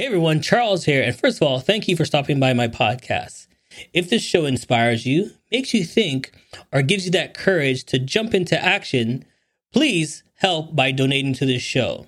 Hey 0.00 0.06
everyone, 0.06 0.40
Charles 0.40 0.86
here. 0.86 1.02
And 1.02 1.14
first 1.14 1.36
of 1.36 1.46
all, 1.46 1.60
thank 1.60 1.86
you 1.86 1.94
for 1.94 2.06
stopping 2.06 2.40
by 2.40 2.54
my 2.54 2.68
podcast. 2.68 3.48
If 3.92 4.08
this 4.08 4.22
show 4.22 4.46
inspires 4.46 5.04
you, 5.04 5.32
makes 5.52 5.74
you 5.74 5.84
think, 5.84 6.32
or 6.72 6.80
gives 6.80 7.04
you 7.04 7.10
that 7.10 7.34
courage 7.34 7.84
to 7.84 7.98
jump 7.98 8.32
into 8.32 8.58
action, 8.58 9.26
please 9.74 10.22
help 10.36 10.74
by 10.74 10.90
donating 10.90 11.34
to 11.34 11.44
this 11.44 11.60
show. 11.60 12.06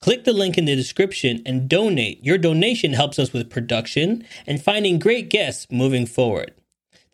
Click 0.00 0.22
the 0.22 0.32
link 0.32 0.56
in 0.56 0.66
the 0.66 0.76
description 0.76 1.42
and 1.44 1.68
donate. 1.68 2.24
Your 2.24 2.38
donation 2.38 2.92
helps 2.92 3.18
us 3.18 3.32
with 3.32 3.50
production 3.50 4.24
and 4.46 4.62
finding 4.62 5.00
great 5.00 5.28
guests 5.28 5.66
moving 5.68 6.06
forward. 6.06 6.54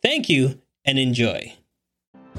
Thank 0.03 0.29
you 0.29 0.61
and 0.85 0.99
enjoy. 0.99 1.55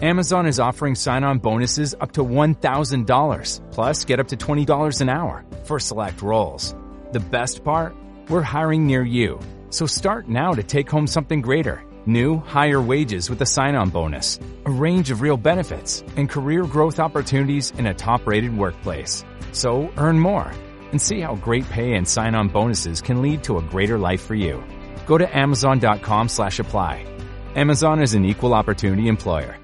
Amazon 0.01 0.47
is 0.47 0.61
offering 0.61 0.95
sign 0.95 1.25
on 1.25 1.41
bonuses 1.41 1.93
up 2.01 2.13
to 2.13 2.25
$1,000, 2.25 3.73
plus 3.73 4.05
get 4.05 4.21
up 4.21 4.29
to 4.29 4.37
$20 4.37 5.01
an 5.01 5.09
hour 5.09 5.45
for 5.65 5.81
select 5.81 6.23
roles. 6.23 6.77
The 7.15 7.21
best 7.21 7.63
part? 7.63 7.95
We're 8.29 8.43
hiring 8.43 8.89
near 8.89 9.05
you. 9.05 9.39
So 9.71 9.87
start 9.87 10.29
now 10.29 10.53
to 10.53 10.65
take 10.65 10.91
home 10.91 11.07
something 11.07 11.43
greater. 11.43 11.81
New, 12.07 12.39
higher 12.39 12.81
wages 12.81 13.31
with 13.31 13.41
a 13.41 13.47
sign 13.47 13.77
on 13.77 13.91
bonus, 13.91 14.41
a 14.67 14.73
range 14.73 15.13
of 15.13 15.21
real 15.21 15.37
benefits, 15.37 16.03
and 16.17 16.29
career 16.29 16.65
growth 16.65 16.99
opportunities 16.99 17.71
in 17.79 17.87
a 17.87 17.95
top 17.95 18.27
rated 18.27 18.59
workplace. 18.59 19.25
So 19.53 19.93
earn 19.97 20.19
more 20.19 20.51
and 20.91 21.01
see 21.01 21.21
how 21.21 21.37
great 21.37 21.69
pay 21.69 21.95
and 21.95 22.09
sign 22.09 22.35
on 22.35 22.49
bonuses 22.49 23.01
can 23.01 23.23
lead 23.23 23.45
to 23.45 23.59
a 23.59 23.63
greater 23.63 23.97
life 23.97 24.21
for 24.21 24.35
you. 24.35 24.61
Go 25.07 25.17
to 25.17 25.37
Amazon.com 25.39 26.29
slash 26.29 26.59
apply. 26.59 27.07
Amazon 27.55 28.03
is 28.03 28.15
an 28.15 28.25
equal 28.25 28.55
opportunity 28.55 29.07
employer. 29.07 29.57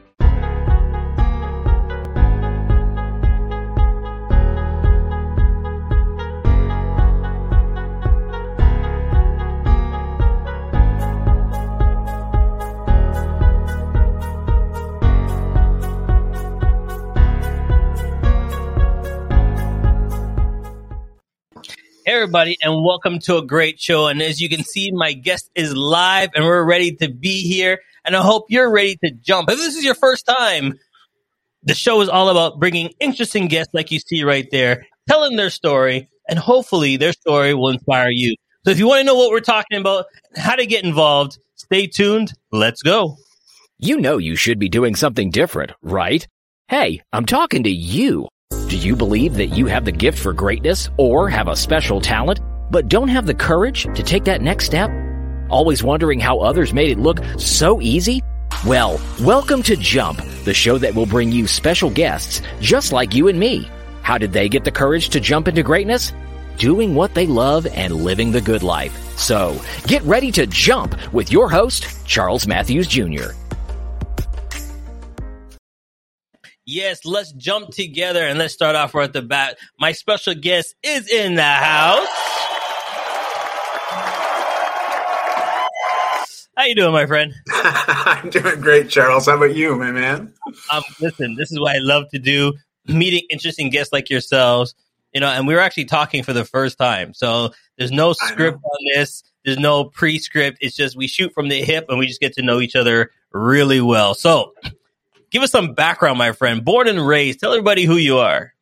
Everybody, 22.06 22.56
and 22.62 22.84
welcome 22.84 23.18
to 23.20 23.36
a 23.36 23.44
great 23.44 23.80
show. 23.80 24.06
And 24.06 24.22
as 24.22 24.40
you 24.40 24.48
can 24.48 24.64
see, 24.64 24.90
my 24.92 25.12
guest 25.12 25.50
is 25.54 25.74
live 25.74 26.30
and 26.34 26.44
we're 26.44 26.64
ready 26.64 26.96
to 26.96 27.08
be 27.08 27.42
here. 27.42 27.78
And 28.04 28.16
I 28.16 28.22
hope 28.22 28.46
you're 28.48 28.70
ready 28.70 28.96
to 29.04 29.10
jump. 29.10 29.50
If 29.50 29.58
this 29.58 29.76
is 29.76 29.84
your 29.84 29.94
first 29.94 30.26
time, 30.26 30.78
the 31.62 31.74
show 31.74 32.00
is 32.00 32.08
all 32.08 32.28
about 32.28 32.58
bringing 32.58 32.92
interesting 33.00 33.48
guests 33.48 33.74
like 33.74 33.90
you 33.90 33.98
see 33.98 34.24
right 34.24 34.48
there, 34.50 34.86
telling 35.08 35.36
their 35.36 35.50
story, 35.50 36.08
and 36.28 36.38
hopefully 36.38 36.96
their 36.96 37.12
story 37.12 37.54
will 37.54 37.70
inspire 37.70 38.10
you. 38.10 38.34
So 38.64 38.70
if 38.70 38.78
you 38.78 38.88
want 38.88 39.00
to 39.00 39.04
know 39.04 39.16
what 39.16 39.30
we're 39.30 39.40
talking 39.40 39.78
about, 39.78 40.06
how 40.36 40.54
to 40.54 40.66
get 40.66 40.84
involved, 40.84 41.38
stay 41.56 41.86
tuned. 41.86 42.32
Let's 42.50 42.82
go. 42.82 43.16
You 43.78 43.98
know 43.98 44.18
you 44.18 44.36
should 44.36 44.58
be 44.58 44.68
doing 44.68 44.94
something 44.94 45.30
different, 45.30 45.72
right? 45.82 46.26
Hey, 46.68 47.02
I'm 47.12 47.26
talking 47.26 47.64
to 47.64 47.70
you. 47.70 48.28
Do 48.70 48.76
you 48.76 48.94
believe 48.94 49.34
that 49.34 49.46
you 49.46 49.66
have 49.66 49.84
the 49.84 49.90
gift 49.90 50.16
for 50.16 50.32
greatness 50.32 50.90
or 50.96 51.28
have 51.28 51.48
a 51.48 51.56
special 51.56 52.00
talent, 52.00 52.38
but 52.70 52.86
don't 52.86 53.08
have 53.08 53.26
the 53.26 53.34
courage 53.34 53.82
to 53.82 54.02
take 54.04 54.22
that 54.26 54.42
next 54.42 54.66
step? 54.66 54.92
Always 55.48 55.82
wondering 55.82 56.20
how 56.20 56.38
others 56.38 56.72
made 56.72 56.92
it 56.92 57.00
look 57.00 57.18
so 57.36 57.80
easy? 57.80 58.22
Well, 58.64 59.00
welcome 59.22 59.64
to 59.64 59.74
Jump, 59.74 60.22
the 60.44 60.54
show 60.54 60.78
that 60.78 60.94
will 60.94 61.06
bring 61.06 61.32
you 61.32 61.48
special 61.48 61.90
guests 61.90 62.42
just 62.60 62.92
like 62.92 63.12
you 63.12 63.26
and 63.26 63.40
me. 63.40 63.68
How 64.02 64.18
did 64.18 64.32
they 64.32 64.48
get 64.48 64.62
the 64.62 64.70
courage 64.70 65.08
to 65.08 65.20
jump 65.20 65.48
into 65.48 65.64
greatness? 65.64 66.12
Doing 66.56 66.94
what 66.94 67.12
they 67.12 67.26
love 67.26 67.66
and 67.66 67.92
living 67.92 68.30
the 68.30 68.40
good 68.40 68.62
life. 68.62 68.96
So, 69.18 69.60
get 69.88 70.04
ready 70.04 70.30
to 70.30 70.46
jump 70.46 70.94
with 71.12 71.32
your 71.32 71.50
host, 71.50 72.06
Charles 72.06 72.46
Matthews 72.46 72.86
Jr. 72.86 73.30
Yes, 76.72 77.04
let's 77.04 77.32
jump 77.32 77.70
together 77.70 78.24
and 78.24 78.38
let's 78.38 78.54
start 78.54 78.76
off 78.76 78.94
right 78.94 79.02
at 79.02 79.12
the 79.12 79.22
bat. 79.22 79.58
My 79.80 79.90
special 79.90 80.34
guest 80.34 80.76
is 80.84 81.08
in 81.10 81.34
the 81.34 81.42
house. 81.42 82.06
How 86.56 86.66
you 86.66 86.76
doing, 86.76 86.92
my 86.92 87.06
friend? 87.06 87.34
I'm 87.50 88.30
doing 88.30 88.60
great, 88.60 88.88
Charles. 88.88 89.26
How 89.26 89.36
about 89.36 89.56
you, 89.56 89.74
my 89.74 89.90
man? 89.90 90.32
Um, 90.70 90.84
listen, 91.00 91.34
this 91.34 91.50
is 91.50 91.58
what 91.58 91.74
I 91.74 91.80
love 91.80 92.04
to 92.10 92.20
do: 92.20 92.52
meeting 92.86 93.22
interesting 93.30 93.70
guests 93.70 93.92
like 93.92 94.08
yourselves. 94.08 94.76
You 95.12 95.20
know, 95.20 95.26
and 95.26 95.48
we 95.48 95.54
were 95.54 95.60
actually 95.60 95.86
talking 95.86 96.22
for 96.22 96.32
the 96.32 96.44
first 96.44 96.78
time, 96.78 97.14
so 97.14 97.50
there's 97.78 97.90
no 97.90 98.12
script 98.12 98.58
on 98.62 98.78
this. 98.94 99.24
There's 99.44 99.58
no 99.58 99.86
pre-script. 99.86 100.58
It's 100.60 100.76
just 100.76 100.96
we 100.96 101.08
shoot 101.08 101.32
from 101.34 101.48
the 101.48 101.64
hip, 101.64 101.86
and 101.88 101.98
we 101.98 102.06
just 102.06 102.20
get 102.20 102.34
to 102.34 102.42
know 102.42 102.60
each 102.60 102.76
other 102.76 103.10
really 103.32 103.80
well. 103.80 104.14
So, 104.14 104.52
give 105.30 105.42
us 105.42 105.50
some 105.50 105.74
background, 105.74 106.18
my 106.18 106.32
friend. 106.32 106.64
Born 106.64 106.88
and 106.88 107.06
raised. 107.06 107.40
Tell 107.40 107.52
everybody 107.52 107.84
who 107.84 107.96
you 107.96 108.18
are. 108.18 108.52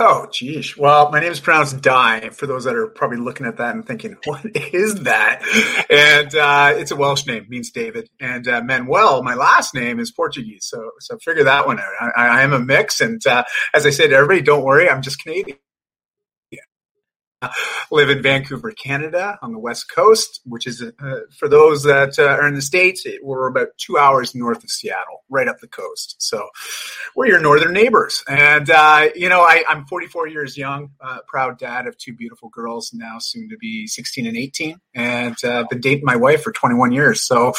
Oh, 0.00 0.26
geez. 0.32 0.76
Well, 0.76 1.10
my 1.10 1.20
name 1.20 1.30
is 1.30 1.38
pronounced 1.38 1.82
Di. 1.82 2.30
For 2.30 2.46
those 2.46 2.64
that 2.64 2.74
are 2.74 2.86
probably 2.86 3.18
looking 3.18 3.46
at 3.46 3.58
that 3.58 3.74
and 3.74 3.86
thinking, 3.86 4.16
"What 4.24 4.44
is 4.54 5.02
that?" 5.02 5.42
And 5.90 6.34
uh, 6.34 6.72
it's 6.76 6.90
a 6.90 6.96
Welsh 6.96 7.26
name, 7.26 7.46
means 7.48 7.70
David. 7.70 8.08
And 8.20 8.48
uh, 8.48 8.62
Manuel, 8.62 9.22
my 9.22 9.34
last 9.34 9.74
name 9.74 10.00
is 10.00 10.10
Portuguese, 10.10 10.66
so 10.66 10.90
so 11.00 11.18
figure 11.18 11.44
that 11.44 11.66
one 11.66 11.78
out. 11.78 11.92
I, 12.16 12.26
I 12.26 12.42
am 12.42 12.52
a 12.52 12.58
mix, 12.58 13.00
and 13.00 13.24
uh, 13.26 13.44
as 13.74 13.86
I 13.86 13.90
said, 13.90 14.12
everybody, 14.12 14.42
don't 14.42 14.64
worry, 14.64 14.88
I'm 14.88 15.02
just 15.02 15.22
Canadian. 15.22 15.58
live 17.90 18.10
in 18.10 18.22
Vancouver, 18.22 18.70
Canada, 18.72 19.38
on 19.42 19.52
the 19.52 19.58
west 19.58 19.90
coast, 19.92 20.40
which 20.44 20.66
is 20.66 20.82
uh, 20.82 21.20
for 21.38 21.48
those 21.48 21.82
that 21.82 22.18
uh, 22.18 22.24
are 22.24 22.46
in 22.46 22.54
the 22.54 22.62
states. 22.62 23.04
It, 23.04 23.24
we're 23.24 23.48
about 23.48 23.68
two 23.78 23.98
hours 23.98 24.34
north 24.34 24.64
of 24.64 24.70
Seattle, 24.70 25.24
right 25.28 25.48
up 25.48 25.58
the 25.60 25.68
coast. 25.68 26.16
So 26.18 26.48
we're 27.14 27.26
your 27.26 27.40
northern 27.40 27.72
neighbors. 27.72 28.22
And 28.28 28.70
uh, 28.70 29.08
you 29.14 29.28
know, 29.28 29.40
I, 29.42 29.64
am 29.68 29.86
44 29.86 30.28
years 30.28 30.56
young, 30.56 30.90
uh, 31.00 31.18
proud 31.26 31.58
dad 31.58 31.86
of 31.86 31.96
two 31.98 32.14
beautiful 32.14 32.48
girls, 32.48 32.92
now 32.94 33.18
soon 33.18 33.48
to 33.50 33.56
be 33.58 33.86
16 33.86 34.26
and 34.26 34.36
18, 34.36 34.80
and 34.94 35.36
uh, 35.44 35.64
been 35.68 35.80
dating 35.80 36.04
my 36.04 36.16
wife 36.16 36.42
for 36.42 36.52
21 36.52 36.92
years. 36.92 37.22
So 37.22 37.52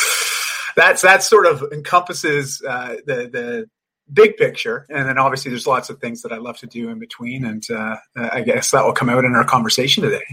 that's 0.76 1.02
that 1.02 1.24
sort 1.24 1.46
of 1.46 1.64
encompasses 1.72 2.62
uh, 2.68 2.96
the 3.06 3.30
the 3.32 3.70
big 4.12 4.38
picture. 4.38 4.86
And 4.90 5.08
then 5.08 5.18
obviously 5.18 5.50
there's 5.50 5.68
lots 5.68 5.90
of 5.90 6.00
things 6.00 6.22
that 6.22 6.32
I 6.32 6.38
love 6.38 6.58
to 6.58 6.68
do 6.68 6.90
in 6.90 7.00
between. 7.00 7.46
And 7.46 7.64
uh, 7.70 7.98
I 8.16 8.42
guess 8.42 8.72
that 8.72 8.86
will 8.86 8.94
come 8.94 9.10
out 9.10 9.26
in 9.26 9.36
our 9.36 9.44
conversation 9.44 10.04
today. 10.04 10.24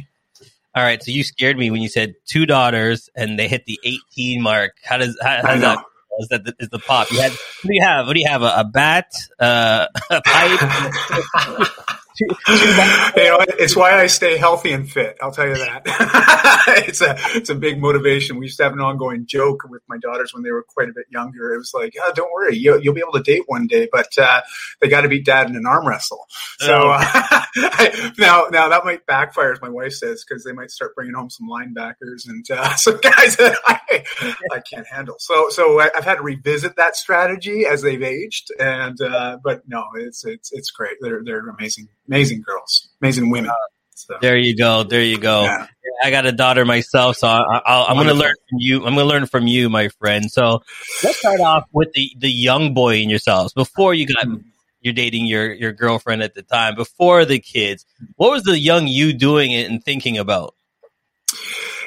All 0.75 0.83
right. 0.83 1.03
So 1.03 1.11
you 1.11 1.23
scared 1.23 1.57
me 1.57 1.71
when 1.71 1.83
you 1.83 1.89
said 1.89 2.15
two 2.27 2.47
daughters 2.47 3.09
and 3.15 3.39
they 3.39 3.49
hit 3.49 3.65
the 3.67 3.79
18 3.85 4.43
mark. 4.43 4.73
How 4.83 4.97
does, 4.97 5.17
how, 5.23 5.43
how 5.43 5.53
does 5.53 5.61
that, 5.61 5.79
is 6.21 6.29
that 6.29 6.45
the, 6.45 6.55
is 6.59 6.69
the 6.69 6.79
pop? 6.79 7.11
You 7.13 7.21
had, 7.21 7.31
what 7.31 7.63
do 7.63 7.75
you 7.75 7.83
have? 7.83 8.07
What 8.07 8.15
do 8.15 8.21
you 8.21 8.29
have? 8.29 8.43
A, 8.43 8.61
a 8.61 8.65
bat, 8.65 9.13
uh, 9.39 9.87
a 10.11 10.23
pipe? 10.25 11.69
you 12.19 12.27
know, 12.27 13.45
it's 13.59 13.75
why 13.75 14.01
I 14.01 14.07
stay 14.07 14.37
healthy 14.37 14.73
and 14.73 14.91
fit. 14.91 15.17
I'll 15.21 15.33
tell 15.33 15.49
you 15.49 15.57
that. 15.57 15.83
it's 16.87 17.01
a 17.01 17.17
it's 17.37 17.51
a 17.51 17.55
big 17.55 17.81
motivation. 17.81 18.39
We 18.39 18.47
used 18.47 18.59
to 18.59 18.65
have 18.65 18.73
an 18.73 18.81
ongoing 18.81 19.27
joke 19.27 19.63
with 19.69 19.83
my 19.89 19.99
daughters 19.99 20.33
when 20.33 20.43
they 20.43 20.51
were 20.53 20.63
quite 20.63 20.89
a 20.89 20.93
bit 20.93 21.07
younger. 21.11 21.55
It 21.55 21.59
was 21.59 21.73
like, 21.75 21.95
oh, 22.01 22.13
don't 22.15 22.33
worry, 22.33 22.57
you'll, 22.57 22.81
you'll 22.81 22.95
be 22.95 23.01
able 23.01 23.13
to 23.13 23.23
date 23.23 23.43
one 23.47 23.67
day, 23.67 23.89
but 23.91 24.17
uh, 24.19 24.43
they 24.81 24.89
got 24.89 25.03
to 25.03 25.09
beat 25.09 25.25
dad 25.25 25.49
in 25.49 25.57
an 25.57 25.67
arm 25.67 25.87
wrestle. 25.87 26.27
So 26.59 26.75
oh. 26.75 26.99
uh, 26.99 28.13
now 28.19 28.47
now 28.51 28.69
that 28.69 28.83
might 28.85 29.07
backfire, 29.07 29.53
as 29.53 29.61
my 29.61 29.69
wife 29.69 29.93
says, 29.93 30.25
because 30.25 30.45
they 30.45 30.53
might 30.53 30.71
start 30.71 30.95
bringing 30.95 31.15
home 31.15 31.31
some 31.31 31.49
linebackers 31.49 32.29
and 32.29 32.49
uh, 32.51 32.75
some 32.77 32.99
guys 33.01 33.37
that 33.37 33.57
I, 33.67 34.05
I 34.53 34.61
can't 34.61 34.87
handle. 34.87 35.17
So 35.19 35.49
so 35.51 35.81
I've 35.81 36.05
had 36.05 36.17
to 36.17 36.23
revisit 36.23 36.77
that 36.77 36.97
strategy 36.97 37.67
as 37.67 37.83
they've 37.83 38.03
aged, 38.03 38.49
and 38.59 39.01
uh, 39.01 39.39
but 39.43 39.63
no, 39.67 39.85
it's 39.97 40.25
it's 40.25 40.53
it's 40.53 40.71
great. 40.71 40.97
They're 41.01 41.23
they're 41.25 41.49
amazing 41.49 41.89
amazing 42.09 42.43
girls, 42.43 42.89
amazing 43.01 43.31
women. 43.31 43.51
So. 43.95 44.17
There 44.21 44.37
you 44.37 44.57
go. 44.57 44.83
There 44.83 45.03
you 45.03 45.19
go. 45.19 45.45
Yeah. 45.45 45.67
I 46.03 46.11
got 46.11 46.27
a 46.27 46.33
daughter 46.33 46.65
myself, 46.65 47.17
so 47.17 47.29
I, 47.29 47.87
am 47.89 47.97
going 47.97 48.09
to 48.09 48.15
learn 48.15 48.35
from 48.49 48.59
you. 48.59 48.77
I'm 48.79 48.95
going 48.95 48.97
to 48.97 49.05
learn 49.05 49.27
from 49.27 49.47
you, 49.47 49.71
my 49.71 49.89
friend. 49.89 50.31
So 50.31 50.63
let's 51.03 51.19
start 51.19 51.41
off 51.41 51.65
with 51.73 51.93
the 51.95 52.11
the 52.19 52.31
young 52.31 52.75
boy 52.75 52.97
in 52.97 53.09
yourselves. 53.09 53.55
Before 53.55 53.95
you 53.95 54.07
got 54.07 54.27
mm-hmm. 54.27 54.47
you're 54.81 54.93
dating 54.93 55.27
your 55.27 55.53
your 55.53 55.73
girlfriend 55.73 56.23
at 56.23 56.35
the 56.35 56.43
time, 56.43 56.75
before 56.75 57.25
the 57.25 57.39
kids, 57.39 57.87
what 58.17 58.31
was 58.31 58.43
the 58.43 58.59
young 58.59 58.87
you 58.87 59.13
doing 59.13 59.53
it 59.53 59.71
and 59.71 59.83
thinking 59.83 60.19
about? 60.19 60.55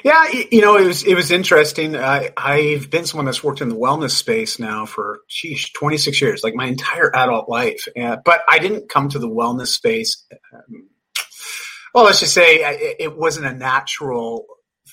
Yeah, 0.07 0.25
you 0.51 0.62
know, 0.62 0.77
it 0.77 0.88
was 0.88 1.04
it 1.04 1.15
was 1.15 1.31
interesting. 1.31 1.98
I, 1.98 2.30
I've 2.38 2.89
been 2.89 3.06
someone 3.06 3.25
that's 3.25 3.44
worked 3.44 3.59
in 3.59 3.68
the 3.68 3.75
wellness 3.75 4.12
space 4.12 4.57
now 4.57 4.86
for, 4.86 5.19
geez, 5.27 5.69
26 5.71 6.21
years, 6.21 6.45
like 6.45 6.56
my 6.56 6.65
entire 6.65 7.13
adult 7.13 7.50
life. 7.50 7.89
Uh, 7.94 8.15
but 8.24 8.39
I 8.48 8.59
didn't 8.59 8.88
come 8.88 9.09
to 9.09 9.19
the 9.19 9.27
wellness 9.27 9.68
space. 9.68 10.25
Um, 10.54 10.88
well, 11.94 12.06
let's 12.06 12.21
just 12.21 12.33
say 12.33 12.59
it 13.00 13.18
wasn't 13.18 13.48
a 13.48 13.54
natural 13.54 14.45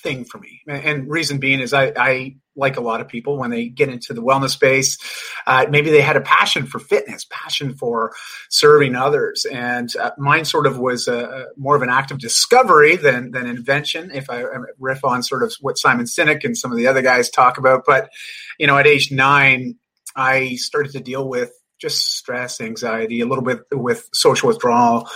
thing 0.03 0.25
for 0.25 0.37
me. 0.37 0.59
And 0.67 1.09
reason 1.09 1.37
being 1.37 1.61
is 1.61 1.73
I, 1.73 1.93
I 1.95 2.35
like 2.55 2.77
a 2.77 2.81
lot 2.81 3.01
of 3.01 3.07
people 3.07 3.37
when 3.37 3.49
they 3.49 3.67
get 3.67 3.89
into 3.89 4.13
the 4.13 4.21
wellness 4.21 4.51
space, 4.51 4.97
uh, 5.45 5.65
maybe 5.69 5.89
they 5.89 6.01
had 6.01 6.15
a 6.15 6.21
passion 6.21 6.65
for 6.65 6.79
fitness, 6.79 7.25
passion 7.29 7.75
for 7.75 8.13
serving 8.49 8.95
others. 8.95 9.45
And 9.51 9.93
uh, 9.97 10.11
mine 10.17 10.45
sort 10.45 10.67
of 10.67 10.77
was 10.77 11.07
a, 11.07 11.47
more 11.57 11.75
of 11.75 11.81
an 11.81 11.89
act 11.89 12.11
of 12.11 12.19
discovery 12.19 12.95
than, 12.95 13.31
than 13.31 13.45
invention, 13.45 14.11
if 14.13 14.29
I 14.29 14.43
riff 14.79 15.03
on 15.03 15.23
sort 15.23 15.43
of 15.43 15.53
what 15.61 15.77
Simon 15.77 16.05
Sinek 16.05 16.43
and 16.43 16.57
some 16.57 16.71
of 16.71 16.77
the 16.77 16.87
other 16.87 17.01
guys 17.01 17.29
talk 17.29 17.57
about. 17.57 17.83
But, 17.85 18.09
you 18.57 18.67
know, 18.67 18.77
at 18.77 18.87
age 18.87 19.11
nine, 19.11 19.75
I 20.15 20.55
started 20.55 20.93
to 20.93 21.01
deal 21.01 21.27
with 21.27 21.51
just 21.85 22.17
stress, 22.17 22.59
anxiety, 22.59 23.21
a 23.21 23.27
little 23.27 23.43
bit 23.43 23.59
with 23.71 24.09
social 24.11 24.47
withdrawal, 24.47 25.07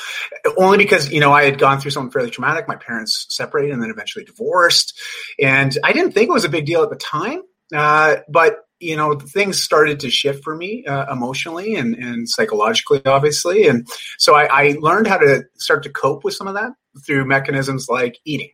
only 0.56 0.77
because, 0.77 1.12
you 1.12 1.19
know, 1.19 1.33
I 1.33 1.45
had 1.45 1.57
gone 1.57 1.80
through 1.80 1.92
something 1.92 2.12
fairly 2.12 2.30
traumatic. 2.30 2.68
My 2.68 2.75
parents 2.75 3.25
separated 3.30 3.71
and 3.74 3.81
then 3.81 3.89
eventually 3.89 4.24
divorced. 4.24 4.98
And 5.42 5.75
I 5.83 5.94
didn't 5.94 6.12
think 6.12 6.30
it 6.30 6.33
was 6.33 6.45
a 6.45 6.50
big 6.50 6.68
deal 6.68 6.83
at 6.83 6.92
the 6.92 6.95
time. 6.95 7.42
Uh, 7.74 8.18
but, 8.30 8.60
you 8.80 8.95
know, 8.95 9.16
things 9.16 9.62
started 9.62 10.00
to 10.01 10.12
shift 10.12 10.44
for 10.44 10.56
me 10.56 10.86
uh, 10.86 11.12
emotionally 11.12 11.75
and, 11.75 11.95
and 11.95 12.30
psychologically, 12.30 13.01
obviously. 13.06 13.68
And 13.68 13.88
so 14.19 14.36
I, 14.36 14.45
I 14.45 14.75
learned 14.80 15.07
how 15.07 15.18
to 15.18 15.44
start 15.56 15.83
to 15.83 15.89
cope 15.89 16.24
with 16.24 16.36
some 16.36 16.48
of 16.48 16.54
that 16.54 16.72
through 17.06 17.25
mechanisms 17.25 17.88
like 17.89 18.19
eating 18.25 18.51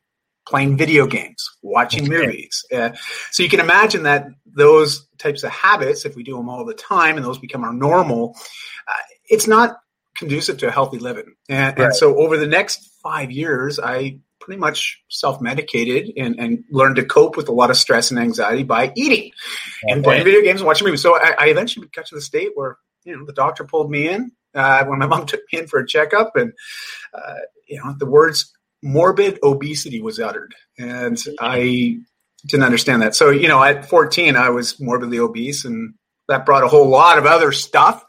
playing 0.48 0.78
video 0.78 1.08
games, 1.08 1.50
watching 1.62 2.04
okay. 2.04 2.26
movies. 2.26 2.66
Uh, 2.74 2.92
so 3.32 3.44
you 3.44 3.50
can 3.50 3.60
imagine 3.60 4.04
that 4.04 4.28
those 4.46 5.08
types 5.18 5.44
of 5.44 5.52
habits, 5.52 6.06
if 6.06 6.16
we 6.16 6.24
do 6.24 6.38
them 6.38 6.50
all 6.50 6.66
the 6.66 6.74
time 6.74 7.18
and 7.18 7.26
those 7.26 7.40
become 7.40 7.64
our 7.64 7.74
normal, 7.74 8.36
uh, 8.88 8.94
it's 9.30 9.48
not 9.48 9.78
conducive 10.16 10.58
to 10.60 10.68
a 10.68 10.72
healthy 10.72 11.00
living. 11.00 11.34
And, 11.50 11.78
right. 11.78 11.86
and, 11.86 11.96
so 11.96 12.18
over 12.18 12.38
the 12.38 12.48
next 12.48 12.90
five 13.02 13.32
years, 13.32 13.80
I 13.80 14.20
pretty 14.40 14.60
much 14.60 15.02
self-medicated 15.10 16.14
and, 16.18 16.40
and, 16.40 16.64
learned 16.70 16.98
to 16.98 17.04
cope 17.04 17.36
with 17.36 17.50
a 17.50 17.52
lot 17.52 17.72
of 17.72 17.78
stress 17.78 18.12
and 18.12 18.20
anxiety 18.20 18.64
by 18.64 18.94
eating 18.96 19.32
okay. 19.84 19.94
and 19.94 20.04
playing 20.04 20.24
video 20.24 20.42
games 20.42 20.62
and 20.62 20.68
watching 20.68 20.86
movies. 20.86 21.02
So 21.02 21.18
I, 21.18 21.36
I, 21.40 21.46
eventually 21.48 21.88
got 21.96 22.06
to 22.08 22.16
the 22.16 22.22
state 22.22 22.52
where, 22.54 22.78
you 23.04 23.18
know, 23.18 23.26
the 23.26 23.34
doctor 23.34 23.64
pulled 23.64 23.90
me 23.90 24.08
in 24.08 24.32
uh, 24.54 24.86
when 24.86 25.00
my 25.00 25.08
mom 25.08 25.26
took 25.26 25.42
me 25.52 25.60
in 25.60 25.68
for 25.68 25.80
a 25.80 25.88
checkup 25.88 26.36
and, 26.36 26.54
uh, 27.14 27.38
you 27.68 27.84
know, 27.84 27.96
the 27.98 28.06
words 28.06 28.54
morbid 28.86 29.40
obesity 29.44 30.00
was 30.00 30.20
uttered. 30.20 30.54
And 30.78 31.18
I 31.42 31.98
didn't 32.46 32.64
understand 32.64 33.02
that. 33.02 33.16
So, 33.16 33.32
you 33.32 33.48
know, 33.48 33.62
at 33.62 33.90
14, 33.90 34.36
I 34.36 34.50
was 34.50 34.80
morbidly 34.80 35.20
obese, 35.20 35.66
and 35.66 35.96
that 36.30 36.46
brought 36.46 36.64
a 36.64 36.68
whole 36.68 36.88
lot 36.88 37.18
of 37.18 37.26
other 37.26 37.52
stuff. 37.52 38.06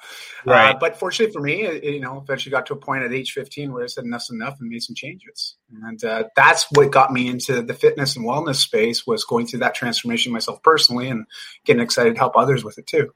Uh, 0.47 0.51
right. 0.51 0.77
Uh, 0.77 0.79
but 0.79 0.99
fortunately 0.99 1.33
for 1.33 1.41
me, 1.41 1.63
it, 1.63 1.83
you 1.83 2.01
know, 2.01 2.19
eventually 2.19 2.51
got 2.51 2.67
to 2.67 2.75
a 2.75 2.77
point 2.77 3.03
at 3.03 3.13
age 3.13 3.33
15 3.33 3.73
where 3.73 3.83
I 3.83 3.87
said 3.87 4.05
enough's 4.05 4.31
enough 4.31 4.61
and 4.61 4.69
made 4.69 4.83
some 4.83 4.95
changes. 4.95 5.57
And 5.83 6.03
uh, 6.05 6.25
that's 6.37 6.67
what 6.73 6.93
got 6.93 7.13
me 7.13 7.27
into 7.27 7.63
the 7.63 7.75
fitness 7.75 8.15
and 8.15 8.25
wellness 8.25 8.57
space 8.57 9.07
was 9.07 9.25
going 9.25 9.47
through 9.47 9.61
that 9.61 9.75
transformation 9.75 10.33
myself 10.33 10.63
personally 10.63 11.09
and 11.09 11.27
getting 11.65 11.83
excited 11.83 12.15
to 12.15 12.19
help 12.19 12.37
others 12.37 12.63
with 12.63 12.79
it 12.79 12.87
too. 12.87 13.13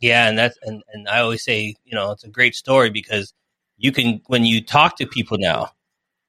Yeah. 0.00 0.28
And 0.28 0.38
that's, 0.38 0.58
and, 0.62 0.82
and 0.92 1.08
I 1.08 1.20
always 1.20 1.44
say, 1.44 1.76
you 1.84 1.94
know, 1.94 2.12
it's 2.12 2.24
a 2.24 2.30
great 2.30 2.54
story 2.54 2.90
because 2.90 3.34
you 3.76 3.92
can, 3.92 4.22
when 4.28 4.44
you 4.44 4.64
talk 4.64 4.96
to 4.96 5.06
people 5.06 5.36
now, 5.38 5.72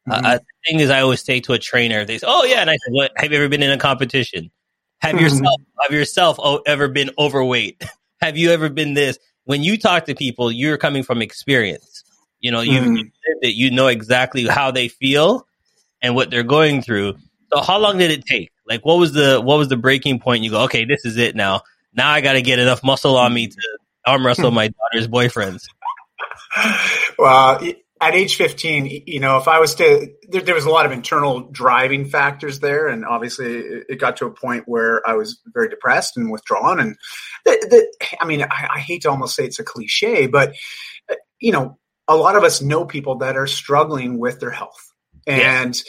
Mm-hmm. 0.07 0.25
Uh, 0.25 0.33
the 0.33 0.44
thing 0.67 0.79
is, 0.79 0.89
I 0.89 1.01
always 1.01 1.23
say 1.23 1.39
to 1.41 1.53
a 1.53 1.59
trainer, 1.59 2.03
they 2.05 2.17
say, 2.17 2.27
"Oh 2.29 2.44
yeah," 2.44 2.61
and 2.61 2.69
I 2.69 2.73
said, 2.73 2.91
"What? 2.91 3.11
Have 3.15 3.31
you 3.31 3.38
ever 3.38 3.50
been 3.50 3.63
in 3.63 3.71
a 3.71 3.77
competition? 3.77 4.51
Have 5.00 5.15
mm-hmm. 5.15 5.23
yourself 5.23 5.61
have 5.81 5.91
yourself 5.91 6.39
ever 6.65 6.88
been 6.88 7.11
overweight? 7.17 7.83
have 8.21 8.38
you 8.38 8.51
ever 8.51 8.69
been 8.69 8.94
this?" 8.94 9.17
When 9.45 9.63
you 9.63 9.77
talk 9.77 10.05
to 10.05 10.15
people, 10.15 10.51
you're 10.51 10.77
coming 10.77 11.03
from 11.03 11.21
experience. 11.21 12.03
You 12.39 12.51
know, 12.51 12.61
you, 12.61 12.79
mm-hmm. 12.79 13.07
that 13.41 13.53
you 13.55 13.71
know 13.71 13.88
exactly 13.88 14.45
how 14.45 14.71
they 14.71 14.89
feel 14.89 15.47
and 16.01 16.15
what 16.15 16.29
they're 16.29 16.44
going 16.44 16.81
through. 16.81 17.15
So, 17.53 17.61
how 17.61 17.79
long 17.79 17.97
did 17.97 18.11
it 18.11 18.25
take? 18.25 18.51
Like, 18.67 18.85
what 18.85 18.99
was 18.99 19.13
the 19.13 19.39
what 19.41 19.57
was 19.57 19.69
the 19.69 19.77
breaking 19.77 20.19
point? 20.19 20.44
You 20.44 20.49
go, 20.49 20.63
okay, 20.63 20.85
this 20.85 21.06
is 21.06 21.17
it 21.17 21.35
now. 21.35 21.61
Now 21.94 22.09
I 22.09 22.21
got 22.21 22.33
to 22.33 22.41
get 22.41 22.59
enough 22.59 22.83
muscle 22.83 23.15
on 23.17 23.33
me 23.33 23.47
to 23.47 23.61
arm 24.06 24.25
wrestle 24.25 24.51
my 24.51 24.69
daughter's 24.69 25.07
boyfriends. 25.07 25.63
Well, 27.17 27.59
at 28.07 28.15
age 28.15 28.35
15, 28.35 29.03
you 29.05 29.19
know, 29.19 29.38
if 29.38 29.47
I 29.47 29.59
was 29.59 29.75
to, 29.75 30.09
there, 30.29 30.41
there, 30.41 30.55
was 30.55 30.65
a 30.65 30.69
lot 30.69 30.85
of 30.85 30.91
internal 30.91 31.50
driving 31.51 32.05
factors 32.05 32.59
there. 32.59 32.88
And 32.88 33.05
obviously 33.05 33.47
it, 33.47 34.00
got 34.00 34.17
to 34.17 34.25
a 34.25 34.31
point 34.31 34.63
where 34.67 35.07
I 35.07 35.13
was 35.13 35.39
very 35.47 35.69
depressed 35.69 36.17
and 36.17 36.31
withdrawn. 36.31 36.79
And 36.79 36.95
the, 37.45 37.51
the, 38.00 38.15
I 38.19 38.25
mean, 38.25 38.41
I, 38.41 38.67
I, 38.75 38.79
hate 38.79 39.03
to 39.03 39.09
almost 39.09 39.35
say 39.35 39.45
it's 39.45 39.59
a 39.59 39.63
cliche, 39.63 40.27
but, 40.27 40.53
uh, 41.09 41.15
you 41.39 41.51
know, 41.51 41.77
a 42.07 42.15
lot 42.15 42.35
of 42.35 42.44
us 42.44 42.61
know 42.61 42.85
people 42.85 43.19
that 43.19 43.38
are 43.38 43.47
struggling 43.47 44.19
with 44.19 44.39
their 44.39 44.51
health. 44.51 44.91
And, 45.25 45.75
yeah. 45.75 45.81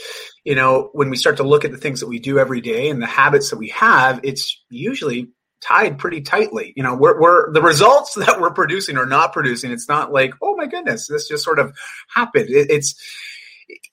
you 0.44 0.55
know, 0.55 0.90
when 0.93 1.10
we 1.10 1.17
start 1.17 1.38
to 1.38 1.43
look 1.43 1.64
at 1.64 1.72
the 1.72 1.78
things 1.78 2.00
that 2.00 2.08
we 2.08 2.20
do 2.20 2.38
every 2.38 2.60
day 2.60 2.88
and 2.88 3.02
the 3.02 3.06
habits 3.06 3.50
that 3.50 3.58
we 3.58 3.70
have, 3.70 4.20
it's 4.22 4.62
usually 4.70 5.32
tied 5.61 5.99
pretty 5.99 6.21
tightly. 6.21 6.73
You 6.77 6.83
know, 6.83 6.95
we're, 6.95 7.21
we're 7.21 7.53
the 7.53 7.62
results 7.62 8.15
that 8.27 8.41
we're 8.41 8.53
producing 8.53 8.97
or 8.97 9.06
not 9.06 9.33
producing. 9.33 9.73
It's 9.73 9.89
not 9.89 10.12
like, 10.12 10.35
oh 10.43 10.56
my 10.56 10.67
goodness, 10.67 11.09
this 11.09 11.29
just 11.29 11.45
sort 11.45 11.59
of 11.59 11.77
happened. 12.15 12.51
It, 12.51 12.71
it's 12.71 12.95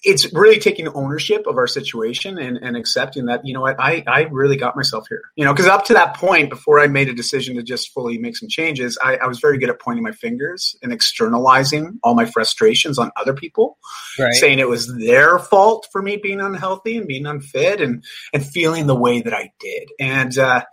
it's 0.04 0.34
really 0.34 0.60
taking 0.60 0.88
ownership 0.90 1.46
of 1.48 1.58
our 1.58 1.68
situation 1.68 2.38
and, 2.38 2.58
and 2.58 2.76
accepting 2.76 3.26
that 3.26 3.46
you 3.46 3.54
know 3.54 3.62
what 3.62 3.80
I, 3.80 4.04
I 4.08 4.24
really 4.24 4.58
got 4.58 4.76
myself 4.76 5.06
here 5.08 5.22
you 5.36 5.46
know 5.46 5.54
because 5.54 5.68
up 5.68 5.86
to 5.86 5.94
that 5.94 6.16
point 6.16 6.50
before 6.50 6.80
i 6.80 6.88
made 6.88 7.10
a 7.10 7.14
decision 7.14 7.56
to 7.56 7.64
just 7.64 7.94
fully 7.94 8.18
make 8.18 8.36
some 8.36 8.50
changes 8.50 8.98
I, 9.02 9.18
I, 9.18 9.28
was 9.28 9.40
very 9.40 9.58
good 9.58 9.70
at 9.70 9.80
pointing 9.80 10.04
my 10.04 10.12
fingers 10.12 10.76
and 10.82 10.92
externalizing 10.92 12.00
all 12.04 12.16
my 12.16 12.26
frustrations 12.26 12.98
on 12.98 13.12
other 13.16 13.34
people 13.34 13.78
right. 14.20 14.34
saying 14.34 14.60
it 14.60 14.68
was 14.68 14.94
their 14.98 15.40
fault 15.40 15.88
for 15.92 16.02
me 16.02 16.18
being 16.18 16.42
unhealthy 16.42 16.98
and 16.98 17.08
being 17.08 17.26
unfit 17.26 17.80
and 17.82 18.04
and 18.34 18.46
feeling 18.46 18.88
the 18.88 18.96
way 18.96 19.22
that 19.22 19.34
i 19.34 19.52
did 19.60 19.90
and 20.00 20.38
uh, 20.38 20.64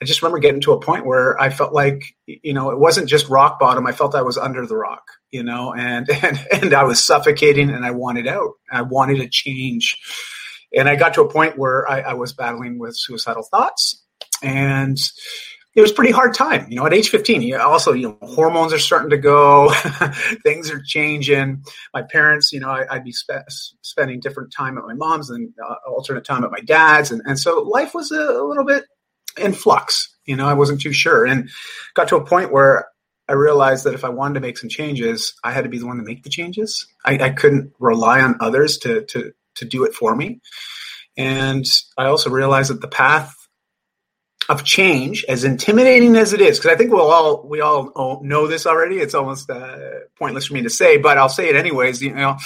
I 0.00 0.04
just 0.04 0.22
remember 0.22 0.38
getting 0.38 0.60
to 0.62 0.72
a 0.72 0.80
point 0.80 1.06
where 1.06 1.40
I 1.40 1.50
felt 1.50 1.72
like, 1.72 2.14
you 2.26 2.52
know, 2.52 2.70
it 2.70 2.78
wasn't 2.78 3.08
just 3.08 3.28
rock 3.28 3.58
bottom. 3.58 3.86
I 3.86 3.92
felt 3.92 4.14
I 4.14 4.22
was 4.22 4.38
under 4.38 4.64
the 4.64 4.76
rock, 4.76 5.02
you 5.32 5.42
know, 5.42 5.74
and, 5.74 6.08
and, 6.22 6.46
and 6.52 6.74
I 6.74 6.84
was 6.84 7.04
suffocating 7.04 7.70
and 7.70 7.84
I 7.84 7.90
wanted 7.90 8.26
out. 8.26 8.52
I 8.70 8.82
wanted 8.82 9.20
a 9.20 9.28
change. 9.28 9.96
And 10.76 10.88
I 10.88 10.96
got 10.96 11.14
to 11.14 11.22
a 11.22 11.32
point 11.32 11.58
where 11.58 11.90
I, 11.90 12.00
I 12.00 12.14
was 12.14 12.32
battling 12.32 12.78
with 12.78 12.96
suicidal 12.96 13.42
thoughts 13.42 14.04
and 14.42 14.98
it 15.74 15.80
was 15.80 15.92
pretty 15.92 16.12
hard 16.12 16.34
time, 16.34 16.66
you 16.68 16.76
know, 16.76 16.86
at 16.86 16.94
age 16.94 17.08
15, 17.08 17.42
you 17.42 17.56
also, 17.56 17.92
you 17.92 18.08
know, 18.08 18.18
hormones 18.22 18.72
are 18.72 18.78
starting 18.78 19.10
to 19.10 19.16
go, 19.16 19.70
things 20.42 20.70
are 20.70 20.82
changing. 20.84 21.62
My 21.94 22.02
parents, 22.02 22.52
you 22.52 22.60
know, 22.60 22.68
I, 22.68 22.94
would 22.94 23.04
be 23.04 23.12
spe- 23.12 23.48
spending 23.82 24.20
different 24.20 24.52
time 24.52 24.76
at 24.76 24.84
my 24.84 24.94
mom's 24.94 25.30
and 25.30 25.52
uh, 25.64 25.74
alternate 25.88 26.24
time 26.24 26.44
at 26.44 26.50
my 26.50 26.60
dad's. 26.60 27.10
And, 27.10 27.22
and 27.26 27.38
so 27.38 27.62
life 27.62 27.94
was 27.94 28.10
a, 28.10 28.20
a 28.20 28.46
little 28.46 28.64
bit 28.64 28.84
in 29.38 29.52
flux. 29.52 30.14
You 30.24 30.36
know, 30.36 30.46
I 30.46 30.54
wasn't 30.54 30.80
too 30.80 30.92
sure, 30.92 31.24
and 31.24 31.48
got 31.94 32.08
to 32.08 32.16
a 32.16 32.24
point 32.24 32.52
where 32.52 32.88
I 33.28 33.34
realized 33.34 33.84
that 33.84 33.94
if 33.94 34.04
I 34.04 34.08
wanted 34.08 34.34
to 34.34 34.40
make 34.40 34.58
some 34.58 34.70
changes, 34.70 35.34
I 35.44 35.52
had 35.52 35.64
to 35.64 35.70
be 35.70 35.78
the 35.78 35.86
one 35.86 35.98
to 35.98 36.02
make 36.02 36.22
the 36.22 36.30
changes. 36.30 36.86
I, 37.04 37.18
I 37.18 37.30
couldn't 37.30 37.72
rely 37.78 38.20
on 38.20 38.36
others 38.40 38.78
to 38.78 39.04
to 39.06 39.32
to 39.56 39.64
do 39.64 39.84
it 39.84 39.94
for 39.94 40.14
me. 40.14 40.40
And 41.16 41.66
I 41.96 42.06
also 42.06 42.30
realized 42.30 42.70
that 42.70 42.80
the 42.80 42.88
path 42.88 43.34
of 44.48 44.64
change, 44.64 45.24
as 45.28 45.44
intimidating 45.44 46.16
as 46.16 46.32
it 46.32 46.40
is, 46.40 46.58
because 46.58 46.72
I 46.72 46.76
think 46.76 46.90
we'll 46.90 47.10
all 47.10 47.46
we 47.46 47.60
all 47.60 48.20
know 48.22 48.46
this 48.46 48.66
already. 48.66 48.98
It's 48.98 49.14
almost 49.14 49.50
uh, 49.50 49.78
pointless 50.18 50.46
for 50.46 50.54
me 50.54 50.62
to 50.62 50.70
say, 50.70 50.96
but 50.96 51.18
I'll 51.18 51.28
say 51.28 51.50
it 51.50 51.56
anyways. 51.56 52.00
You 52.00 52.14
know, 52.14 52.36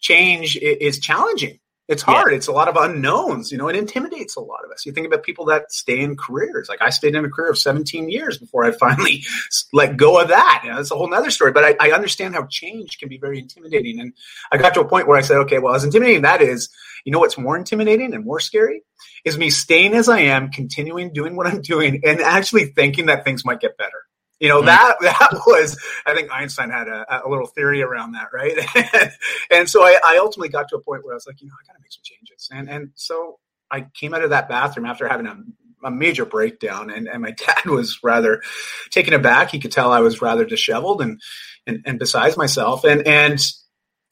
change 0.00 0.56
is 0.56 1.00
challenging. 1.00 1.58
It's 1.88 2.02
hard. 2.02 2.32
Yeah. 2.32 2.36
It's 2.36 2.48
a 2.48 2.52
lot 2.52 2.68
of 2.68 2.76
unknowns, 2.76 3.50
you 3.50 3.56
know, 3.56 3.68
it 3.68 3.74
intimidates 3.74 4.36
a 4.36 4.40
lot 4.40 4.62
of 4.62 4.70
us. 4.70 4.84
You 4.84 4.92
think 4.92 5.06
about 5.06 5.22
people 5.22 5.46
that 5.46 5.72
stay 5.72 6.00
in 6.00 6.18
careers. 6.18 6.68
Like 6.68 6.82
I 6.82 6.90
stayed 6.90 7.14
in 7.14 7.24
a 7.24 7.30
career 7.30 7.50
of 7.50 7.58
17 7.58 8.10
years 8.10 8.36
before 8.36 8.64
I 8.64 8.72
finally 8.72 9.24
let 9.72 9.96
go 9.96 10.20
of 10.20 10.28
that. 10.28 10.60
You 10.64 10.72
know, 10.72 10.80
it's 10.80 10.90
a 10.90 10.96
whole 10.96 11.08
nother 11.08 11.30
story. 11.30 11.52
But 11.52 11.64
I, 11.64 11.76
I, 11.80 11.92
understand 11.92 12.34
how 12.34 12.44
change 12.44 12.98
can 12.98 13.08
be 13.08 13.16
very 13.16 13.38
intimidating. 13.38 14.00
And 14.00 14.12
I 14.52 14.58
got 14.58 14.74
to 14.74 14.80
a 14.80 14.88
point 14.88 15.08
where 15.08 15.16
I 15.16 15.22
said, 15.22 15.38
okay, 15.38 15.58
well, 15.58 15.74
as 15.74 15.82
intimidating 15.82 16.22
that 16.22 16.42
is, 16.42 16.68
you 17.06 17.12
know 17.12 17.20
what's 17.20 17.38
more 17.38 17.56
intimidating 17.56 18.12
and 18.12 18.22
more 18.22 18.40
scary? 18.40 18.82
Is 19.24 19.38
me 19.38 19.48
staying 19.48 19.94
as 19.94 20.10
I 20.10 20.20
am, 20.20 20.50
continuing 20.50 21.14
doing 21.14 21.36
what 21.36 21.46
I'm 21.46 21.62
doing, 21.62 22.02
and 22.04 22.20
actually 22.20 22.66
thinking 22.66 23.06
that 23.06 23.24
things 23.24 23.46
might 23.46 23.60
get 23.60 23.78
better. 23.78 24.07
You 24.40 24.48
know, 24.48 24.58
mm-hmm. 24.58 24.66
that 24.66 24.96
that 25.00 25.40
was 25.46 25.78
I 26.06 26.14
think 26.14 26.30
Einstein 26.32 26.70
had 26.70 26.88
a, 26.88 27.26
a 27.26 27.28
little 27.28 27.46
theory 27.46 27.82
around 27.82 28.12
that, 28.12 28.28
right? 28.32 28.56
and 29.50 29.68
so 29.68 29.82
I, 29.82 29.98
I, 30.04 30.18
ultimately 30.18 30.48
got 30.48 30.68
to 30.68 30.76
a 30.76 30.80
point 30.80 31.04
where 31.04 31.14
I 31.14 31.16
was 31.16 31.26
like, 31.26 31.40
you 31.40 31.48
know, 31.48 31.54
I 31.60 31.66
gotta 31.66 31.80
make 31.80 31.92
some 31.92 32.02
changes. 32.04 32.48
And 32.52 32.68
and 32.68 32.90
so 32.94 33.38
I 33.70 33.86
came 33.94 34.14
out 34.14 34.22
of 34.22 34.30
that 34.30 34.48
bathroom 34.48 34.86
after 34.86 35.08
having 35.08 35.26
a, 35.26 35.36
a 35.84 35.90
major 35.90 36.24
breakdown 36.24 36.90
and, 36.90 37.08
and 37.08 37.22
my 37.22 37.30
dad 37.46 37.66
was 37.66 37.98
rather 38.02 38.42
taken 38.90 39.12
aback. 39.12 39.50
He 39.50 39.58
could 39.58 39.72
tell 39.72 39.92
I 39.92 40.00
was 40.00 40.22
rather 40.22 40.44
disheveled 40.44 41.02
and 41.02 41.20
and, 41.66 41.82
and 41.84 41.98
besides 41.98 42.36
myself. 42.36 42.84
And 42.84 43.06
and 43.06 43.40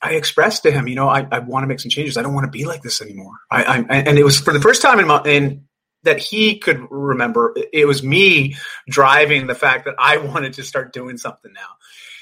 I 0.02 0.12
expressed 0.12 0.64
to 0.64 0.70
him, 0.70 0.88
you 0.88 0.94
know, 0.94 1.08
I, 1.08 1.26
I 1.30 1.38
want 1.38 1.62
to 1.62 1.68
make 1.68 1.80
some 1.80 1.90
changes. 1.90 2.16
I 2.16 2.22
don't 2.22 2.34
want 2.34 2.44
to 2.44 2.50
be 2.50 2.66
like 2.66 2.82
this 2.82 3.00
anymore. 3.00 3.32
I, 3.50 3.64
I 3.64 3.96
and 3.96 4.18
it 4.18 4.24
was 4.24 4.38
for 4.38 4.52
the 4.52 4.60
first 4.60 4.82
time 4.82 4.98
in 4.98 5.06
my 5.06 5.22
in 5.24 5.66
that 6.06 6.18
he 6.18 6.58
could 6.58 6.86
remember. 6.90 7.54
It 7.72 7.86
was 7.86 8.02
me 8.02 8.56
driving 8.88 9.46
the 9.46 9.54
fact 9.54 9.84
that 9.84 9.94
I 9.98 10.16
wanted 10.32 10.54
to 10.54 10.64
start 10.64 10.92
doing 10.92 11.18
something 11.18 11.52
now. 11.52 11.68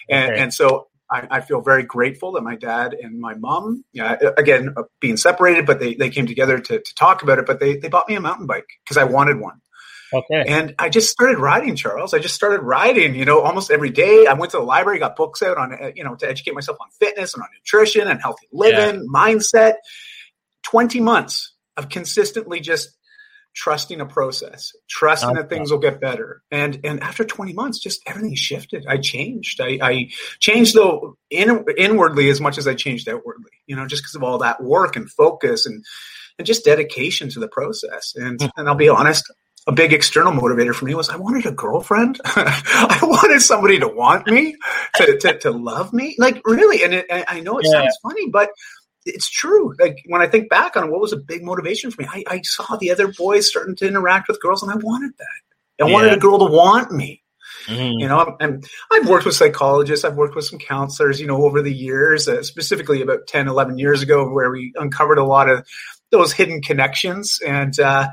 And, 0.09 0.33
okay. 0.33 0.41
and 0.43 0.53
so 0.53 0.89
I, 1.11 1.27
I, 1.31 1.41
feel 1.41 1.63
very 1.63 1.83
grateful 1.83 2.33
that 2.33 2.43
my 2.43 2.57
dad 2.57 2.93
and 2.93 3.19
my 3.19 3.33
mom, 3.35 3.85
yeah, 3.95 4.17
again, 4.37 4.75
uh, 4.77 4.83
being 5.01 5.17
separated, 5.17 5.65
but 5.65 5.81
they, 5.81 5.95
they 5.95 6.11
came 6.11 6.27
together 6.27 6.59
to, 6.59 6.81
to 6.81 6.95
talk 6.95 7.23
about 7.23 7.39
it. 7.39 7.47
But 7.47 7.59
they, 7.59 7.79
they 7.79 7.89
bought 7.89 8.07
me 8.07 8.15
a 8.15 8.21
mountain 8.21 8.47
bike 8.47 8.67
because 8.85 8.99
I 8.99 9.05
wanted 9.05 9.41
one. 9.41 9.63
Okay. 10.13 10.45
And 10.47 10.75
I 10.79 10.91
just 10.91 11.11
started 11.11 11.39
riding, 11.39 11.75
Charles. 11.75 12.13
I 12.13 12.19
just 12.19 12.35
started 12.35 12.61
riding, 12.61 13.15
you 13.15 13.25
know, 13.25 13.41
almost 13.41 13.71
every 13.71 13.91
day. 13.91 14.27
I 14.27 14.35
went 14.35 14.53
to 14.53 14.59
the 14.59 14.63
library, 14.63 14.99
got 14.99 15.17
books 15.17 15.43
out 15.43 15.57
on, 15.57 15.73
uh, 15.73 15.91
you 15.95 16.05
know, 16.05 16.15
to 16.17 16.29
educate 16.29 16.55
myself 16.55 16.77
on 16.81 16.89
fitness 17.01 17.35
and 17.35 17.43
on 17.43 17.49
nutrition 17.55 18.07
and 18.07 18.21
healthy 18.21 18.47
living, 18.53 19.01
yeah. 19.01 19.07
mindset. 19.13 19.75
20 20.65 21.01
months 21.01 21.55
of 21.77 21.89
consistently 21.89 22.61
just 22.61 22.97
trusting 23.55 24.01
a 24.01 24.07
process, 24.07 24.73
trusting 24.89 25.31
okay. 25.31 25.41
that 25.41 25.49
things 25.49 25.71
will 25.71 25.79
get 25.79 26.01
better. 26.01 26.43
And 26.51 26.81
and 26.85 27.03
after 27.03 27.25
20 27.25 27.53
months, 27.53 27.79
just 27.79 28.03
everything 28.07 28.35
shifted. 28.35 28.87
I 28.87 28.99
changed. 28.99 29.61
I, 29.61 29.79
I 29.81 30.11
changed 30.41 30.75
though 30.75 31.17
in, 31.31 31.65
inwardly 31.77 32.29
as 32.29 32.41
much 32.41 32.59
as 32.59 32.67
I 32.67 32.75
changed 32.75 33.09
outwardly. 33.09 33.53
You 33.67 33.77
know, 33.77 33.87
just 33.87 34.03
because 34.03 34.15
of 34.15 34.23
all 34.23 34.39
that 34.39 34.63
work 34.63 34.97
and 34.97 35.11
focus 35.11 35.67
and 35.67 35.85
and 36.39 36.47
just 36.47 36.65
dedication 36.65 37.29
to 37.31 37.41
the 37.41 37.49
process. 37.49 38.15
And 38.17 38.39
mm. 38.39 38.51
and 38.57 38.69
I'll 38.69 38.75
be 38.75 38.89
honest, 38.89 39.33
a 39.67 39.73
big 39.73 39.93
external 39.93 40.33
motivator 40.33 40.75
for 40.75 40.85
me 40.85 40.95
was 40.95 41.09
I 41.09 41.17
wanted 41.17 41.47
a 41.47 41.53
girlfriend. 41.53 42.21
I 42.25 42.99
wanted 43.03 43.41
somebody 43.41 43.79
to 43.79 43.89
want 43.89 44.27
me, 44.27 44.57
to, 44.97 45.19
to, 45.19 45.39
to 45.39 45.51
love 45.51 45.93
me. 45.93 46.17
Like 46.19 46.43
really, 46.45 46.85
and 46.85 46.93
it, 46.93 47.07
I 47.11 47.41
know 47.41 47.59
it 47.59 47.67
yeah. 47.67 47.81
sounds 47.81 47.97
funny, 48.03 48.29
but 48.29 48.51
it's 49.05 49.29
true. 49.29 49.75
Like 49.79 50.03
when 50.07 50.23
I 50.23 50.27
think 50.27 50.49
back 50.49 50.77
on 50.77 50.91
what 50.91 51.01
was 51.01 51.13
a 51.13 51.19
big 51.19 51.45
motivation 51.45 51.91
for 51.91 52.03
me, 52.03 52.09
I, 52.11 52.25
I 52.29 52.41
saw 52.43 52.77
the 52.77 52.91
other 52.91 53.09
boys 53.09 53.49
starting 53.49 53.77
to 53.77 53.87
interact 53.87 54.29
with 54.29 54.41
girls, 54.41 54.63
and 54.63 54.73
I 54.73 54.77
wanted 54.77 55.13
that. 55.19 55.85
I 55.85 55.89
yeah. 55.89 55.93
wanted 55.93 56.13
a 56.13 56.19
girl 56.19 56.39
to 56.39 56.53
want 56.53 56.93
me. 56.93 57.23
Mm-hmm. 57.67 58.01
You 58.01 58.09
know, 58.09 58.37
and 58.41 58.67
I've 58.91 59.09
worked 59.09 59.25
with 59.25 59.35
psychologists, 59.35 60.05
I've 60.05 60.17
worked 60.17 60.35
with 60.35 60.45
some 60.45 60.59
counselors, 60.59 61.21
you 61.21 61.27
know, 61.27 61.45
over 61.45 61.63
the 61.63 61.73
years, 61.73 62.29
uh, 62.29 62.43
specifically 62.43 63.01
about 63.01 63.27
10, 63.27 63.49
11 63.49 63.79
years 63.79 64.03
ago, 64.03 64.29
where 64.29 64.51
we 64.51 64.73
uncovered 64.77 65.19
a 65.19 65.25
lot 65.25 65.49
of 65.49 65.67
those 66.11 66.33
hidden 66.33 66.61
connections. 66.61 67.41
And, 67.47 67.79
uh, 67.79 68.09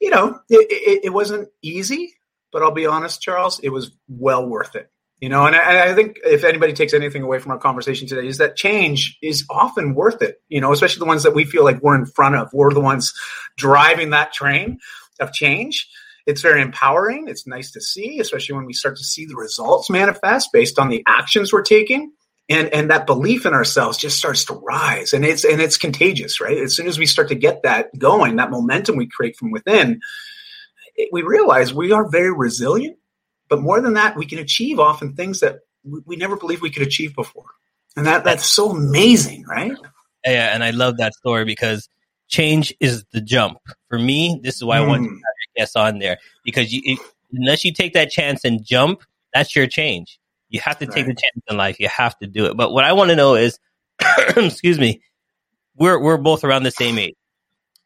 you 0.00 0.10
know, 0.10 0.38
it, 0.48 0.66
it, 0.70 1.04
it 1.06 1.10
wasn't 1.10 1.48
easy, 1.62 2.14
but 2.52 2.62
I'll 2.62 2.70
be 2.70 2.86
honest, 2.86 3.22
Charles, 3.22 3.58
it 3.60 3.70
was 3.70 3.90
well 4.08 4.46
worth 4.46 4.76
it. 4.76 4.90
You 5.24 5.30
know, 5.30 5.46
and 5.46 5.56
I, 5.56 5.90
I, 5.90 5.94
think 5.94 6.18
if 6.22 6.44
anybody 6.44 6.74
takes 6.74 6.92
anything 6.92 7.22
away 7.22 7.38
from 7.38 7.52
our 7.52 7.58
conversation 7.58 8.06
today, 8.06 8.26
is 8.26 8.36
that 8.36 8.56
change 8.56 9.16
is 9.22 9.42
often 9.48 9.94
worth 9.94 10.20
it. 10.20 10.42
You 10.50 10.60
know, 10.60 10.70
especially 10.70 10.98
the 10.98 11.06
ones 11.06 11.22
that 11.22 11.34
we 11.34 11.46
feel 11.46 11.64
like 11.64 11.80
we're 11.80 11.94
in 11.94 12.04
front 12.04 12.34
of. 12.34 12.52
We're 12.52 12.74
the 12.74 12.82
ones 12.82 13.14
driving 13.56 14.10
that 14.10 14.34
train 14.34 14.80
of 15.20 15.32
change. 15.32 15.88
It's 16.26 16.42
very 16.42 16.60
empowering. 16.60 17.28
It's 17.28 17.46
nice 17.46 17.70
to 17.70 17.80
see, 17.80 18.20
especially 18.20 18.56
when 18.56 18.66
we 18.66 18.74
start 18.74 18.98
to 18.98 19.02
see 19.02 19.24
the 19.24 19.34
results 19.34 19.88
manifest 19.88 20.50
based 20.52 20.78
on 20.78 20.90
the 20.90 21.02
actions 21.06 21.54
we're 21.54 21.62
taking. 21.62 22.12
And, 22.50 22.68
and 22.74 22.90
that 22.90 23.06
belief 23.06 23.46
in 23.46 23.54
ourselves 23.54 23.96
just 23.96 24.18
starts 24.18 24.44
to 24.44 24.52
rise 24.52 25.14
and 25.14 25.24
it's 25.24 25.46
and 25.46 25.62
it's 25.62 25.78
contagious 25.78 26.42
right 26.42 26.58
as 26.58 26.76
soon 26.76 26.86
as 26.86 26.98
we 26.98 27.06
start 27.06 27.28
to 27.28 27.34
get 27.34 27.62
that 27.62 27.98
going 27.98 28.36
that 28.36 28.50
momentum 28.50 28.96
we 28.96 29.06
create 29.06 29.34
from 29.36 29.50
within 29.50 29.98
we 31.10 31.22
realize 31.22 31.72
we 31.72 31.92
are 31.92 32.06
very 32.10 32.34
resilient 32.34 32.98
but 33.54 33.62
more 33.62 33.80
than 33.80 33.94
that, 33.94 34.16
we 34.16 34.26
can 34.26 34.40
achieve 34.40 34.80
often 34.80 35.14
things 35.14 35.38
that 35.38 35.60
we, 35.84 36.16
never 36.16 36.36
believed 36.36 36.60
we 36.60 36.72
could 36.72 36.82
achieve 36.82 37.14
before. 37.14 37.46
And 37.96 38.04
that 38.04 38.24
that's 38.24 38.44
so 38.44 38.70
amazing, 38.70 39.44
right? 39.44 39.70
Yeah, 40.24 40.52
and 40.52 40.64
I 40.64 40.70
love 40.70 40.96
that 40.96 41.14
story 41.14 41.44
because 41.44 41.88
change 42.26 42.74
is 42.80 43.04
the 43.12 43.20
jump. 43.20 43.58
For 43.88 43.96
me, 43.96 44.40
this 44.42 44.56
is 44.56 44.64
why 44.64 44.78
mm. 44.78 44.82
I 44.82 44.86
want 44.88 45.04
to 45.04 45.08
hmm. 45.08 45.14
have 45.14 45.20
your 45.20 45.62
guests 45.62 45.76
on 45.76 46.00
there 46.00 46.18
because 46.44 46.72
you, 46.72 46.98
unless 47.32 47.64
you 47.64 47.72
take 47.72 47.92
that 47.92 48.10
chance 48.10 48.44
and 48.44 48.64
jump, 48.64 49.04
that's 49.32 49.54
your 49.54 49.68
change. 49.68 50.18
You 50.48 50.58
have 50.64 50.80
to 50.80 50.86
take 50.86 51.06
right. 51.06 51.14
the 51.14 51.22
chance 51.22 51.44
in 51.48 51.56
life. 51.56 51.78
You 51.78 51.86
have 51.86 52.18
to 52.18 52.26
do 52.26 52.46
it. 52.46 52.56
But 52.56 52.72
what 52.72 52.84
I 52.84 52.94
want 52.94 53.10
to 53.10 53.16
know 53.16 53.36
is, 53.36 53.60
excuse 54.36 54.80
me, 54.80 55.00
we're 55.76 56.00
we're 56.00 56.16
both 56.16 56.42
around 56.42 56.64
the 56.64 56.72
same 56.72 56.98
age, 56.98 57.14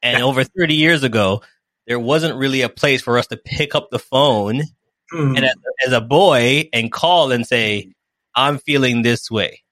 and 0.03 0.21
yeah. 0.21 0.25
over 0.25 0.45
thirty 0.45 0.77
years 0.77 1.03
ago, 1.03 1.43
there 1.87 2.01
wasn't 2.01 2.39
really 2.39 2.63
a 2.63 2.71
place 2.71 3.03
for 3.03 3.19
us 3.19 3.27
to 3.27 3.37
pick 3.37 3.75
up 3.75 3.91
the 3.91 3.99
phone 3.99 4.63
mm. 5.13 5.37
and 5.37 5.45
as, 5.45 5.55
as, 5.87 5.93
a 5.93 6.01
boy 6.01 6.69
and 6.73 6.91
call 6.91 7.33
and 7.33 7.47
say, 7.47 7.93
I'm 8.35 8.59
feeling 8.59 9.03
this 9.03 9.31
way. 9.31 9.63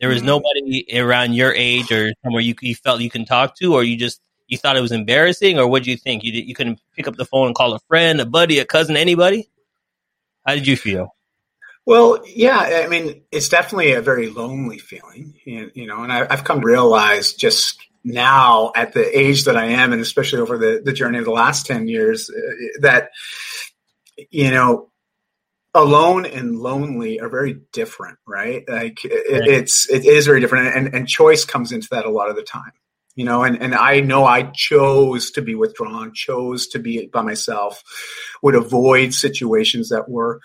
There 0.00 0.08
was 0.08 0.22
mm. 0.22 0.26
nobody 0.26 0.86
around 0.98 1.34
your 1.34 1.54
age 1.54 1.90
or 1.92 2.12
somewhere 2.24 2.42
you, 2.42 2.54
you 2.60 2.74
felt 2.74 3.00
you 3.00 3.10
can 3.10 3.24
talk 3.24 3.56
to, 3.56 3.74
or 3.74 3.84
you 3.84 3.96
just 3.96 4.20
you 4.48 4.58
thought 4.58 4.76
it 4.76 4.82
was 4.82 4.92
embarrassing, 4.92 5.58
or 5.58 5.66
what 5.66 5.84
do 5.84 5.90
you 5.90 5.96
think? 5.96 6.24
You 6.24 6.32
you 6.32 6.54
couldn't 6.54 6.80
pick 6.94 7.06
up 7.06 7.16
the 7.16 7.24
phone 7.24 7.46
and 7.46 7.54
call 7.54 7.74
a 7.74 7.78
friend, 7.88 8.20
a 8.20 8.26
buddy, 8.26 8.58
a 8.58 8.64
cousin, 8.64 8.96
anybody. 8.96 9.48
How 10.46 10.54
did 10.54 10.66
you 10.66 10.76
feel? 10.76 11.14
Well, 11.84 12.22
yeah, 12.26 12.82
I 12.84 12.86
mean, 12.86 13.22
it's 13.32 13.48
definitely 13.48 13.92
a 13.92 14.02
very 14.02 14.28
lonely 14.28 14.78
feeling, 14.78 15.34
you 15.44 15.86
know, 15.86 16.04
and 16.04 16.12
I, 16.12 16.18
have 16.30 16.44
come 16.44 16.60
to 16.60 16.66
realize 16.66 17.32
just 17.32 17.80
now 18.04 18.72
at 18.76 18.92
the 18.92 19.18
age 19.18 19.44
that 19.44 19.56
I 19.56 19.66
am, 19.66 19.92
and 19.92 20.00
especially 20.00 20.40
over 20.40 20.58
the, 20.58 20.80
the 20.84 20.92
journey 20.92 21.18
of 21.18 21.24
the 21.24 21.32
last 21.32 21.66
10 21.66 21.88
years, 21.88 22.30
uh, 22.30 22.80
that 22.82 23.10
you 24.30 24.50
know, 24.50 24.90
alone 25.74 26.26
and 26.26 26.58
lonely 26.58 27.20
are 27.20 27.28
very 27.28 27.60
different, 27.72 28.18
right? 28.26 28.64
Like 28.68 29.04
it, 29.04 29.32
right. 29.32 29.48
it's 29.48 29.88
it 29.90 30.04
is 30.04 30.26
very 30.26 30.40
different, 30.40 30.76
and 30.76 30.94
and 30.94 31.08
choice 31.08 31.44
comes 31.44 31.72
into 31.72 31.88
that 31.90 32.04
a 32.04 32.10
lot 32.10 32.30
of 32.30 32.36
the 32.36 32.42
time. 32.42 32.72
You 33.14 33.26
know, 33.26 33.42
and, 33.42 33.60
and 33.60 33.74
I 33.74 34.00
know 34.00 34.24
I 34.24 34.44
chose 34.54 35.32
to 35.32 35.42
be 35.42 35.54
withdrawn, 35.54 36.14
chose 36.14 36.68
to 36.68 36.78
be 36.78 37.08
by 37.12 37.20
myself, 37.20 37.82
would 38.42 38.54
avoid 38.54 39.12
situations 39.12 39.90
that 39.90 40.08
were 40.08 40.40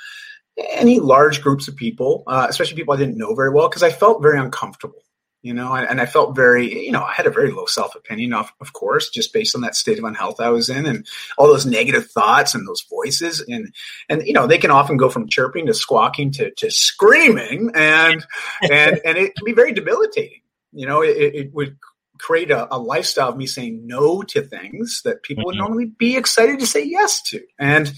any 0.58 1.00
large 1.00 1.42
groups 1.42 1.70
of 1.70 1.78
people, 1.78 2.24
uh, 2.28 2.48
especially 2.50 2.76
people 2.76 2.94
I 2.94 2.98
didn't 2.98 3.18
know 3.18 3.36
very 3.36 3.52
well, 3.52 3.70
because 3.70 3.84
I 3.84 3.92
felt 3.92 4.22
very 4.22 4.38
uncomfortable 4.38 5.02
you 5.42 5.54
know, 5.54 5.74
and, 5.74 5.88
and, 5.88 6.02
I 6.02 6.06
felt 6.06 6.36
very, 6.36 6.86
you 6.86 6.92
know, 6.92 7.04
I 7.04 7.14
had 7.14 7.28
a 7.28 7.32
very 7.32 7.52
low 7.52 7.66
self 7.66 7.96
opinion, 7.96 8.34
of, 8.34 8.52
of 8.60 8.74
course, 8.74 9.10
just 9.10 9.34
based 9.34 9.56
on 9.56 9.62
that 9.62 9.76
state 9.76 10.00
of 10.00 10.04
unhealth 10.04 10.40
I 10.40 10.50
was 10.50 10.70
in 10.70 10.86
and 10.86 11.06
all 11.38 11.48
those 11.48 11.66
negative 11.66 12.10
thoughts 12.10 12.56
and 12.56 12.68
those 12.68 12.86
voices. 12.90 13.40
And, 13.48 13.74
and, 14.10 14.24
you 14.24 14.34
know, 14.34 14.48
they 14.48 14.58
can 14.58 14.72
often 14.72 14.98
go 14.98 15.10
from 15.10 15.30
chirping 15.30 15.68
to 15.68 15.74
squawking 15.74 16.32
to, 16.34 16.52
to 16.52 16.72
screaming 16.72 17.72
and, 17.76 18.26
and, 18.64 19.00
and 19.06 19.18
it 19.18 19.36
can 19.36 19.46
be 19.46 19.54
very 19.54 19.74
debilitating. 19.74 20.42
You 20.74 20.86
know, 20.86 21.02
it, 21.02 21.18
it 21.18 21.54
would 21.54 21.78
create 22.20 22.52
a, 22.52 22.74
a, 22.74 22.78
lifestyle 22.78 23.30
of 23.30 23.38
me 23.38 23.46
saying 23.46 23.86
no 23.86 24.22
to 24.22 24.42
things 24.42 25.02
that 25.04 25.24
people 25.24 25.42
mm-hmm. 25.42 25.48
would 25.48 25.58
normally 25.58 25.86
be 25.86 26.16
excited 26.18 26.60
to 26.60 26.68
say 26.68 26.84
yes 26.84 27.22
to. 27.22 27.42
And 27.60 27.92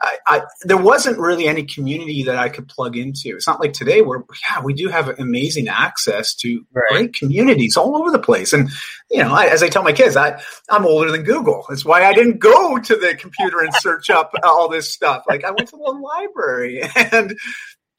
I, 0.00 0.18
I, 0.26 0.42
there 0.62 0.76
wasn't 0.76 1.18
really 1.18 1.46
any 1.46 1.64
community 1.64 2.24
that 2.24 2.36
I 2.36 2.48
could 2.48 2.68
plug 2.68 2.96
into. 2.96 3.34
It's 3.36 3.46
not 3.46 3.60
like 3.60 3.72
today 3.72 4.02
where, 4.02 4.24
yeah, 4.42 4.62
we 4.62 4.74
do 4.74 4.88
have 4.88 5.18
amazing 5.18 5.68
access 5.68 6.34
to 6.36 6.64
right. 6.72 6.84
great 6.90 7.14
communities 7.14 7.76
all 7.76 7.96
over 7.96 8.10
the 8.10 8.18
place. 8.18 8.52
And, 8.52 8.70
you 9.10 9.22
know, 9.22 9.32
I, 9.32 9.46
as 9.46 9.62
I 9.62 9.68
tell 9.68 9.82
my 9.82 9.92
kids, 9.92 10.16
I, 10.16 10.40
I'm 10.70 10.86
older 10.86 11.10
than 11.10 11.22
Google. 11.22 11.64
That's 11.68 11.84
why 11.84 12.04
I 12.04 12.12
didn't 12.14 12.38
go 12.38 12.78
to 12.78 12.96
the 12.96 13.14
computer 13.14 13.60
and 13.60 13.74
search 13.74 14.10
up 14.10 14.32
all 14.42 14.68
this 14.68 14.92
stuff. 14.92 15.24
Like 15.28 15.44
I 15.44 15.50
went 15.50 15.68
to 15.68 15.76
the 15.76 15.92
library 15.92 16.82
and, 17.12 17.38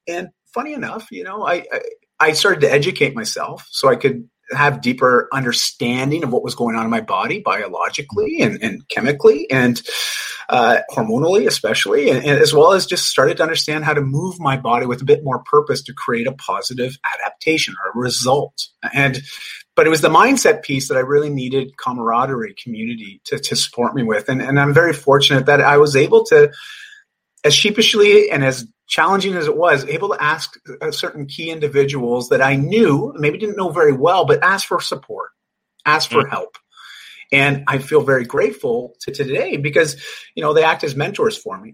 and 0.08 0.30
funny 0.54 0.74
enough, 0.74 1.08
you 1.12 1.24
know, 1.24 1.46
I, 1.46 1.66
I 1.72 1.82
I 2.24 2.32
started 2.32 2.62
to 2.62 2.72
educate 2.72 3.16
myself 3.16 3.68
so 3.70 3.90
I 3.90 3.98
could 3.98 4.30
have 4.52 4.82
deeper 4.82 5.28
understanding 5.32 6.24
of 6.24 6.32
what 6.32 6.44
was 6.44 6.56
going 6.56 6.76
on 6.76 6.84
in 6.84 6.92
my 6.92 7.02
body 7.02 7.40
biologically 7.40 8.42
and, 8.42 8.62
and 8.62 8.88
chemically 8.90 9.50
and 9.50 9.82
uh, 10.50 10.80
hormonally 10.92 11.48
especially 11.48 12.10
and, 12.10 12.26
and, 12.26 12.40
as 12.40 12.54
well 12.54 12.74
as 12.74 12.86
just 12.86 13.08
started 13.08 13.38
to 13.38 13.44
understand 13.44 13.86
how 13.86 13.94
to 13.94 14.02
move 14.02 14.40
my 14.40 14.58
body 14.58 14.86
with 14.86 15.02
a 15.02 15.06
bit 15.06 15.24
more 15.24 15.40
purpose 15.46 15.82
to 15.82 15.94
create 15.94 16.28
a 16.28 16.34
positive 16.34 16.98
adaptation 17.16 17.74
or 17.84 17.92
a 17.92 18.04
result. 18.04 18.68
And 18.94 19.22
but 19.76 19.88
it 19.88 19.90
was 19.90 20.02
the 20.02 20.10
mindset 20.10 20.62
piece 20.62 20.90
that 20.90 20.98
i 20.98 21.02
really 21.02 21.30
needed 21.30 21.78
camaraderie 21.78 22.56
community 22.62 23.22
to, 23.26 23.40
to 23.40 23.56
support 23.56 23.96
me 23.96 24.04
with. 24.04 24.30
And, 24.30 24.42
and 24.42 24.60
i'm 24.60 24.74
very 24.74 24.94
fortunate 24.94 25.46
that 25.46 25.62
i 25.62 25.78
was 25.78 25.96
able 25.96 26.26
to 26.26 26.52
as 27.44 27.54
sheepishly 27.54 28.30
and 28.30 28.44
as 28.44 28.68
challenging 28.94 29.34
as 29.34 29.48
it 29.48 29.58
was, 29.58 29.86
able 29.86 30.10
to 30.10 30.22
ask 30.22 30.54
uh, 30.80 30.92
certain 30.92 31.26
key 31.26 31.50
individuals 31.50 32.30
that 32.30 32.44
I 32.44 32.56
knew, 32.56 33.12
maybe 33.16 33.40
didn't 33.40 33.58
know 33.58 33.70
very 33.70 33.92
well, 33.92 34.26
but 34.26 34.44
ask 34.44 34.68
for 34.68 34.80
support, 34.80 35.32
ask 35.84 36.12
for 36.12 36.22
mm-hmm. 36.22 36.30
help. 36.30 36.58
And 37.32 37.64
I 37.68 37.80
feel 37.80 38.04
very 38.04 38.24
grateful 38.24 38.94
to 39.02 39.12
today 39.12 39.58
because, 39.58 40.00
you 40.36 40.44
know, 40.44 40.54
they 40.54 40.64
act 40.64 40.84
as 40.84 40.96
mentors 40.96 41.36
for 41.36 41.60
me. 41.60 41.74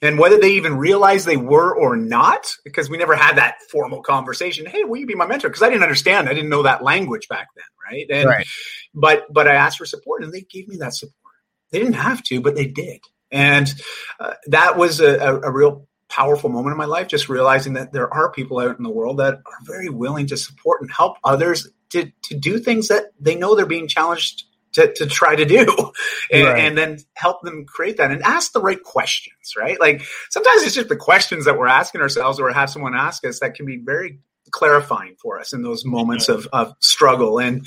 And 0.00 0.16
whether 0.16 0.38
they 0.38 0.52
even 0.52 0.78
realize 0.78 1.24
they 1.24 1.36
were 1.36 1.74
or 1.74 1.96
not, 1.96 2.54
because 2.64 2.88
we 2.88 2.98
never 2.98 3.16
had 3.16 3.36
that 3.36 3.56
formal 3.68 4.00
conversation. 4.00 4.64
Hey, 4.64 4.84
will 4.84 4.98
you 4.98 5.06
be 5.06 5.16
my 5.16 5.26
mentor? 5.26 5.48
Because 5.48 5.62
I 5.64 5.70
didn't 5.70 5.82
understand. 5.82 6.28
I 6.28 6.34
didn't 6.34 6.50
know 6.50 6.62
that 6.62 6.84
language 6.84 7.26
back 7.28 7.48
then, 7.56 7.64
right? 7.84 8.06
And, 8.08 8.28
right. 8.28 8.46
But 8.94 9.26
but 9.30 9.48
I 9.48 9.54
asked 9.54 9.78
for 9.78 9.86
support, 9.86 10.22
and 10.22 10.32
they 10.32 10.42
gave 10.42 10.68
me 10.68 10.76
that 10.76 10.94
support. 10.94 11.34
They 11.72 11.80
didn't 11.80 11.94
have 11.94 12.22
to, 12.24 12.40
but 12.40 12.54
they 12.54 12.66
did. 12.66 13.00
And 13.32 13.72
uh, 14.20 14.34
that 14.46 14.78
was 14.78 15.00
a, 15.00 15.18
a, 15.18 15.40
a 15.40 15.52
real 15.52 15.86
powerful 16.10 16.50
moment 16.50 16.72
in 16.72 16.78
my 16.78 16.84
life, 16.84 17.08
just 17.08 17.28
realizing 17.28 17.74
that 17.74 17.92
there 17.92 18.12
are 18.12 18.30
people 18.30 18.58
out 18.58 18.76
in 18.76 18.82
the 18.82 18.90
world 18.90 19.18
that 19.18 19.34
are 19.34 19.58
very 19.62 19.88
willing 19.88 20.26
to 20.26 20.36
support 20.36 20.82
and 20.82 20.90
help 20.90 21.16
others 21.24 21.68
to, 21.90 22.12
to 22.22 22.34
do 22.34 22.58
things 22.58 22.88
that 22.88 23.12
they 23.18 23.34
know 23.34 23.54
they're 23.54 23.66
being 23.66 23.88
challenged 23.88 24.44
to, 24.72 24.92
to 24.94 25.06
try 25.06 25.34
to 25.34 25.44
do 25.44 25.64
and, 26.32 26.46
right. 26.46 26.58
and, 26.60 26.78
then 26.78 26.98
help 27.14 27.42
them 27.42 27.64
create 27.64 27.96
that 27.96 28.10
and 28.10 28.22
ask 28.22 28.52
the 28.52 28.60
right 28.60 28.82
questions, 28.82 29.54
right? 29.56 29.80
Like 29.80 30.02
sometimes 30.30 30.62
it's 30.62 30.74
just 30.74 30.88
the 30.88 30.96
questions 30.96 31.44
that 31.44 31.58
we're 31.58 31.66
asking 31.66 32.00
ourselves 32.00 32.38
or 32.38 32.52
have 32.52 32.70
someone 32.70 32.94
ask 32.94 33.24
us 33.24 33.40
that 33.40 33.54
can 33.54 33.66
be 33.66 33.78
very 33.78 34.20
clarifying 34.50 35.16
for 35.20 35.38
us 35.40 35.52
in 35.52 35.62
those 35.62 35.84
moments 35.84 36.28
of, 36.28 36.46
of 36.52 36.74
struggle. 36.80 37.38
And 37.38 37.66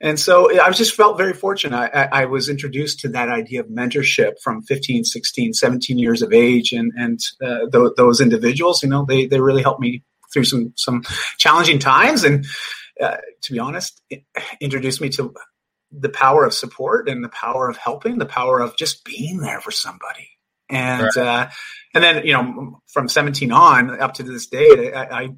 and 0.00 0.18
so 0.18 0.60
I 0.60 0.70
just 0.70 0.94
felt 0.94 1.16
very 1.16 1.32
fortunate. 1.32 1.76
I, 1.94 2.08
I, 2.12 2.24
was 2.26 2.48
introduced 2.48 3.00
to 3.00 3.08
that 3.10 3.30
idea 3.30 3.60
of 3.60 3.68
mentorship 3.68 4.38
from 4.42 4.62
15, 4.62 5.04
16, 5.04 5.54
17 5.54 5.98
years 5.98 6.20
of 6.20 6.32
age. 6.32 6.72
And, 6.72 6.92
and 6.96 7.20
uh, 7.42 7.70
th- 7.72 7.92
those 7.96 8.20
individuals, 8.20 8.82
you 8.82 8.88
know, 8.88 9.06
they, 9.06 9.26
they 9.26 9.40
really 9.40 9.62
helped 9.62 9.80
me 9.80 10.02
through 10.32 10.44
some, 10.44 10.74
some 10.76 11.04
challenging 11.38 11.78
times. 11.78 12.24
And 12.24 12.44
uh, 13.00 13.16
to 13.42 13.52
be 13.52 13.58
honest, 13.58 14.02
introduced 14.60 15.00
me 15.00 15.08
to 15.10 15.32
the 15.90 16.08
power 16.10 16.44
of 16.44 16.52
support 16.52 17.08
and 17.08 17.24
the 17.24 17.28
power 17.28 17.68
of 17.68 17.76
helping, 17.76 18.18
the 18.18 18.26
power 18.26 18.60
of 18.60 18.76
just 18.76 19.04
being 19.04 19.38
there 19.38 19.60
for 19.60 19.70
somebody. 19.70 20.28
And, 20.68 21.02
right. 21.02 21.16
uh, 21.16 21.48
and 21.94 22.02
then, 22.02 22.26
you 22.26 22.32
know, 22.32 22.82
from 22.88 23.08
17 23.08 23.52
on 23.52 24.00
up 24.00 24.14
to 24.14 24.22
this 24.22 24.48
day, 24.48 24.92
I, 24.92 25.22
I 25.22 25.28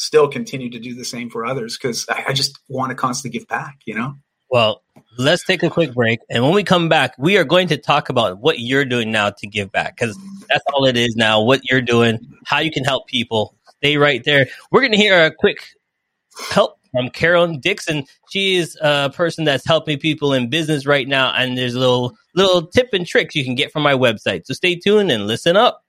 still 0.00 0.28
continue 0.28 0.70
to 0.70 0.78
do 0.78 0.94
the 0.94 1.04
same 1.04 1.28
for 1.28 1.44
others 1.44 1.76
because 1.76 2.06
I, 2.08 2.24
I 2.28 2.32
just 2.32 2.58
want 2.68 2.90
to 2.90 2.96
constantly 2.96 3.38
give 3.38 3.46
back, 3.46 3.80
you 3.84 3.94
know? 3.94 4.14
Well, 4.50 4.82
let's 5.18 5.44
take 5.44 5.62
a 5.62 5.68
quick 5.68 5.92
break. 5.92 6.20
And 6.30 6.42
when 6.42 6.54
we 6.54 6.64
come 6.64 6.88
back, 6.88 7.14
we 7.18 7.36
are 7.36 7.44
going 7.44 7.68
to 7.68 7.76
talk 7.76 8.08
about 8.08 8.38
what 8.38 8.58
you're 8.58 8.86
doing 8.86 9.12
now 9.12 9.30
to 9.30 9.46
give 9.46 9.70
back 9.70 9.96
because 9.96 10.18
that's 10.48 10.64
all 10.72 10.86
it 10.86 10.96
is 10.96 11.14
now, 11.16 11.42
what 11.42 11.60
you're 11.70 11.82
doing, 11.82 12.18
how 12.46 12.60
you 12.60 12.72
can 12.72 12.82
help 12.82 13.06
people. 13.06 13.54
Stay 13.76 13.98
right 13.98 14.24
there. 14.24 14.46
We're 14.72 14.80
going 14.80 14.92
to 14.92 14.98
hear 14.98 15.26
a 15.26 15.30
quick 15.30 15.58
help 16.50 16.78
from 16.92 17.10
Carolyn 17.10 17.60
Dixon. 17.60 18.06
She 18.30 18.56
is 18.56 18.78
a 18.80 19.10
person 19.10 19.44
that's 19.44 19.66
helping 19.66 19.98
people 19.98 20.32
in 20.32 20.48
business 20.48 20.86
right 20.86 21.06
now. 21.06 21.32
And 21.34 21.56
there's 21.58 21.74
a 21.74 21.78
little, 21.78 22.16
little 22.34 22.66
tip 22.66 22.88
and 22.94 23.06
tricks 23.06 23.34
you 23.34 23.44
can 23.44 23.54
get 23.54 23.70
from 23.70 23.82
my 23.82 23.94
website. 23.94 24.46
So 24.46 24.54
stay 24.54 24.76
tuned 24.76 25.10
and 25.10 25.26
listen 25.26 25.56
up. 25.56 25.84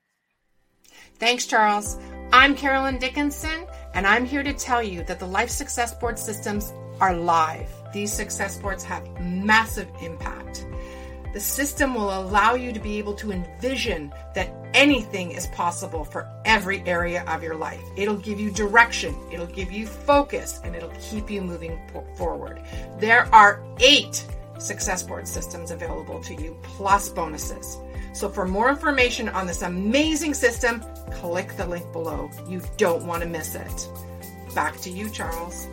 Thanks, 1.16 1.46
Charles. 1.46 1.98
I'm 2.34 2.56
Carolyn 2.56 2.98
Dickinson 2.98 3.68
and 3.94 4.08
I'm 4.08 4.26
here 4.26 4.44
to 4.44 4.54
tell 4.54 4.82
you 4.82 5.04
that 5.04 5.20
the 5.20 5.28
Life 5.28 5.50
Success 5.50 5.94
Board 5.94 6.18
systems 6.18 6.74
are 7.00 7.16
live. 7.16 7.70
These 7.94 8.14
success 8.14 8.58
boards 8.58 8.84
have 8.84 9.20
massive 9.20 9.90
impact. 10.02 10.66
The 11.34 11.40
system 11.40 11.96
will 11.96 12.20
allow 12.20 12.56
you 12.56 12.74
to 12.74 12.80
be 12.80 12.98
able 12.98 13.14
to 13.16 13.32
envision 13.32 14.14
that 14.36 14.54
anything 14.74 15.32
is 15.32 15.48
possible 15.48 16.04
for 16.04 16.30
every 16.46 16.82
area 16.86 17.24
of 17.26 17.42
your 17.42 17.56
life. 17.56 17.82
It'll 17.96 18.18
give 18.18 18.40
you 18.40 18.52
direction, 18.52 19.16
it'll 19.32 19.46
give 19.46 19.72
you 19.72 19.88
focus, 19.88 20.60
and 20.64 20.76
it'll 20.76 20.92
keep 21.00 21.30
you 21.30 21.42
moving 21.42 21.80
forward. 22.16 22.62
There 23.00 23.34
are 23.34 23.64
eight 23.80 24.26
success 24.62 25.04
board 25.04 25.28
systems 25.28 25.72
available 25.72 26.22
to 26.24 26.36
you, 26.36 26.58
plus 26.64 27.10
bonuses. 27.10 27.78
So, 28.14 28.30
for 28.30 28.48
more 28.48 28.70
information 28.70 29.30
on 29.30 29.48
this 29.48 29.62
amazing 29.62 30.34
system, 30.34 30.84
click 31.12 31.56
the 31.58 31.66
link 31.66 31.92
below. 31.92 32.30
You 32.48 32.62
don't 32.78 33.06
want 33.06 33.24
to 33.24 33.30
miss 33.30 33.56
it. 33.56 33.90
Back 34.54 34.78
to 34.82 34.90
you, 34.90 35.10
Charles. 35.10 35.68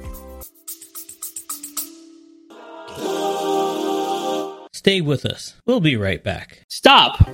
Stay 4.72 5.00
with 5.00 5.26
us. 5.26 5.54
We'll 5.66 5.80
be 5.80 5.96
right 5.96 6.22
back. 6.22 6.64
Stop! 6.68 7.28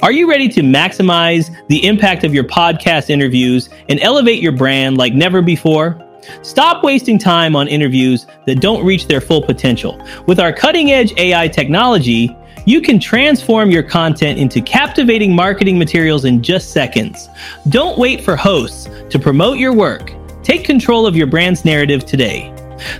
Are 0.00 0.12
you 0.12 0.30
ready 0.30 0.48
to 0.50 0.60
maximize 0.60 1.50
the 1.68 1.84
impact 1.84 2.22
of 2.22 2.32
your 2.32 2.44
podcast 2.44 3.10
interviews 3.10 3.68
and 3.88 3.98
elevate 4.00 4.40
your 4.40 4.52
brand 4.52 4.96
like 4.96 5.12
never 5.12 5.42
before? 5.42 6.03
Stop 6.42 6.82
wasting 6.82 7.18
time 7.18 7.56
on 7.56 7.68
interviews 7.68 8.26
that 8.46 8.60
don't 8.60 8.84
reach 8.84 9.06
their 9.06 9.20
full 9.20 9.42
potential. 9.42 10.00
With 10.26 10.40
our 10.40 10.52
cutting 10.52 10.90
edge 10.90 11.12
AI 11.18 11.48
technology, 11.48 12.36
you 12.66 12.80
can 12.80 12.98
transform 12.98 13.70
your 13.70 13.82
content 13.82 14.38
into 14.38 14.60
captivating 14.62 15.34
marketing 15.34 15.78
materials 15.78 16.24
in 16.24 16.42
just 16.42 16.72
seconds. 16.72 17.28
Don't 17.68 17.98
wait 17.98 18.22
for 18.22 18.36
hosts 18.36 18.88
to 19.10 19.18
promote 19.18 19.58
your 19.58 19.74
work. 19.74 20.12
Take 20.42 20.64
control 20.64 21.06
of 21.06 21.16
your 21.16 21.26
brand's 21.26 21.64
narrative 21.64 22.06
today. 22.06 22.50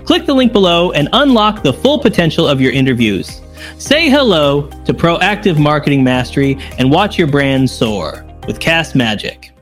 Click 0.04 0.26
the 0.26 0.34
link 0.34 0.52
below 0.52 0.92
and 0.92 1.08
unlock 1.12 1.62
the 1.62 1.72
full 1.72 1.98
potential 1.98 2.46
of 2.46 2.60
your 2.60 2.72
interviews. 2.72 3.40
Say 3.78 4.10
hello 4.10 4.68
to 4.84 4.92
proactive 4.92 5.58
marketing 5.58 6.04
mastery 6.04 6.58
and 6.78 6.90
watch 6.90 7.18
your 7.18 7.28
brand 7.28 7.68
soar 7.68 8.24
with 8.46 8.60
Cast 8.60 8.94
Magic. 8.94 9.53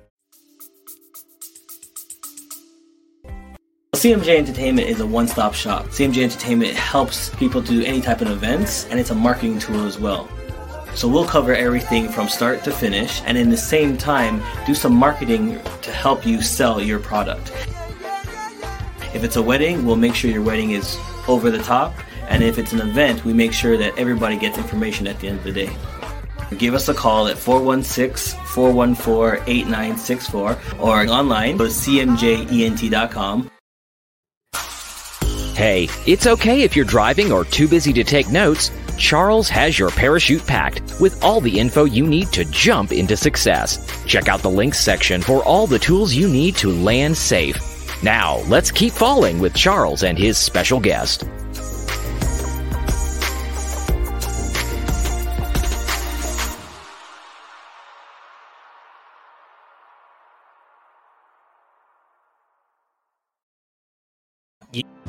CMJ 4.02 4.38
Entertainment 4.38 4.88
is 4.88 5.00
a 5.00 5.06
one 5.06 5.28
stop 5.28 5.52
shop. 5.52 5.84
CMJ 5.88 6.24
Entertainment 6.24 6.74
helps 6.74 7.28
people 7.36 7.60
do 7.60 7.84
any 7.84 8.00
type 8.00 8.22
of 8.22 8.30
events, 8.30 8.86
and 8.86 8.98
it's 8.98 9.10
a 9.10 9.14
marketing 9.14 9.58
tool 9.58 9.84
as 9.84 9.98
well. 9.98 10.28
So 10.94 11.06
we'll 11.06 11.26
cover 11.26 11.54
everything 11.54 12.08
from 12.08 12.26
start 12.26 12.64
to 12.64 12.72
finish, 12.72 13.20
and 13.26 13.36
in 13.36 13.50
the 13.50 13.56
same 13.56 13.98
time, 13.98 14.42
do 14.66 14.74
some 14.74 14.94
marketing 14.94 15.60
to 15.82 15.92
help 15.92 16.26
you 16.26 16.40
sell 16.40 16.80
your 16.80 16.98
product. 16.98 17.52
If 19.14 19.22
it's 19.22 19.36
a 19.36 19.42
wedding, 19.42 19.84
we'll 19.84 19.96
make 19.96 20.14
sure 20.14 20.30
your 20.30 20.42
wedding 20.42 20.70
is 20.70 20.98
over 21.28 21.50
the 21.50 21.62
top, 21.62 21.94
and 22.28 22.42
if 22.42 22.58
it's 22.58 22.72
an 22.72 22.80
event, 22.80 23.26
we 23.26 23.34
make 23.34 23.52
sure 23.52 23.76
that 23.76 23.96
everybody 23.98 24.38
gets 24.38 24.56
information 24.56 25.06
at 25.06 25.20
the 25.20 25.28
end 25.28 25.38
of 25.38 25.44
the 25.44 25.52
day. 25.52 25.76
Give 26.56 26.74
us 26.74 26.88
a 26.88 26.94
call 26.94 27.28
at 27.28 27.38
416 27.38 28.42
414 28.46 29.44
8964 29.46 30.58
or 30.80 31.06
online 31.06 31.56
go 31.58 31.66
to 31.66 31.70
cmjent.com. 31.70 33.51
Hey, 35.62 35.88
it's 36.08 36.26
okay 36.26 36.62
if 36.62 36.74
you're 36.74 36.84
driving 36.84 37.30
or 37.30 37.44
too 37.44 37.68
busy 37.68 37.92
to 37.92 38.02
take 38.02 38.28
notes. 38.28 38.72
Charles 38.98 39.48
has 39.50 39.78
your 39.78 39.90
parachute 39.90 40.44
packed 40.44 40.82
with 40.98 41.22
all 41.22 41.40
the 41.40 41.56
info 41.56 41.84
you 41.84 42.04
need 42.04 42.32
to 42.32 42.44
jump 42.46 42.90
into 42.90 43.16
success. 43.16 43.78
Check 44.04 44.26
out 44.26 44.40
the 44.40 44.50
links 44.50 44.80
section 44.80 45.22
for 45.22 45.40
all 45.44 45.68
the 45.68 45.78
tools 45.78 46.12
you 46.12 46.28
need 46.28 46.56
to 46.56 46.72
land 46.72 47.16
safe. 47.16 47.60
Now, 48.02 48.38
let's 48.48 48.72
keep 48.72 48.92
falling 48.92 49.38
with 49.38 49.54
Charles 49.54 50.02
and 50.02 50.18
his 50.18 50.36
special 50.36 50.80
guest. 50.80 51.22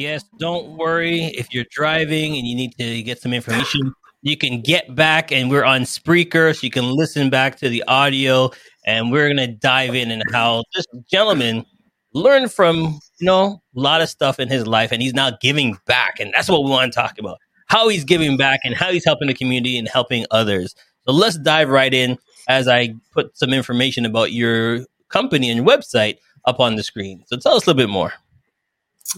Yes, 0.00 0.24
don't 0.38 0.78
worry 0.78 1.24
if 1.26 1.52
you're 1.52 1.66
driving 1.70 2.34
and 2.34 2.46
you 2.46 2.56
need 2.56 2.72
to 2.78 3.02
get 3.02 3.20
some 3.20 3.34
information. 3.34 3.92
You 4.22 4.34
can 4.34 4.62
get 4.62 4.94
back, 4.94 5.30
and 5.30 5.50
we're 5.50 5.64
on 5.64 5.82
Spreaker, 5.82 6.56
so 6.56 6.60
you 6.62 6.70
can 6.70 6.90
listen 6.90 7.28
back 7.28 7.56
to 7.58 7.68
the 7.68 7.84
audio. 7.86 8.50
And 8.86 9.12
we're 9.12 9.28
gonna 9.28 9.46
dive 9.46 9.94
in 9.94 10.10
and 10.10 10.22
how 10.32 10.64
this 10.74 10.86
gentleman 11.10 11.66
learned 12.14 12.50
from 12.50 12.98
you 13.18 13.26
know 13.26 13.62
a 13.76 13.78
lot 13.78 14.00
of 14.00 14.08
stuff 14.08 14.40
in 14.40 14.48
his 14.48 14.66
life, 14.66 14.90
and 14.90 15.02
he's 15.02 15.12
now 15.12 15.32
giving 15.42 15.76
back, 15.86 16.18
and 16.18 16.32
that's 16.34 16.48
what 16.48 16.64
we 16.64 16.70
want 16.70 16.90
to 16.90 16.98
talk 16.98 17.18
about: 17.18 17.36
how 17.66 17.88
he's 17.88 18.04
giving 18.04 18.38
back 18.38 18.60
and 18.64 18.74
how 18.74 18.90
he's 18.90 19.04
helping 19.04 19.28
the 19.28 19.34
community 19.34 19.76
and 19.76 19.86
helping 19.86 20.24
others. 20.30 20.74
So 21.06 21.12
let's 21.12 21.36
dive 21.36 21.68
right 21.68 21.92
in 21.92 22.16
as 22.48 22.68
I 22.68 22.94
put 23.12 23.36
some 23.36 23.52
information 23.52 24.06
about 24.06 24.32
your 24.32 24.86
company 25.10 25.50
and 25.50 25.66
website 25.66 26.16
up 26.46 26.58
on 26.58 26.76
the 26.76 26.82
screen. 26.82 27.22
So 27.26 27.36
tell 27.36 27.52
us 27.54 27.66
a 27.66 27.70
little 27.70 27.86
bit 27.86 27.90
more. 27.90 28.14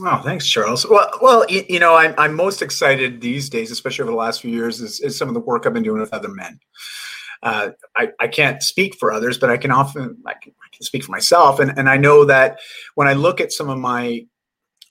Oh, 0.01 0.21
thanks, 0.25 0.49
Charles. 0.49 0.87
Well, 0.89 1.11
well, 1.21 1.45
you, 1.49 1.65
you, 1.69 1.79
know, 1.79 1.95
I'm, 1.95 2.15
I'm 2.17 2.35
most 2.35 2.63
excited 2.63 3.21
these 3.21 3.51
days, 3.51 3.71
especially 3.71 4.05
over 4.05 4.13
the 4.13 4.17
last 4.17 4.41
few 4.41 4.51
years, 4.51 4.81
is, 4.81 5.01
is 5.01 5.19
some 5.19 5.29
of 5.29 5.35
the 5.35 5.41
work 5.41 5.67
I've 5.67 5.75
been 5.75 5.83
doing 5.83 6.01
with 6.01 6.15
other 6.15 6.31
men. 6.31 6.59
Uh, 7.43 7.71
I, 7.97 8.09
I 8.21 8.29
can't 8.29 8.63
speak 8.63 8.95
for 8.97 9.13
others, 9.13 9.37
but 9.37 9.51
I 9.51 9.57
can 9.57 9.71
often 9.71 10.17
I 10.27 10.35
can, 10.35 10.53
I 10.63 10.69
can 10.75 10.83
speak 10.83 11.03
for 11.03 11.11
myself, 11.11 11.59
and 11.59 11.77
and 11.77 11.91
I 11.91 11.97
know 11.97 12.25
that 12.25 12.61
when 12.95 13.09
I 13.09 13.15
look 13.15 13.41
at 13.41 13.53
some 13.53 13.69
of 13.69 13.79
my 13.79 14.25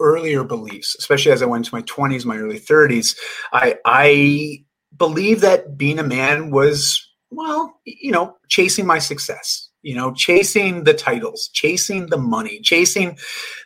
earlier 0.01 0.43
beliefs, 0.43 0.95
especially 0.99 1.31
as 1.31 1.41
I 1.41 1.45
went 1.45 1.65
into 1.65 1.75
my 1.75 1.83
20s, 1.83 2.25
my 2.25 2.37
early 2.37 2.59
30s, 2.59 3.17
I 3.53 3.77
I 3.85 4.65
believe 4.97 5.39
that 5.41 5.77
being 5.77 5.97
a 5.97 6.03
man 6.03 6.51
was 6.51 7.09
well, 7.29 7.79
you 7.85 8.11
know, 8.11 8.35
chasing 8.49 8.85
my 8.85 8.99
success 8.99 9.70
you 9.81 9.95
know 9.95 10.13
chasing 10.13 10.83
the 10.83 10.93
titles 10.93 11.49
chasing 11.53 12.07
the 12.07 12.17
money 12.17 12.59
chasing 12.61 13.17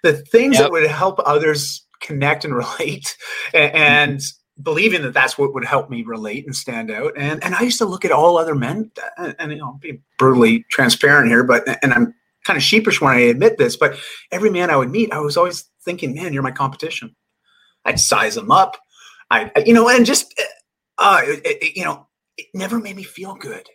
the 0.04 0.14
things 0.14 0.56
yep. 0.56 0.64
that 0.64 0.72
would 0.72 0.88
help 0.90 1.20
others 1.26 1.86
connect 2.02 2.46
and 2.46 2.56
relate 2.80 3.18
and, 3.54 3.74
and 3.74 4.18
mm-hmm. 4.20 4.64
believing 4.64 5.02
that 5.02 5.14
that's 5.14 5.38
what 5.38 5.54
would 5.54 5.66
help 5.66 5.90
me 5.90 6.04
relate 6.04 6.46
and 6.46 6.56
stand 6.56 6.90
out 6.90 7.12
and 7.18 7.44
and 7.44 7.56
i 7.56 7.62
used 7.62 7.78
to 7.78 7.86
look 7.86 8.06
at 8.06 8.12
all 8.12 8.38
other 8.38 8.56
men 8.56 8.92
and, 9.18 9.36
and 9.40 9.52
you 9.52 9.58
know 9.58 9.78
be 9.82 10.00
brutally 10.18 10.66
transparent 10.70 11.30
here 11.30 11.44
but 11.44 11.64
and 11.84 11.94
i'm 11.94 12.14
kind 12.46 12.58
of 12.58 12.64
sheepish 12.64 13.02
when 13.02 13.14
I 13.14 13.22
admit 13.22 13.58
this, 13.58 13.76
but 13.76 13.98
every 14.32 14.50
man 14.50 14.70
I 14.70 14.78
would 14.78 14.92
meet, 14.92 15.12
I 15.12 15.20
was 15.20 15.36
always 15.36 15.66
thinking, 15.84 16.14
man, 16.14 16.32
you're 16.32 16.44
my 16.44 16.52
competition. 16.52 17.16
I'd 17.84 18.00
size 18.00 18.36
them 18.36 18.52
up. 18.52 18.78
I, 19.30 19.52
you 19.66 19.74
know, 19.74 19.90
and 19.90 20.06
just, 20.06 20.34
uh, 20.98 21.22
it, 21.24 21.42
it, 21.44 21.76
you 21.76 21.84
know, 21.84 22.08
it 22.38 22.48
never 22.54 22.80
made 22.80 22.96
me 22.96 23.04
feel 23.04 23.36
good. 23.36 23.68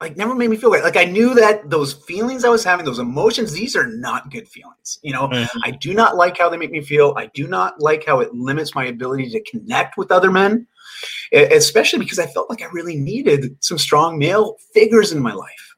Like 0.00 0.16
never 0.16 0.34
made 0.34 0.50
me 0.50 0.56
feel 0.56 0.70
good. 0.70 0.82
Like 0.82 0.96
I 0.96 1.04
knew 1.04 1.34
that 1.34 1.70
those 1.70 1.92
feelings 1.92 2.44
I 2.44 2.48
was 2.48 2.64
having, 2.64 2.84
those 2.84 2.98
emotions, 2.98 3.52
these 3.52 3.76
are 3.76 3.86
not 3.86 4.30
good 4.30 4.48
feelings. 4.48 4.98
You 5.02 5.12
know, 5.12 5.28
mm-hmm. 5.28 5.58
I 5.62 5.70
do 5.70 5.94
not 5.94 6.16
like 6.16 6.36
how 6.36 6.48
they 6.48 6.56
make 6.56 6.72
me 6.72 6.82
feel. 6.82 7.14
I 7.16 7.30
do 7.32 7.46
not 7.46 7.80
like 7.80 8.04
how 8.04 8.20
it 8.20 8.34
limits 8.34 8.74
my 8.74 8.86
ability 8.86 9.30
to 9.30 9.42
connect 9.42 9.96
with 9.96 10.10
other 10.10 10.30
men, 10.30 10.66
especially 11.32 12.00
because 12.00 12.18
I 12.18 12.26
felt 12.26 12.50
like 12.50 12.60
I 12.60 12.66
really 12.66 12.96
needed 12.96 13.56
some 13.60 13.78
strong 13.78 14.18
male 14.18 14.56
figures 14.74 15.12
in 15.12 15.22
my 15.22 15.32
life. 15.32 15.76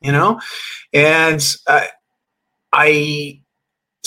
You 0.00 0.12
know, 0.12 0.40
and 0.92 1.44
uh, 1.66 1.86
I 2.72 3.42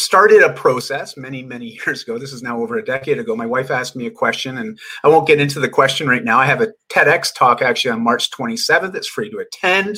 started 0.02 0.42
a 0.42 0.54
process 0.54 1.16
many 1.18 1.44
many 1.44 1.78
years 1.86 2.04
ago. 2.04 2.18
This 2.18 2.34
is 2.34 2.42
now 2.42 2.62
over 2.62 2.78
a 2.78 2.86
decade 2.86 3.20
ago. 3.20 3.36
My 3.36 3.46
wife 3.46 3.72
asked 3.72 3.96
me 3.96 4.08
a 4.08 4.12
question 4.12 4.58
and 4.58 4.80
i 5.04 5.08
won't 5.08 5.28
get 5.28 5.40
into 5.40 5.60
the 5.60 5.70
question 5.70 6.08
right 6.08 6.24
now. 6.24 6.40
I 6.40 6.46
have 6.46 6.62
a 6.62 6.74
tedx 6.90 7.34
talk 7.34 7.62
actually 7.62 7.92
on 7.92 8.04
march 8.04 8.30
27th 8.32 8.96
it's 8.96 9.08
free 9.08 9.30
to 9.30 9.38
attend. 9.38 9.98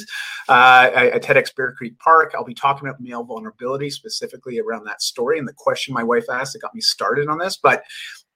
Uh, 0.49 0.89
at 0.93 1.23
tedx 1.23 1.55
bear 1.55 1.73
creek 1.73 1.97
park. 1.99 2.33
I'll 2.35 2.43
be 2.43 2.53
talking 2.53 2.87
about 2.87 2.99
male 2.99 3.23
vulnerability 3.23 3.89
specifically 3.89 4.59
around 4.59 4.85
that 4.85 5.01
story 5.01 5.39
and 5.39 5.47
the 5.47 5.53
question 5.53 5.93
my 5.93 6.03
wife 6.03 6.25
asked 6.31 6.53
that 6.53 6.61
got 6.61 6.75
me 6.75 6.81
started 6.81 7.27
on 7.27 7.37
this. 7.37 7.57
But 7.57 7.83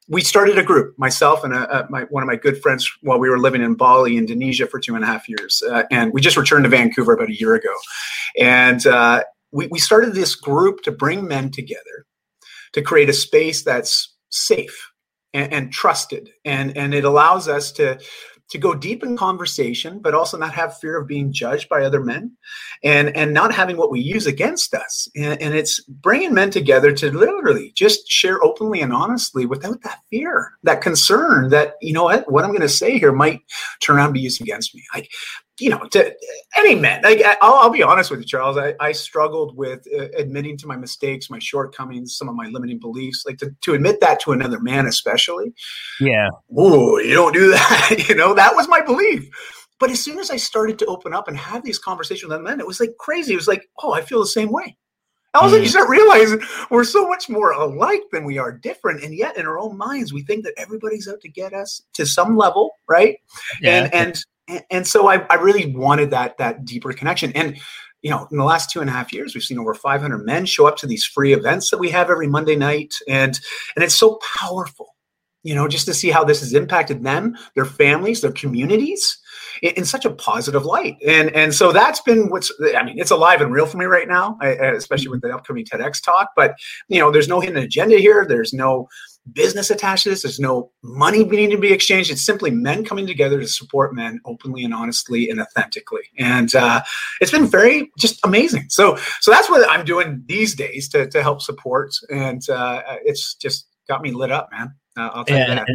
we 0.10 0.21
started 0.21 0.58
a 0.58 0.63
group, 0.63 0.97
myself 0.97 1.43
and 1.43 1.53
a, 1.53 1.86
a, 1.86 1.89
my, 1.89 2.03
one 2.03 2.23
of 2.23 2.27
my 2.27 2.38
good 2.38 2.62
friends, 2.62 2.89
while 3.01 3.19
we 3.19 3.30
were 3.30 3.39
living 3.39 3.62
in 3.62 3.75
Bali, 3.75 4.17
Indonesia, 4.17 4.65
for 4.65 4.80
two 4.80 4.95
and 4.95 5.03
a 5.03 5.08
half 5.08 5.27
years, 5.27 5.62
uh, 5.69 5.84
and 5.91 6.13
we 6.13 6.21
just 6.21 6.38
returned 6.38 6.63
to 6.63 6.69
Vancouver 6.69 7.13
about 7.13 7.30
a 7.30 7.38
year 7.38 7.56
ago. 7.56 7.73
And 8.39 8.86
uh, 8.88 9.23
we, 9.51 9.67
we 9.67 9.79
started 9.79 10.13
this 10.13 10.36
group 10.36 10.81
to 10.83 10.91
bring 10.91 11.27
men 11.27 11.51
together 11.51 12.05
to 12.73 12.81
create 12.81 13.10
a 13.10 13.13
space 13.13 13.63
that's 13.63 14.15
safe 14.29 14.91
and, 15.33 15.51
and 15.53 15.71
trusted. 15.71 16.29
And 16.45 16.75
and 16.77 16.93
it 16.93 17.05
allows 17.05 17.47
us 17.47 17.71
to 17.73 17.99
to 18.49 18.57
go 18.57 18.73
deep 18.73 19.03
in 19.03 19.17
conversation 19.17 19.99
but 19.99 20.13
also 20.13 20.38
not 20.38 20.53
have 20.53 20.77
fear 20.77 20.97
of 20.97 21.05
being 21.05 21.33
judged 21.33 21.67
by 21.67 21.83
other 21.83 21.99
men 21.99 22.31
and 22.81 23.15
and 23.15 23.33
not 23.33 23.53
having 23.53 23.75
what 23.75 23.91
we 23.91 23.99
use 23.99 24.25
against 24.25 24.73
us. 24.73 25.10
And, 25.15 25.41
and, 25.41 25.53
it's 25.53 25.81
bringing 25.83 26.33
men 26.33 26.49
together 26.49 26.93
to 26.93 27.12
literally 27.12 27.73
just 27.75 28.10
share 28.10 28.41
openly 28.43 28.81
and 28.81 28.93
honestly 28.93 29.45
without 29.45 29.81
that 29.83 29.99
fear 30.10 30.53
that 30.63 30.81
concern 30.81 31.49
that 31.49 31.73
you 31.81 31.91
know 31.93 32.05
what 32.05 32.31
what 32.31 32.45
i'm 32.45 32.51
going 32.51 32.62
to 32.62 32.69
say 32.69 32.97
here 32.97 33.12
might 33.12 33.41
turn 33.81 33.97
around 33.97 34.13
be 34.13 34.21
used 34.21 34.41
against 34.41 34.73
me. 34.73 34.83
Like 34.93 35.10
you 35.59 35.69
know, 35.69 35.87
to 35.91 36.15
any 36.57 36.75
man, 36.75 37.01
like 37.03 37.21
I'll, 37.41 37.55
I'll, 37.55 37.69
be 37.69 37.83
honest 37.83 38.11
with 38.11 38.19
you, 38.19 38.25
Charles. 38.25 38.57
I, 38.57 38.75
I 38.79 38.91
struggled 38.91 39.57
with 39.57 39.87
uh, 39.97 40.07
admitting 40.15 40.57
to 40.57 40.67
my 40.67 40.77
mistakes, 40.77 41.29
my 41.29 41.39
shortcomings, 41.39 42.15
some 42.15 42.29
of 42.29 42.35
my 42.35 42.47
limiting 42.47 42.79
beliefs. 42.79 43.23
Like 43.25 43.37
to, 43.39 43.51
to 43.61 43.73
admit 43.73 43.99
that 44.01 44.19
to 44.21 44.31
another 44.31 44.59
man, 44.59 44.85
especially. 44.85 45.53
Yeah. 45.99 46.29
Oh, 46.55 46.99
you 46.99 47.13
don't 47.13 47.33
do 47.33 47.51
that. 47.51 48.05
you 48.07 48.15
know, 48.15 48.33
that 48.35 48.55
was 48.55 48.67
my 48.67 48.81
belief. 48.81 49.27
But 49.79 49.91
as 49.91 50.03
soon 50.03 50.19
as 50.19 50.31
I 50.31 50.37
started 50.37 50.79
to 50.79 50.85
open 50.87 51.13
up 51.13 51.27
and 51.27 51.37
have 51.37 51.63
these 51.63 51.79
conversations 51.79 52.31
with 52.31 52.41
men, 52.41 52.59
it 52.59 52.67
was 52.67 52.79
like 52.79 52.95
crazy. 52.99 53.33
It 53.33 53.37
was 53.37 53.47
like, 53.47 53.69
oh, 53.81 53.93
I 53.93 54.01
feel 54.01 54.19
the 54.19 54.27
same 54.27 54.51
way. 54.51 54.77
All 55.33 55.43
of 55.43 55.47
a 55.47 55.49
sudden, 55.51 55.63
you 55.63 55.69
mm. 55.69 55.71
start 55.71 55.89
realizing 55.89 56.41
we're 56.71 56.83
so 56.83 57.07
much 57.07 57.29
more 57.29 57.51
alike 57.51 58.01
than 58.11 58.25
we 58.25 58.39
are 58.39 58.51
different, 58.51 59.03
and 59.03 59.13
yet 59.13 59.37
in 59.37 59.45
our 59.45 59.59
own 59.59 59.77
minds, 59.77 60.11
we 60.11 60.23
think 60.23 60.45
that 60.45 60.53
everybody's 60.57 61.07
out 61.07 61.21
to 61.21 61.29
get 61.29 61.53
us 61.53 61.81
to 61.93 62.05
some 62.05 62.37
level, 62.37 62.71
right? 62.87 63.17
Yeah. 63.61 63.83
And 63.83 63.93
and 63.93 64.25
and, 64.47 64.63
and 64.69 64.88
so 64.88 65.07
I, 65.10 65.25
I 65.29 65.36
really 65.36 65.73
wanted 65.73 66.12
that 66.12 66.38
that 66.38 66.65
deeper 66.65 66.93
connection. 66.93 67.31
And 67.33 67.57
you 68.01 68.12
know, 68.12 68.27
in 68.31 68.38
the 68.38 68.43
last 68.43 68.69
two 68.69 68.79
and 68.79 68.89
a 68.89 68.93
half 68.93 69.12
years, 69.12 69.33
we've 69.33 69.43
seen 69.43 69.57
over 69.57 69.73
500 69.73 70.19
men 70.19 70.45
show 70.45 70.67
up 70.67 70.77
to 70.77 70.88
these 70.88 71.03
free 71.03 71.33
events 71.33 71.71
that 71.71 71.79
we 71.79 71.89
have 71.89 72.10
every 72.10 72.27
Monday 72.27 72.55
night, 72.55 72.93
and 73.07 73.39
and 73.75 73.83
it's 73.83 73.95
so 73.95 74.19
powerful. 74.38 74.95
You 75.43 75.55
know, 75.55 75.67
just 75.67 75.86
to 75.86 75.93
see 75.93 76.10
how 76.10 76.23
this 76.23 76.41
has 76.41 76.53
impacted 76.53 77.03
them, 77.03 77.38
their 77.55 77.65
families, 77.65 78.21
their 78.21 78.31
communities, 78.31 79.17
in, 79.62 79.71
in 79.71 79.86
such 79.86 80.05
a 80.05 80.12
positive 80.12 80.65
light. 80.65 80.97
And 81.05 81.31
and 81.31 81.53
so 81.53 81.71
that's 81.71 82.01
been 82.01 82.29
what's. 82.29 82.51
I 82.75 82.83
mean, 82.83 82.99
it's 82.99 83.12
alive 83.12 83.41
and 83.41 83.51
real 83.51 83.65
for 83.65 83.77
me 83.77 83.86
right 83.86 84.07
now, 84.07 84.38
I, 84.41 84.49
especially 84.49 85.10
with 85.10 85.21
mm-hmm. 85.21 85.29
the 85.29 85.36
upcoming 85.36 85.65
TEDx 85.65 86.03
talk. 86.03 86.29
But 86.36 86.55
you 86.88 86.99
know, 86.99 87.12
there's 87.12 87.27
no 87.27 87.39
hidden 87.39 87.57
agenda 87.57 87.97
here. 87.97 88.25
There's 88.27 88.53
no 88.53 88.88
business 89.33 89.69
attached 89.69 90.03
to 90.03 90.09
this. 90.09 90.23
There's 90.23 90.39
no 90.39 90.71
money 90.83 91.23
needing 91.23 91.51
to 91.51 91.57
be 91.57 91.73
exchanged. 91.73 92.11
It's 92.11 92.25
simply 92.25 92.51
men 92.51 92.85
coming 92.85 93.07
together 93.07 93.39
to 93.39 93.47
support 93.47 93.93
men 93.93 94.19
openly 94.25 94.63
and 94.63 94.73
honestly 94.73 95.29
and 95.29 95.39
authentically. 95.39 96.03
And 96.17 96.53
uh, 96.55 96.81
it's 97.21 97.31
been 97.31 97.47
very 97.47 97.91
just 97.97 98.19
amazing. 98.23 98.67
So 98.69 98.97
so 99.21 99.31
that's 99.31 99.49
what 99.49 99.69
I'm 99.69 99.85
doing 99.85 100.23
these 100.25 100.55
days 100.55 100.87
to, 100.89 101.07
to 101.09 101.21
help 101.21 101.41
support. 101.41 101.95
And 102.09 102.47
uh, 102.49 102.81
it's 103.03 103.35
just 103.35 103.67
got 103.87 104.01
me 104.01 104.11
lit 104.11 104.31
up, 104.31 104.49
man. 104.51 104.73
Uh, 104.97 105.09
I'll 105.13 105.25
tell 105.25 105.47
that. 105.47 105.67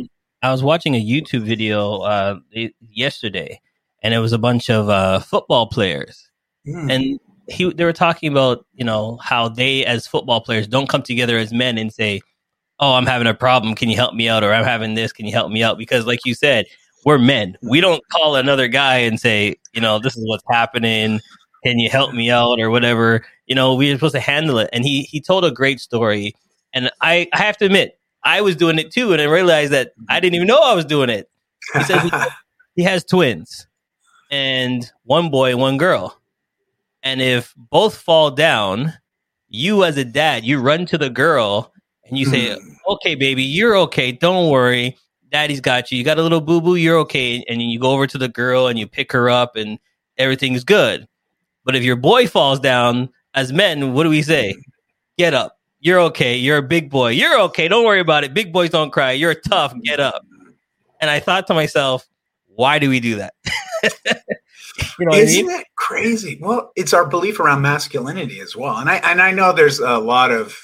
I 0.43 0.51
was 0.51 0.63
watching 0.63 0.97
a 0.97 1.05
YouTube 1.05 1.43
video 1.43 1.99
uh, 1.99 2.41
yesterday, 2.81 3.61
and 4.03 4.13
it 4.13 4.19
was 4.19 4.33
a 4.33 4.39
bunch 4.39 4.69
of 4.71 4.89
uh, 4.89 5.21
football 5.21 5.69
players, 5.69 6.29
mm. 6.67 6.93
and 6.93 7.21
he 7.49 7.73
they 7.73 7.85
were 7.85 7.93
talking 7.93 8.31
about 8.31 8.67
you 8.75 8.85
know 8.85 9.19
how 9.23 9.49
they 9.49 9.85
as 9.85 10.07
football 10.07 10.41
players 10.41 10.67
don't 10.67 10.89
come 10.89 11.03
together 11.03 11.39
as 11.39 11.53
men 11.53 11.79
and 11.79 11.93
say 11.93 12.21
oh, 12.83 12.95
I'm 12.95 13.07
having 13.07 13.29
a 13.29 13.35
problem. 13.35 13.75
Can 13.77 13.89
you 13.89 13.97
help 13.97 14.13
me 14.13 14.29
out? 14.29 14.43
Or 14.43 14.53
I'm 14.53 14.65
having 14.65 14.95
this. 14.95 15.13
Can 15.13 15.25
you 15.25 15.33
help 15.33 15.51
me 15.51 15.63
out? 15.63 15.79
Because, 15.79 16.05
like 16.05 16.19
you 16.27 16.35
said, 16.35 16.67
we're 17.05 17.19
men. 17.19 17.57
We 17.63 17.81
don't 17.81 18.03
call 18.11 18.35
another 18.35 18.67
guy 18.69 18.99
and 18.99 19.19
say, 19.19 19.55
you 19.73 19.81
know, 19.81 20.01
this 20.01 20.17
is 20.17 20.25
what's 20.27 20.45
happening. 20.51 21.21
Can 21.65 21.79
you 21.79 21.89
help 21.89 22.13
me 22.13 22.29
out 22.29 22.59
or 22.59 22.71
whatever? 22.71 23.25
You 23.47 23.55
know, 23.55 23.75
we're 23.75 23.95
supposed 23.95 24.17
to 24.17 24.21
handle 24.21 24.59
it. 24.59 24.69
And 24.73 24.85
he 24.85 25.03
he 25.03 25.21
told 25.21 25.45
a 25.45 25.53
great 25.53 25.81
story. 25.81 26.35
And 26.75 26.91
I, 27.01 27.29
I 27.33 27.39
have 27.39 27.57
to 27.59 27.67
admit, 27.67 27.99
I 28.25 28.41
was 28.41 28.57
doing 28.57 28.79
it 28.79 28.91
too. 28.91 29.13
And 29.13 29.23
I 29.23 29.27
realized 29.27 29.73
that 29.73 29.93
I 30.09 30.19
didn't 30.19 30.35
even 30.35 30.49
know 30.49 30.61
I 30.61 30.75
was 30.75 30.85
doing 30.85 31.09
it. 31.09 31.31
He 31.75 31.85
said 31.85 32.01
he, 32.01 32.11
he 32.77 32.83
has 32.83 33.05
twins 33.05 33.69
and 34.31 34.91
one 35.05 35.31
boy 35.31 35.51
and 35.51 35.61
one 35.61 35.77
girl. 35.77 36.21
And 37.05 37.21
if 37.21 37.55
both 37.57 37.97
fall 37.97 38.33
down, 38.33 38.95
you 39.49 39.85
as 39.85 39.97
a 39.97 40.05
dad, 40.05 40.45
you 40.45 40.59
run 40.59 40.87
to 40.87 40.99
the 40.99 41.11
girl 41.11 41.72
and 42.05 42.19
you 42.19 42.27
say, 42.27 42.57
mm 42.57 42.69
okay, 42.89 43.15
baby, 43.15 43.45
you're 43.45 43.77
okay. 43.77 44.11
Don't 44.11 44.51
worry. 44.51 44.99
Daddy's 45.31 45.61
got 45.61 45.91
you. 45.91 45.99
You 45.99 46.05
got 46.05 46.19
a 46.19 46.23
little 46.23 46.41
boo 46.41 46.61
boo. 46.61 46.75
You're 46.75 46.99
okay. 46.99 47.37
And 47.49 47.61
then 47.61 47.69
you 47.69 47.79
go 47.79 47.93
over 47.93 48.09
to 48.09 48.19
the 48.19 48.29
girl 48.29 48.67
and 48.67 48.77
you 48.77 48.89
pick 48.89 49.13
her 49.13 49.31
up 49.31 49.55
and 49.55 49.79
everything's 50.19 50.65
good. 50.65 51.07
But 51.65 51.77
if 51.77 51.85
your 51.85 51.97
boy 51.97 52.27
falls 52.27 52.59
down, 52.59 53.09
as 53.35 53.53
men, 53.53 53.93
what 53.93 54.03
do 54.03 54.11
we 54.11 54.21
say? 54.23 54.55
Get 55.17 55.33
up. 55.33 55.59
You're 55.81 56.01
okay. 56.01 56.37
You're 56.37 56.59
a 56.59 56.63
big 56.63 56.91
boy. 56.91 57.11
You're 57.11 57.41
okay. 57.43 57.69
Don't 57.69 57.85
worry 57.87 58.01
about 58.01 58.25
it. 58.25 58.35
Big 58.35 58.53
boys 58.53 58.71
don't 58.71 58.91
cry. 58.91 59.13
You're 59.13 59.35
tough. 59.35 59.73
Get 59.83 60.01
up. 60.01 60.27
And 61.01 61.09
I 61.09 61.21
thought 61.21 61.47
to 61.47 61.55
myself, 61.55 62.07
why 62.47 62.79
do 62.79 62.91
we 62.91 63.01
do 63.01 63.17
that? 63.17 63.35
you 64.99 65.07
know 65.07 65.15
Isn't 65.15 65.39
I 65.39 65.43
mean? 65.43 65.47
that 65.47 65.67
crazy? 65.77 66.39
Well, 66.41 66.73
it's 66.77 66.93
our 66.93 67.07
belief 67.07 67.41
around 67.41 67.63
masculinity 67.63 68.41
as 68.41 68.55
well. 68.55 68.77
And 68.77 68.91
I 68.91 68.97
and 68.97 69.23
I 69.23 69.31
know 69.31 69.53
there's 69.53 69.81
a 69.81 69.99
lot 69.99 70.31
of 70.31 70.57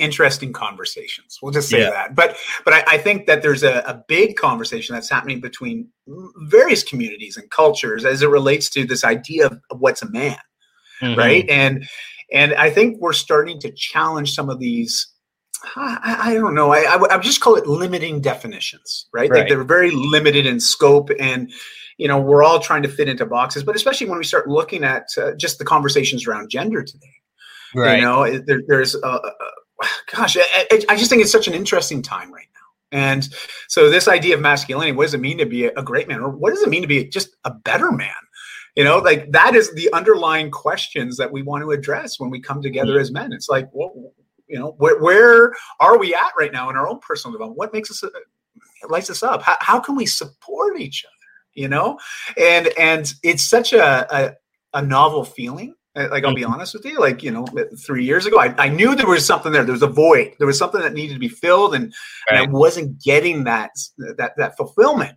interesting 0.00 0.52
conversations. 0.52 1.38
We'll 1.42 1.52
just 1.52 1.68
say 1.68 1.80
yeah. 1.80 1.90
that. 1.90 2.14
But 2.14 2.36
but 2.64 2.74
I, 2.74 2.84
I, 2.88 2.98
think 2.98 3.26
that 3.26 3.42
there's 3.42 3.62
a, 3.62 3.80
a 3.86 4.02
big 4.08 4.36
conversation 4.36 4.94
that's 4.94 5.10
happening 5.10 5.40
between 5.40 5.88
various 6.38 6.82
communities 6.82 7.36
and 7.36 7.48
cultures 7.50 8.04
as 8.04 8.22
it 8.22 8.28
relates 8.28 8.68
to 8.70 8.84
this 8.84 9.04
idea 9.04 9.46
of, 9.46 9.60
of 9.70 9.80
what's 9.80 10.02
a 10.02 10.10
man, 10.10 10.38
mm-hmm. 11.02 11.18
right? 11.18 11.48
And 11.48 11.86
and 12.32 12.54
I 12.54 12.70
think 12.70 12.98
we're 12.98 13.12
starting 13.12 13.60
to 13.60 13.70
challenge 13.72 14.32
some 14.32 14.48
of 14.48 14.58
these. 14.58 15.06
I, 15.76 16.16
I 16.20 16.34
don't 16.34 16.54
know. 16.54 16.72
I, 16.72 16.86
I, 16.88 16.96
would, 16.96 17.10
I 17.10 17.16
would 17.16 17.24
just 17.24 17.42
call 17.42 17.54
it 17.56 17.66
limiting 17.66 18.22
definitions, 18.22 19.08
right? 19.12 19.28
right? 19.28 19.40
Like 19.40 19.48
they're 19.48 19.62
very 19.62 19.90
limited 19.90 20.46
in 20.46 20.58
scope, 20.58 21.10
and 21.20 21.52
you 21.98 22.08
know 22.08 22.18
we're 22.18 22.42
all 22.42 22.60
trying 22.60 22.82
to 22.82 22.88
fit 22.88 23.08
into 23.08 23.26
boxes. 23.26 23.62
But 23.62 23.76
especially 23.76 24.08
when 24.08 24.18
we 24.18 24.24
start 24.24 24.48
looking 24.48 24.84
at 24.84 25.08
uh, 25.18 25.32
just 25.34 25.58
the 25.58 25.64
conversations 25.66 26.26
around 26.26 26.48
gender 26.48 26.82
today, 26.82 27.20
Right. 27.74 27.96
You 27.96 28.02
know, 28.02 28.38
there, 28.38 28.62
there's 28.66 28.94
a, 28.94 29.20
gosh, 30.14 30.36
I, 30.36 30.84
I, 30.88 30.96
just 30.96 31.10
think 31.10 31.22
it's 31.22 31.32
such 31.32 31.48
an 31.48 31.54
interesting 31.54 32.02
time 32.02 32.32
right 32.32 32.48
now. 32.54 32.98
And 32.98 33.28
so, 33.68 33.88
this 33.88 34.08
idea 34.08 34.34
of 34.34 34.40
masculinity, 34.40 34.92
what 34.92 35.04
does 35.04 35.14
it 35.14 35.20
mean 35.20 35.38
to 35.38 35.46
be 35.46 35.66
a 35.66 35.82
great 35.82 36.08
man, 36.08 36.20
or 36.20 36.30
what 36.30 36.50
does 36.50 36.62
it 36.62 36.68
mean 36.68 36.82
to 36.82 36.88
be 36.88 37.04
just 37.04 37.36
a 37.44 37.50
better 37.50 37.90
man? 37.92 38.10
You 38.76 38.84
know, 38.84 38.98
like 38.98 39.30
that 39.32 39.54
is 39.54 39.72
the 39.74 39.92
underlying 39.92 40.50
questions 40.50 41.16
that 41.16 41.30
we 41.30 41.42
want 41.42 41.62
to 41.62 41.70
address 41.70 42.20
when 42.20 42.30
we 42.30 42.40
come 42.40 42.62
together 42.62 42.92
mm-hmm. 42.92 43.00
as 43.00 43.12
men. 43.12 43.32
It's 43.32 43.48
like, 43.48 43.68
well, 43.72 43.92
you 44.46 44.58
know, 44.58 44.74
where, 44.78 45.00
where 45.00 45.54
are 45.78 45.98
we 45.98 46.14
at 46.14 46.32
right 46.38 46.52
now 46.52 46.70
in 46.70 46.76
our 46.76 46.88
own 46.88 46.98
personal 47.00 47.32
development? 47.32 47.58
What 47.58 47.72
makes 47.72 47.90
us 47.90 48.02
uh, 48.02 48.08
lights 48.88 49.10
us 49.10 49.22
up? 49.22 49.42
How, 49.42 49.56
how 49.60 49.80
can 49.80 49.96
we 49.96 50.06
support 50.06 50.78
each 50.78 51.04
other? 51.04 51.12
You 51.54 51.68
know, 51.68 51.98
and 52.36 52.68
and 52.78 53.12
it's 53.22 53.44
such 53.44 53.72
a, 53.72 54.06
a, 54.14 54.32
a 54.74 54.82
novel 54.82 55.24
feeling 55.24 55.74
like 55.96 56.24
I'll 56.24 56.34
be 56.34 56.42
mm-hmm. 56.42 56.52
honest 56.52 56.74
with 56.74 56.84
you, 56.84 57.00
like 57.00 57.22
you 57.22 57.32
know, 57.32 57.44
three 57.84 58.04
years 58.04 58.24
ago, 58.24 58.38
I, 58.38 58.54
I 58.58 58.68
knew 58.68 58.94
there 58.94 59.08
was 59.08 59.26
something 59.26 59.50
there. 59.50 59.64
There 59.64 59.72
was 59.72 59.82
a 59.82 59.88
void. 59.88 60.34
There 60.38 60.46
was 60.46 60.58
something 60.58 60.80
that 60.80 60.92
needed 60.92 61.14
to 61.14 61.20
be 61.20 61.28
filled, 61.28 61.74
and, 61.74 61.92
right. 62.30 62.40
and 62.40 62.48
I 62.48 62.50
wasn't 62.50 63.02
getting 63.02 63.44
that 63.44 63.70
that 64.16 64.32
that 64.36 64.56
fulfillment. 64.56 65.16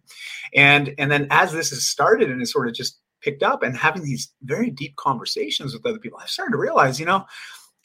And 0.55 0.93
and 0.97 1.11
then 1.11 1.27
as 1.29 1.51
this 1.51 1.69
has 1.69 1.85
started 1.85 2.31
and 2.31 2.39
has 2.39 2.51
sort 2.51 2.67
of 2.67 2.73
just 2.73 2.99
picked 3.21 3.43
up 3.43 3.63
and 3.63 3.77
having 3.77 4.03
these 4.03 4.33
very 4.41 4.69
deep 4.69 4.95
conversations 4.95 5.73
with 5.73 5.85
other 5.85 5.99
people, 5.99 6.19
I 6.19 6.25
started 6.25 6.51
to 6.53 6.57
realize, 6.57 6.99
you 6.99 7.05
know, 7.05 7.25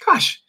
gosh, 0.04 0.40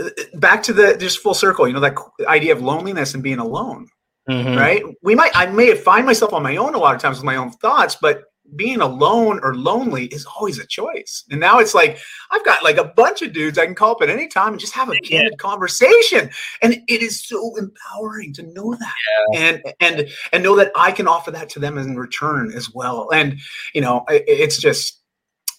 uh, 0.00 0.10
back 0.34 0.62
to 0.64 0.72
the 0.72 0.96
just 0.96 1.18
full 1.18 1.34
circle, 1.34 1.66
you 1.66 1.74
know, 1.74 1.80
that 1.80 1.96
idea 2.26 2.52
of 2.52 2.62
loneliness 2.62 3.14
and 3.14 3.22
being 3.22 3.38
alone. 3.38 3.88
Mm-hmm. 4.30 4.58
Right. 4.58 4.82
We 5.02 5.14
might, 5.14 5.32
I 5.34 5.46
may 5.46 5.74
find 5.74 6.04
myself 6.04 6.34
on 6.34 6.42
my 6.42 6.56
own 6.56 6.74
a 6.74 6.78
lot 6.78 6.94
of 6.94 7.00
times 7.00 7.16
with 7.16 7.24
my 7.24 7.36
own 7.36 7.50
thoughts, 7.50 7.96
but 7.98 8.24
being 8.56 8.80
alone 8.80 9.40
or 9.42 9.54
lonely 9.54 10.06
is 10.06 10.24
always 10.24 10.58
a 10.58 10.66
choice. 10.66 11.24
And 11.30 11.40
now 11.40 11.58
it's 11.58 11.74
like 11.74 11.98
I've 12.30 12.44
got 12.44 12.62
like 12.64 12.76
a 12.76 12.84
bunch 12.84 13.22
of 13.22 13.32
dudes 13.32 13.58
I 13.58 13.66
can 13.66 13.74
call 13.74 13.92
up 13.92 14.02
at 14.02 14.10
any 14.10 14.28
time 14.28 14.52
and 14.52 14.60
just 14.60 14.74
have 14.74 14.88
a 14.88 14.98
candid 15.00 15.38
conversation. 15.38 16.30
And 16.62 16.74
it 16.88 17.02
is 17.02 17.24
so 17.24 17.56
empowering 17.56 18.32
to 18.34 18.42
know 18.42 18.74
that. 18.74 18.94
Yeah. 19.32 19.40
And 19.40 19.62
and 19.80 20.08
and 20.32 20.42
know 20.42 20.56
that 20.56 20.72
I 20.74 20.92
can 20.92 21.08
offer 21.08 21.30
that 21.32 21.48
to 21.50 21.60
them 21.60 21.78
in 21.78 21.96
return 21.96 22.52
as 22.54 22.72
well. 22.72 23.10
And 23.12 23.38
you 23.74 23.80
know, 23.80 24.04
it's 24.08 24.58
just 24.58 24.98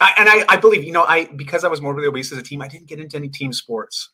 I, 0.02 0.14
and 0.18 0.30
I, 0.30 0.46
I 0.48 0.58
believe, 0.58 0.84
you 0.84 0.94
know, 0.94 1.04
I 1.04 1.26
because 1.26 1.64
I 1.64 1.68
was 1.68 1.82
morbidly 1.82 2.08
obese 2.08 2.32
as 2.32 2.38
a 2.38 2.44
team, 2.44 2.62
I 2.62 2.68
didn't 2.68 2.88
get 2.88 3.00
into 3.00 3.18
any 3.18 3.30
team 3.30 3.52
sports. 3.52 4.10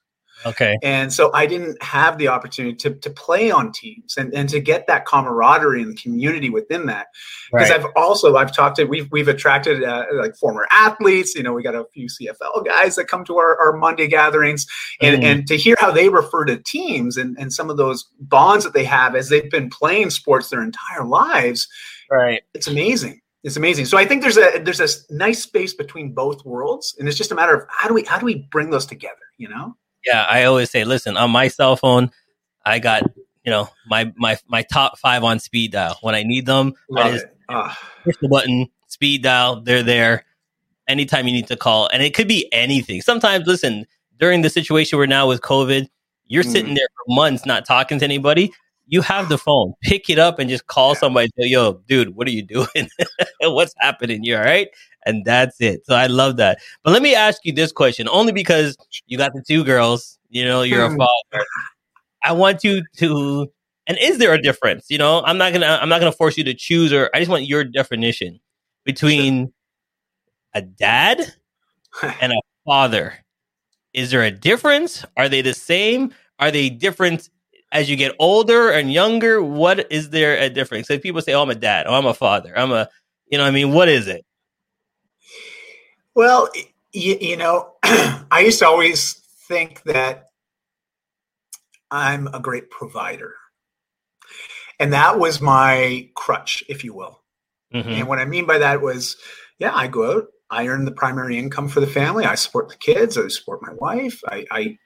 Okay. 0.46 0.78
And 0.84 1.12
so 1.12 1.32
I 1.34 1.46
didn't 1.46 1.82
have 1.82 2.18
the 2.18 2.28
opportunity 2.28 2.76
to, 2.76 2.94
to 2.96 3.10
play 3.10 3.50
on 3.52 3.72
teams 3.72 4.16
and, 4.18 4.34
and 4.34 4.48
to 4.50 4.60
get 4.60 4.86
that 4.88 5.06
camaraderie 5.06 5.82
and 5.82 6.00
community 6.00 6.50
within 6.50 6.86
that. 6.86 7.08
Because 7.52 7.70
right. 7.70 7.80
I've 7.80 7.88
also, 7.96 8.36
I've 8.36 8.52
talked 8.52 8.76
to, 8.78 8.86
we've, 8.86 9.12
we've 9.12 9.28
attracted 9.28 9.84
uh, 9.84 10.06
like 10.14 10.36
former 10.36 10.68
athletes, 10.72 11.36
you 11.36 11.44
know, 11.44 11.54
we 11.54 11.64
got 11.64 11.76
a 11.76 11.86
few 11.94 12.08
CFL 12.08 12.66
guys 12.66 12.96
that 12.96 13.08
come 13.08 13.26
to 13.26 13.38
our, 13.38 13.58
our 13.60 13.78
Monday 13.78 14.08
gatherings 14.08 14.68
and, 15.02 15.22
mm. 15.22 15.26
and 15.26 15.48
to 15.48 15.58
hear 15.58 15.76
how 15.80 15.92
they 15.92 16.10
refer 16.10 16.46
to 16.46 16.58
teams 16.58 17.18
and, 17.18 17.36
and 17.40 17.52
some 17.52 17.70
of 17.70 17.78
those 17.78 18.06
bonds 18.20 18.64
that 18.66 18.74
they 18.74 18.86
have 18.86 19.16
as 19.16 19.30
they've 19.30 19.50
been 19.50 19.70
playing 19.70 20.10
sports 20.10 20.50
their 20.50 20.64
entire 20.64 21.06
lives. 21.06 21.68
Right. 22.12 22.44
It's 22.54 22.68
amazing 22.68 23.22
it's 23.46 23.58
amazing. 23.58 23.86
So 23.86 23.96
I 23.96 24.06
think 24.06 24.24
there's 24.24 24.40
a 24.40 24.60
there's 24.64 24.80
a 24.80 24.88
nice 25.14 25.44
space 25.44 25.72
between 25.72 26.16
both 26.16 26.44
worlds, 26.44 26.96
and 26.98 27.08
it's 27.08 27.16
just 27.16 27.32
a 27.32 27.36
matter 27.36 27.54
of 27.54 27.68
how 27.70 27.88
do 27.88 27.94
we 27.94 28.04
how 28.04 28.18
do 28.18 28.26
we 28.26 28.48
bring 28.50 28.72
those 28.72 28.88
together? 28.88 29.14
You 29.38 29.50
know? 29.50 29.78
Yeah, 30.06 30.26
I 30.28 30.44
always 30.44 30.70
say, 30.70 30.84
listen, 30.84 31.18
on 31.18 31.32
my 31.32 31.48
cell 31.48 31.76
phone, 31.76 32.12
I 32.66 32.80
got 32.80 33.04
you 33.44 33.52
know 33.52 33.70
my 33.88 34.12
my 34.16 34.38
my 34.48 34.64
top 34.64 34.98
five 34.98 35.24
on 35.24 35.40
speed 35.40 35.72
dial. 35.72 35.98
When 36.02 36.16
I 36.16 36.24
need 36.24 36.46
them, 36.46 36.74
Love 36.90 37.06
I 37.06 37.12
just 37.12 37.26
ah. 37.50 37.80
push 38.04 38.16
the 38.22 38.28
button, 38.28 38.68
speed 38.88 39.24
dial, 39.24 39.62
they're 39.62 39.84
there. 39.84 40.26
Anytime 40.88 41.28
you 41.28 41.34
need 41.34 41.48
to 41.48 41.56
call, 41.56 41.88
and 41.92 42.04
it 42.04 42.14
could 42.14 42.28
be 42.28 42.48
anything. 42.52 43.02
Sometimes, 43.02 43.48
listen, 43.48 43.86
during 44.20 44.44
the 44.44 44.50
situation 44.50 45.00
we're 45.00 45.08
now 45.08 45.28
with 45.28 45.42
COVID, 45.42 45.88
you're 46.28 46.44
mm. 46.44 46.52
sitting 46.52 46.74
there 46.76 46.88
for 46.96 47.16
months 47.16 47.46
not 47.46 47.66
talking 47.66 48.00
to 48.00 48.06
anybody. 48.06 48.52
You 48.88 49.02
have 49.02 49.30
the 49.30 49.40
phone, 49.40 49.74
pick 49.82 50.12
it 50.12 50.20
up 50.20 50.38
and 50.38 50.48
just 50.48 50.68
call 50.68 50.94
yeah. 50.94 51.00
somebody. 51.00 51.30
Say, 51.40 51.48
Yo, 51.48 51.82
dude, 51.88 52.16
what 52.16 52.28
are 52.28 52.32
you 52.32 52.44
doing? 52.44 52.90
What's 53.42 53.74
happening? 53.80 54.24
You 54.24 54.38
all 54.38 54.44
right? 54.44 54.68
And 55.06 55.24
that's 55.26 55.62
it. 55.62 55.86
So 55.86 55.96
I 55.96 56.08
love 56.08 56.38
that. 56.38 56.60
But 56.84 56.92
let 56.92 57.02
me 57.02 57.16
ask 57.16 57.42
you 57.44 57.54
this 57.54 57.72
question, 57.72 58.08
only 58.10 58.32
because 58.32 58.76
you 59.08 59.18
got 59.18 59.34
the 59.34 59.44
two 59.48 59.64
girls, 59.64 60.18
you 60.30 60.44
know, 60.44 60.64
you're 60.64 60.86
a 60.86 60.90
hmm. 60.90 60.98
father. 60.98 61.46
I 62.24 62.32
want 62.32 62.64
you 62.64 62.84
to 62.98 63.48
and 63.88 63.98
is 64.00 64.18
there 64.18 64.34
a 64.34 64.42
difference? 64.42 64.88
You 64.90 64.98
know, 64.98 65.22
I'm 65.24 65.38
not 65.38 65.54
gonna 65.54 65.80
I'm 65.82 65.90
not 65.90 66.00
gonna 66.00 66.12
force 66.12 66.38
you 66.38 66.44
to 66.46 66.54
choose 66.54 66.92
or 66.92 67.10
I 67.14 67.20
just 67.20 67.30
want 67.30 67.46
your 67.46 67.64
definition 67.64 68.40
between 68.84 69.54
a 70.54 70.62
dad 70.62 71.34
and 72.22 72.34
a 72.34 72.42
father. 72.66 73.14
Is 73.94 74.12
there 74.12 74.24
a 74.24 74.32
difference? 74.32 75.06
Are 75.16 75.30
they 75.30 75.42
the 75.42 75.54
same? 75.54 76.14
Are 76.40 76.52
they 76.52 76.70
different 76.70 77.30
as 77.72 77.90
you 77.90 77.96
get 77.96 78.16
older 78.20 78.72
and 78.72 78.92
younger? 78.92 79.42
What 79.42 79.92
is 79.92 80.10
there 80.10 80.38
a 80.38 80.50
difference? 80.50 80.88
So 80.88 80.98
people 80.98 81.22
say, 81.22 81.34
Oh, 81.34 81.44
I'm 81.44 81.50
a 81.50 81.56
dad, 81.56 81.86
oh, 81.88 81.94
I'm 81.94 82.06
a 82.06 82.14
father, 82.14 82.58
I'm 82.58 82.72
a 82.72 82.90
you 83.28 83.38
know, 83.38 83.46
I 83.46 83.52
mean, 83.52 83.74
what 83.74 83.90
is 83.90 84.08
it? 84.08 84.26
Well, 86.16 86.50
you, 86.94 87.18
you 87.20 87.38
know, 87.38 87.74
I 87.84 88.42
used 88.46 88.60
to 88.60 88.68
always 88.68 89.14
think 89.48 89.84
that 89.84 90.28
I'm 91.92 92.28
a 92.28 92.40
great 92.40 92.70
provider. 92.70 93.36
And 94.80 94.94
that 94.94 95.20
was 95.20 95.42
my 95.42 96.10
crutch, 96.16 96.64
if 96.68 96.84
you 96.84 96.94
will. 96.94 97.22
Mm-hmm. 97.74 97.90
And 97.90 98.08
what 98.08 98.20
I 98.20 98.26
mean 98.26 98.46
by 98.46 98.58
that 98.60 98.82
was, 98.82 99.18
yeah, 99.60 99.74
I 99.74 99.88
go 99.88 100.18
out, 100.18 100.26
I 100.50 100.68
earn 100.68 100.86
the 100.86 100.92
primary 100.92 101.38
income 101.38 101.68
for 101.68 101.80
the 101.80 101.88
family, 101.88 102.26
I 102.26 102.36
support 102.36 102.70
the 102.70 102.78
kids, 102.78 103.18
I 103.18 103.28
support 103.28 103.62
my 103.62 103.74
wife, 103.74 104.22
I, 104.28 104.46
I, 104.52 104.78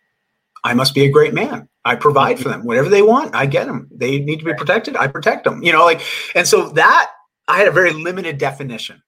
I 0.63 0.74
must 0.74 0.94
be 0.94 1.06
a 1.06 1.12
great 1.12 1.34
man. 1.34 1.70
I 1.86 1.96
provide 1.96 2.36
mm-hmm. 2.36 2.44
for 2.44 2.50
them 2.50 2.65
whatever 2.65 2.89
they 2.89 3.02
want. 3.02 3.36
I 3.36 3.46
get 3.46 3.68
them. 3.68 3.88
They 3.92 4.20
need 4.20 4.39
to 4.39 4.46
be 4.46 4.54
protected. 4.54 4.96
I 4.96 5.08
protect 5.08 5.44
them. 5.44 5.63
You 5.63 5.72
know, 5.72 5.86
like, 5.86 6.02
and 6.36 6.48
so 6.48 6.70
that 6.70 7.12
I 7.48 7.58
had 7.58 7.68
a 7.68 7.72
very 7.72 7.94
limited 7.94 8.38
definition 8.38 9.02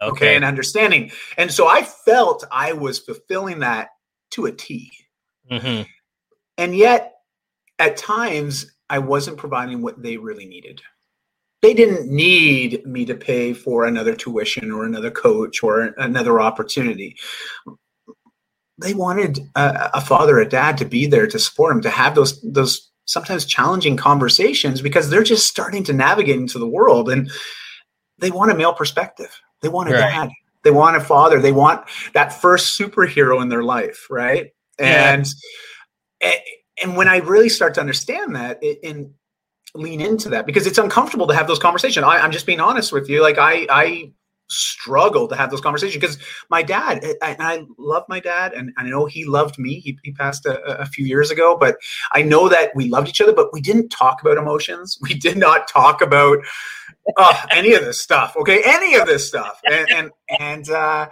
okay. 0.00 0.10
okay, 0.10 0.36
and 0.36 0.44
understanding. 0.44 1.10
And 1.36 1.50
so 1.50 1.68
I 1.68 1.82
felt 1.82 2.44
I 2.50 2.72
was 2.72 2.98
fulfilling 2.98 3.60
that 3.60 3.88
to 4.32 4.46
a 4.46 4.52
T. 4.52 4.90
Mm-hmm. 5.50 5.82
And 6.58 6.76
yet, 6.76 7.14
at 7.78 7.96
times, 7.96 8.70
I 8.88 8.98
wasn't 8.98 9.38
providing 9.38 9.82
what 9.82 10.02
they 10.02 10.16
really 10.16 10.46
needed. 10.46 10.82
They 11.62 11.74
didn't 11.74 12.10
need 12.10 12.86
me 12.86 13.04
to 13.04 13.14
pay 13.14 13.52
for 13.52 13.84
another 13.84 14.14
tuition 14.14 14.72
or 14.72 14.84
another 14.84 15.10
coach 15.10 15.62
or 15.62 15.94
another 15.98 16.40
opportunity. 16.40 17.16
They 18.78 18.94
wanted 18.94 19.40
a, 19.56 19.90
a 19.94 20.00
father, 20.00 20.38
a 20.38 20.48
dad 20.48 20.78
to 20.78 20.86
be 20.86 21.06
there 21.06 21.26
to 21.26 21.38
support 21.38 21.74
them, 21.74 21.82
to 21.82 21.90
have 21.90 22.14
those 22.14 22.40
those 22.40 22.90
sometimes 23.04 23.44
challenging 23.44 23.96
conversations 23.96 24.80
because 24.80 25.10
they're 25.10 25.22
just 25.22 25.48
starting 25.48 25.82
to 25.84 25.92
navigate 25.92 26.36
into 26.36 26.58
the 26.58 26.68
world 26.68 27.10
and 27.10 27.30
they 28.18 28.30
want 28.30 28.52
a 28.52 28.54
male 28.54 28.72
perspective 28.72 29.40
they 29.62 29.68
want 29.68 29.90
a 29.90 29.92
right. 29.92 30.00
dad. 30.00 30.30
They 30.62 30.70
want 30.70 30.96
a 30.96 31.00
father. 31.00 31.40
They 31.40 31.52
want 31.52 31.86
that 32.12 32.32
first 32.32 32.78
superhero 32.78 33.40
in 33.40 33.48
their 33.48 33.62
life, 33.62 34.06
right? 34.10 34.52
And 34.78 35.26
yeah. 36.22 36.34
and 36.82 36.96
when 36.96 37.08
I 37.08 37.18
really 37.18 37.48
start 37.48 37.74
to 37.74 37.80
understand 37.80 38.36
that 38.36 38.62
and 38.82 39.12
lean 39.74 40.00
into 40.00 40.28
that, 40.30 40.46
because 40.46 40.66
it's 40.66 40.78
uncomfortable 40.78 41.26
to 41.28 41.34
have 41.34 41.46
those 41.46 41.58
conversations. 41.58 42.04
I, 42.04 42.18
I'm 42.18 42.32
just 42.32 42.46
being 42.46 42.60
honest 42.60 42.92
with 42.92 43.08
you. 43.08 43.22
Like 43.22 43.38
I 43.38 43.66
I 43.70 44.12
struggle 44.50 45.28
to 45.28 45.36
have 45.36 45.50
those 45.50 45.60
conversations 45.60 46.00
because 46.00 46.18
my 46.50 46.62
dad 46.62 46.98
eh, 47.04 47.14
I, 47.22 47.36
I 47.38 47.66
love 47.78 48.04
my 48.08 48.18
dad 48.18 48.52
and 48.52 48.72
I 48.76 48.82
know 48.82 49.06
he 49.06 49.24
loved 49.24 49.58
me 49.58 49.78
he, 49.78 49.96
he 50.02 50.12
passed 50.12 50.44
a, 50.44 50.60
a, 50.80 50.86
few 50.86 51.06
years 51.06 51.30
ago 51.30 51.56
but 51.56 51.76
I 52.12 52.22
know 52.22 52.48
that 52.48 52.74
we 52.74 52.88
loved 52.88 53.08
each 53.08 53.20
other 53.20 53.32
but 53.32 53.52
we 53.52 53.60
didn't 53.60 53.90
talk 53.90 54.20
about 54.20 54.38
emotions 54.38 54.98
we 55.02 55.14
did 55.14 55.38
not 55.38 55.68
talk 55.68 56.02
about 56.02 56.38
uh, 57.16 57.46
any 57.50 57.74
of 57.74 57.82
this 57.82 58.02
stuff. 58.02 58.36
Okay, 58.36 58.62
any 58.64 58.96
of 58.96 59.06
this 59.06 59.26
stuff, 59.26 59.60
and 59.70 59.86
and 59.90 60.10
and 60.38 60.70
uh, 60.70 61.08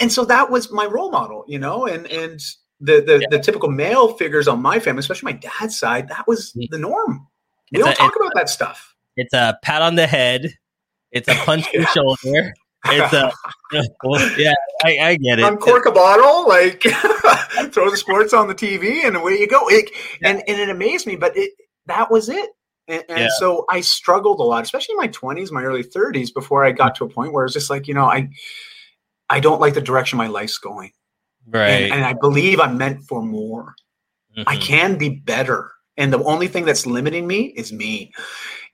and 0.00 0.12
so 0.12 0.24
that 0.24 0.50
was 0.50 0.70
my 0.70 0.86
role 0.86 1.10
model, 1.10 1.44
you 1.46 1.58
know, 1.58 1.86
and 1.86 2.06
and 2.06 2.40
the 2.80 3.00
the, 3.00 3.18
yeah. 3.20 3.26
the 3.30 3.38
typical 3.38 3.70
male 3.70 4.14
figures 4.14 4.48
on 4.48 4.60
my 4.60 4.78
family, 4.78 5.00
especially 5.00 5.32
my 5.32 5.38
dad's 5.38 5.78
side, 5.78 6.08
that 6.08 6.26
was 6.26 6.52
mm. 6.52 6.68
the 6.70 6.78
norm. 6.78 7.26
We 7.70 7.78
it's 7.78 7.86
don't 7.86 7.94
a, 7.94 7.96
talk 7.96 8.16
about 8.16 8.32
that 8.34 8.48
stuff. 8.48 8.94
It's 9.16 9.32
a 9.32 9.58
pat 9.62 9.82
on 9.82 9.94
the 9.94 10.06
head. 10.06 10.54
It's 11.10 11.28
a 11.28 11.34
punch 11.34 11.66
yeah. 11.72 11.80
in 11.80 11.82
the 11.82 11.88
shoulder. 11.94 12.54
It's 12.86 13.12
a 13.12 13.32
yeah, 14.40 14.54
I, 14.84 14.98
I, 15.00 15.16
get 15.16 15.38
it. 15.38 15.44
Uncork 15.44 15.86
a 15.86 15.92
bottle, 15.92 16.48
like 16.48 16.82
throw 17.72 17.90
the 17.90 17.96
sports 17.96 18.32
on 18.32 18.48
the 18.48 18.54
TV, 18.54 19.06
and 19.06 19.16
away 19.16 19.38
you 19.38 19.46
go. 19.46 19.68
It, 19.68 19.90
yeah. 20.20 20.30
And 20.30 20.42
and 20.48 20.60
it 20.60 20.68
amazed 20.68 21.06
me, 21.06 21.14
but 21.16 21.36
it 21.36 21.52
that 21.86 22.10
was 22.10 22.28
it. 22.28 22.50
And, 22.88 23.04
and 23.08 23.20
yeah. 23.20 23.28
so 23.38 23.64
I 23.70 23.80
struggled 23.80 24.40
a 24.40 24.42
lot, 24.42 24.64
especially 24.64 24.94
in 24.94 24.98
my 24.98 25.08
20s, 25.08 25.52
my 25.52 25.62
early 25.62 25.84
30s, 25.84 26.34
before 26.34 26.64
I 26.64 26.72
got 26.72 26.94
to 26.96 27.04
a 27.04 27.08
point 27.08 27.32
where 27.32 27.44
it's 27.44 27.54
just 27.54 27.70
like, 27.70 27.86
you 27.86 27.94
know, 27.94 28.04
I 28.04 28.28
I 29.30 29.40
don't 29.40 29.60
like 29.60 29.74
the 29.74 29.80
direction 29.80 30.18
my 30.18 30.26
life's 30.26 30.58
going. 30.58 30.92
Right. 31.46 31.84
And, 31.84 31.92
and 31.92 32.04
I 32.04 32.12
believe 32.12 32.60
I'm 32.60 32.76
meant 32.76 33.02
for 33.04 33.22
more. 33.22 33.74
Mm-hmm. 34.36 34.48
I 34.48 34.56
can 34.56 34.98
be 34.98 35.08
better. 35.08 35.70
And 35.96 36.12
the 36.12 36.22
only 36.24 36.48
thing 36.48 36.64
that's 36.64 36.86
limiting 36.86 37.26
me 37.26 37.46
is 37.56 37.72
me. 37.72 38.12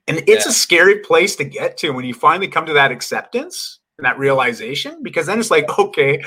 And 0.07 0.17
it's 0.27 0.45
yeah. 0.45 0.51
a 0.51 0.53
scary 0.53 0.99
place 0.99 1.35
to 1.37 1.43
get 1.43 1.77
to 1.77 1.91
when 1.91 2.05
you 2.05 2.13
finally 2.13 2.47
come 2.47 2.65
to 2.65 2.73
that 2.73 2.91
acceptance 2.91 3.79
and 3.97 4.05
that 4.05 4.17
realization, 4.17 5.01
because 5.03 5.27
then 5.27 5.39
it's 5.39 5.51
like, 5.51 5.65
okay, 5.79 6.21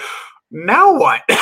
now 0.52 0.94
what? 0.94 1.22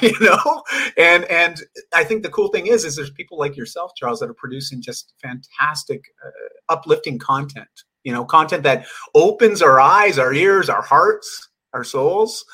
You 0.00 0.18
know? 0.20 0.62
And 0.96 1.24
and 1.24 1.60
i 1.94 2.04
think 2.04 2.22
the 2.22 2.30
cool 2.30 2.48
thing 2.48 2.66
is 2.66 2.84
is 2.84 2.96
there's 2.96 3.10
people 3.10 3.38
like 3.38 3.56
yourself 3.56 3.92
charles 3.96 4.20
that 4.20 4.30
are 4.30 4.34
producing 4.34 4.80
just 4.80 5.12
fantastic 5.22 6.02
uh, 6.24 6.72
uplifting 6.72 7.18
content 7.18 7.68
you 8.04 8.12
know 8.12 8.24
content 8.24 8.62
that 8.62 8.86
opens 9.14 9.62
our 9.62 9.80
eyes 9.80 10.18
our 10.18 10.32
ears 10.32 10.68
our 10.68 10.82
hearts 10.82 11.48
our 11.72 11.84
souls 11.84 12.44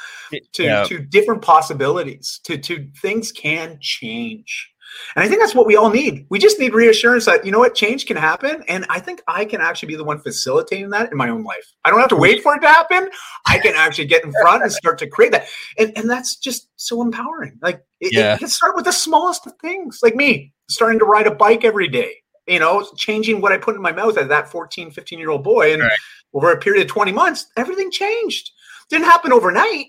to 0.53 0.65
yeah. 0.65 0.85
to 0.85 0.99
different 0.99 1.43
possibilities 1.43 2.41
to 2.45 2.57
to 2.59 2.89
things 3.01 3.33
can 3.33 3.79
change 3.81 4.71
and 5.17 5.25
I 5.25 5.29
think 5.29 5.41
that's 5.41 5.55
what 5.55 5.67
we 5.67 5.77
all 5.77 5.91
need. 5.91 6.27
We 6.29 6.39
just 6.39 6.59
need 6.59 6.75
reassurance 6.75 7.25
that, 7.27 7.45
you 7.45 7.53
know 7.53 7.59
what, 7.59 7.75
change 7.75 8.07
can 8.07 8.17
happen. 8.17 8.63
And 8.69 8.87
I 8.89 9.01
think 9.01 9.23
I 9.27 9.45
can 9.45 9.61
actually 9.61 9.89
be 9.89 9.97
the 9.97 10.05
one 10.05 10.19
facilitating 10.21 10.91
that 10.91 11.11
in 11.11 11.17
my 11.17 11.29
own 11.29 11.45
life. 11.45 11.73
I 11.85 11.91
don't 11.91 12.01
have 12.01 12.09
to 12.11 12.17
wait 12.17 12.43
for 12.43 12.55
it 12.55 12.61
to 12.61 12.69
happen. 12.69 13.09
I 13.47 13.59
can 13.59 13.75
actually 13.75 14.07
get 14.07 14.25
in 14.25 14.33
front 14.41 14.63
and 14.63 14.73
start 14.73 14.99
to 14.99 15.07
create 15.07 15.33
that. 15.33 15.47
And, 15.79 15.93
and 15.97 16.09
that's 16.11 16.37
just 16.37 16.69
so 16.77 17.03
empowering. 17.03 17.59
Like, 17.63 17.83
it, 18.01 18.13
yeah. 18.13 18.35
it 18.35 18.39
can 18.39 18.49
start 18.49 18.77
with 18.77 18.85
the 18.85 18.93
smallest 18.93 19.47
of 19.47 19.55
things, 19.61 20.01
like 20.03 20.15
me 20.15 20.53
starting 20.69 20.99
to 20.99 21.05
ride 21.05 21.27
a 21.27 21.35
bike 21.35 21.65
every 21.65 21.89
day. 21.89 22.15
you 22.47 22.59
know, 22.59 22.87
changing 22.97 23.41
what 23.41 23.53
I 23.53 23.59
put 23.59 23.77
in 23.77 23.83
my 23.83 23.93
mouth 23.93 24.17
as 24.17 24.29
that 24.29 24.51
14, 24.51 24.91
15 24.91 25.19
year 25.19 25.31
old 25.31 25.45
boy. 25.45 25.73
And 25.73 25.83
right. 25.83 25.93
over 26.33 26.51
a 26.51 26.59
period 26.59 26.83
of 26.83 26.89
20 26.89 27.13
months, 27.13 27.47
everything 27.57 27.91
changed. 27.91 28.51
Didn't 28.91 29.05
happen 29.05 29.33
overnight, 29.33 29.87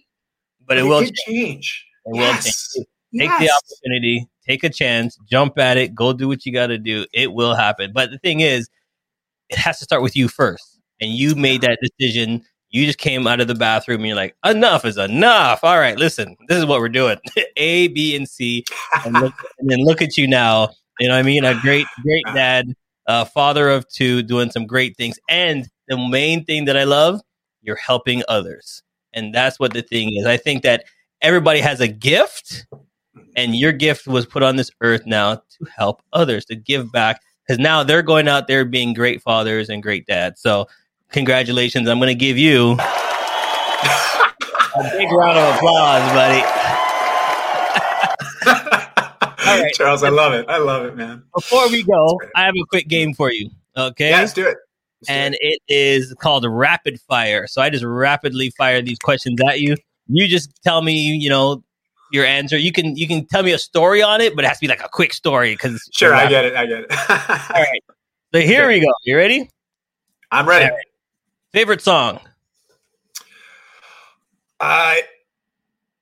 but 0.65 0.77
it, 0.77 0.81
it 0.81 0.83
will 0.83 1.01
change. 1.01 1.17
change. 1.25 1.85
It 2.05 2.15
yes. 2.15 2.45
will 2.75 2.83
change. 2.83 2.87
Take 3.17 3.29
yes. 3.29 3.39
the 3.39 3.51
opportunity, 3.51 4.27
take 4.49 4.63
a 4.63 4.69
chance, 4.69 5.17
jump 5.29 5.59
at 5.59 5.77
it, 5.77 5.93
go 5.93 6.11
do 6.11 6.27
what 6.27 6.45
you 6.45 6.51
got 6.51 6.67
to 6.67 6.77
do. 6.77 7.05
It 7.13 7.31
will 7.33 7.55
happen. 7.55 7.91
But 7.93 8.09
the 8.09 8.17
thing 8.17 8.39
is, 8.39 8.69
it 9.49 9.57
has 9.57 9.77
to 9.79 9.85
start 9.85 10.01
with 10.01 10.15
you 10.15 10.27
first. 10.27 10.79
And 10.99 11.11
you 11.11 11.35
made 11.35 11.61
that 11.61 11.77
decision. 11.81 12.43
You 12.71 12.85
just 12.85 12.97
came 12.97 13.25
out 13.27 13.39
of 13.39 13.47
the 13.47 13.55
bathroom 13.55 13.99
and 13.99 14.07
you're 14.07 14.15
like, 14.15 14.35
enough 14.45 14.85
is 14.85 14.97
enough. 14.97 15.63
All 15.63 15.77
right, 15.77 15.97
listen, 15.97 16.35
this 16.47 16.57
is 16.57 16.65
what 16.65 16.81
we're 16.81 16.89
doing 16.89 17.17
A, 17.57 17.87
B, 17.89 18.15
and 18.15 18.27
C. 18.27 18.65
And, 19.05 19.13
look, 19.13 19.33
and 19.59 19.69
then 19.69 19.79
look 19.83 20.01
at 20.01 20.17
you 20.17 20.27
now. 20.27 20.69
You 20.99 21.07
know 21.07 21.13
what 21.13 21.19
I 21.19 21.23
mean? 21.23 21.45
A 21.45 21.59
great, 21.61 21.85
great 22.03 22.25
dad, 22.33 22.73
uh, 23.07 23.25
father 23.25 23.69
of 23.69 23.87
two, 23.87 24.21
doing 24.21 24.51
some 24.51 24.65
great 24.65 24.97
things. 24.97 25.17
And 25.29 25.67
the 25.87 25.97
main 25.97 26.43
thing 26.43 26.65
that 26.65 26.75
I 26.75 26.83
love, 26.83 27.21
you're 27.61 27.77
helping 27.77 28.23
others. 28.27 28.83
And 29.13 29.33
that's 29.33 29.59
what 29.59 29.73
the 29.73 29.81
thing 29.81 30.15
is. 30.15 30.25
I 30.25 30.37
think 30.37 30.63
that 30.63 30.83
everybody 31.21 31.61
has 31.61 31.79
a 31.79 31.87
gift, 31.87 32.67
and 33.39 33.55
your 33.55 33.71
gift 33.71 34.07
was 34.07 34.25
put 34.25 34.43
on 34.43 34.57
this 34.57 34.69
earth 34.81 35.03
now 35.05 35.35
to 35.35 35.65
help 35.75 36.01
others, 36.11 36.45
to 36.45 36.55
give 36.55 36.91
back. 36.91 37.21
Because 37.47 37.59
now 37.59 37.83
they're 37.83 38.03
going 38.03 38.27
out 38.27 38.47
there 38.47 38.65
being 38.65 38.93
great 38.93 39.21
fathers 39.21 39.69
and 39.69 39.81
great 39.81 40.05
dads. 40.05 40.41
So, 40.41 40.67
congratulations. 41.11 41.87
I'm 41.87 41.97
going 41.97 42.09
to 42.09 42.15
give 42.15 42.37
you 42.37 42.73
a 42.73 42.75
big 44.91 45.11
round 45.11 45.39
of 45.39 45.55
applause, 45.55 46.11
buddy. 46.11 46.43
All 49.47 49.61
right. 49.61 49.73
Charles, 49.73 50.03
I 50.03 50.09
love 50.09 50.33
it. 50.33 50.45
I 50.47 50.57
love 50.57 50.85
it, 50.85 50.95
man. 50.95 51.23
Before 51.33 51.69
we 51.69 51.83
go, 51.83 52.19
I 52.35 52.43
have 52.43 52.53
a 52.53 52.65
quick 52.69 52.87
game 52.87 53.13
for 53.13 53.31
you. 53.31 53.49
Okay. 53.75 54.09
Yeah, 54.09 54.19
let's 54.19 54.33
do 54.33 54.45
it. 54.45 54.57
Let's 55.01 55.09
and 55.09 55.33
do 55.33 55.37
it. 55.41 55.61
it 55.67 55.73
is 55.73 56.13
called 56.19 56.45
rapid 56.45 56.99
fire. 57.01 57.47
So 57.47 57.61
I 57.61 57.69
just 57.69 57.85
rapidly 57.85 58.51
fire 58.51 58.81
these 58.81 58.99
questions 58.99 59.39
at 59.41 59.61
you. 59.61 59.75
You 60.07 60.27
just 60.27 60.51
tell 60.63 60.81
me, 60.81 60.93
you 60.93 61.29
know, 61.29 61.63
your 62.11 62.25
answer. 62.25 62.57
You 62.57 62.71
can 62.71 62.95
you 62.95 63.07
can 63.07 63.25
tell 63.25 63.43
me 63.43 63.51
a 63.51 63.57
story 63.57 64.01
on 64.01 64.21
it, 64.21 64.35
but 64.35 64.45
it 64.45 64.47
has 64.47 64.57
to 64.57 64.61
be 64.61 64.67
like 64.67 64.83
a 64.83 64.89
quick 64.89 65.13
story 65.13 65.53
because 65.53 65.81
sure, 65.93 66.13
I 66.13 66.27
get 66.27 66.45
it. 66.45 66.55
I 66.55 66.65
get 66.65 66.79
it. 66.81 66.91
All 67.09 67.61
right. 67.61 67.83
So 68.33 68.41
here 68.41 68.61
sure. 68.61 68.67
we 68.67 68.79
go. 68.79 68.87
You 69.03 69.17
ready? 69.17 69.49
I'm 70.31 70.47
ready. 70.47 70.65
Right. 70.65 70.85
Favorite 71.51 71.81
song? 71.81 72.19
I 74.59 74.99
uh, 74.99 75.05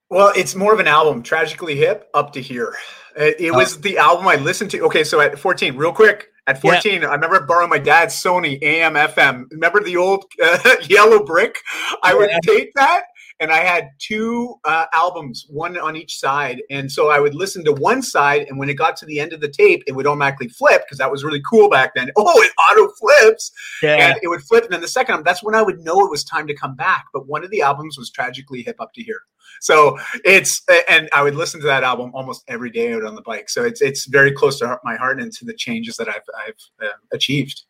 well, 0.10 0.34
it's 0.36 0.56
more 0.56 0.74
of 0.74 0.80
an 0.80 0.88
album. 0.88 1.22
Tragically 1.24 1.76
hip, 1.76 2.10
up 2.14 2.34
to 2.34 2.42
here. 2.42 2.76
It, 3.16 3.36
it 3.40 3.52
oh. 3.52 3.58
was 3.58 3.82
the 3.82 3.98
album 3.98 4.28
I 4.28 4.36
listened 4.36 4.72
to. 4.72 4.82
Okay, 4.86 5.04
so 5.04 5.20
at 5.20 5.38
14, 5.38 5.76
real 5.76 5.92
quick, 5.92 6.28
at 6.48 6.62
14, 6.62 7.02
yeah. 7.02 7.10
I 7.10 7.16
remember 7.16 7.42
borrowing 7.42 7.70
my 7.70 7.80
dad's 7.80 8.16
Sony 8.16 8.62
AM 8.62 8.94
FM. 8.94 9.52
Remember 9.52 9.84
the 9.84 9.98
old 9.98 10.26
uh, 10.42 10.76
yellow 10.84 11.26
brick? 11.26 11.60
I 12.04 12.14
would 12.14 12.30
tape 12.44 12.72
that 12.76 13.04
and 13.40 13.52
I 13.52 13.60
had 13.60 13.90
two 14.00 14.56
uh, 14.66 14.86
albums, 14.94 15.46
one 15.50 15.78
on 15.78 15.96
each 15.96 16.18
side. 16.18 16.62
And 16.70 16.92
so 16.92 17.10
I 17.10 17.20
would 17.20 17.36
listen 17.36 17.64
to 17.66 17.74
one 17.74 18.02
side, 18.02 18.48
and 18.48 18.58
when 18.58 18.70
it 18.70 18.76
got 18.76 18.98
to 18.98 19.06
the 19.06 19.20
end 19.20 19.34
of 19.34 19.42
the 19.42 19.50
tape, 19.50 19.84
it 19.88 19.94
would 19.94 20.08
automatically 20.08 20.50
flip 20.50 20.84
because 20.86 20.98
that 20.98 21.12
was 21.12 21.24
really 21.24 21.42
cool 21.50 21.70
back 21.70 21.94
then. 21.96 22.12
Oh, 22.20 22.42
it 22.42 22.52
auto 22.70 22.92
flips, 22.94 23.52
yeah. 23.82 23.96
and 23.96 24.20
it 24.24 24.28
would 24.28 24.42
flip. 24.42 24.64
And 24.64 24.74
then 24.74 24.82
the 24.82 24.88
second, 24.88 25.24
that's 25.24 25.44
when 25.44 25.56
I 25.56 25.62
would 25.62 25.80
know 25.80 26.04
it 26.04 26.10
was 26.10 26.24
time 26.24 26.48
to 26.48 26.54
come 26.54 26.76
back. 26.76 27.06
But 27.14 27.28
one 27.28 27.44
of 27.44 27.52
the 27.52 27.62
albums 27.62 27.98
was 27.98 28.10
tragically 28.10 28.64
hip 28.64 28.82
up 28.82 28.92
to 28.94 29.04
here. 29.04 29.22
So 29.62 29.98
it's 30.26 30.64
and 30.90 31.10
I 31.14 31.24
would 31.24 31.36
listen 31.36 31.62
to 31.62 31.68
that 31.68 31.84
album 31.84 32.12
almost 32.14 32.44
every 32.48 32.70
day 32.70 32.94
out 32.94 33.06
on 33.06 33.16
the 33.16 33.22
bike. 33.22 33.50
So 33.50 33.64
it's 33.64 33.82
it's 33.82 34.08
very 34.08 34.32
close 34.32 34.60
to 34.60 34.80
my 34.84 34.96
heart 34.96 35.22
and 35.22 35.32
to 35.34 35.46
the 35.46 35.54
changes 35.54 35.96
that 35.98 36.10
I've 36.10 36.24
I've 36.48 36.88
uh, 36.88 36.98
achieved. 37.14 37.64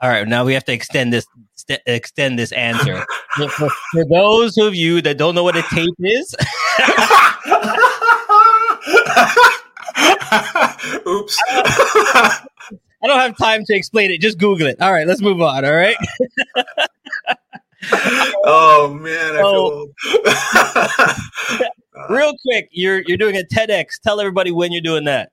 All 0.00 0.08
right, 0.08 0.26
now 0.26 0.44
we 0.44 0.54
have 0.54 0.64
to 0.66 0.72
extend 0.72 1.12
this 1.12 1.26
st- 1.68 1.82
extend 1.86 2.38
this 2.38 2.52
answer 2.52 3.04
for, 3.34 3.48
for, 3.48 3.70
for, 3.92 4.04
those 4.04 4.56
of 4.58 4.74
you 4.74 5.00
that 5.02 5.18
don't 5.18 5.34
know 5.34 5.44
what 5.44 5.56
a 5.56 5.62
tape 5.62 5.94
is. 5.98 6.34
Oops. 11.06 11.38
I 13.04 13.06
don't 13.06 13.20
have 13.20 13.36
time 13.36 13.64
to 13.66 13.74
explain 13.74 14.10
it. 14.10 14.20
Just 14.20 14.38
Google 14.38 14.66
it. 14.66 14.80
All 14.80 14.92
right, 14.92 15.06
let's 15.06 15.20
move 15.20 15.40
on. 15.40 15.64
All 15.64 15.74
right. 15.74 15.96
oh 18.44 18.92
man, 18.98 19.36
I 19.36 19.40
feel. 19.40 19.86
Real 22.08 22.32
quick, 22.42 22.68
you're 22.72 23.02
you're 23.06 23.18
doing 23.18 23.36
a 23.36 23.42
TEDx. 23.42 24.00
Tell 24.02 24.18
everybody 24.20 24.50
when 24.50 24.72
you're 24.72 24.82
doing 24.82 25.04
that. 25.04 25.30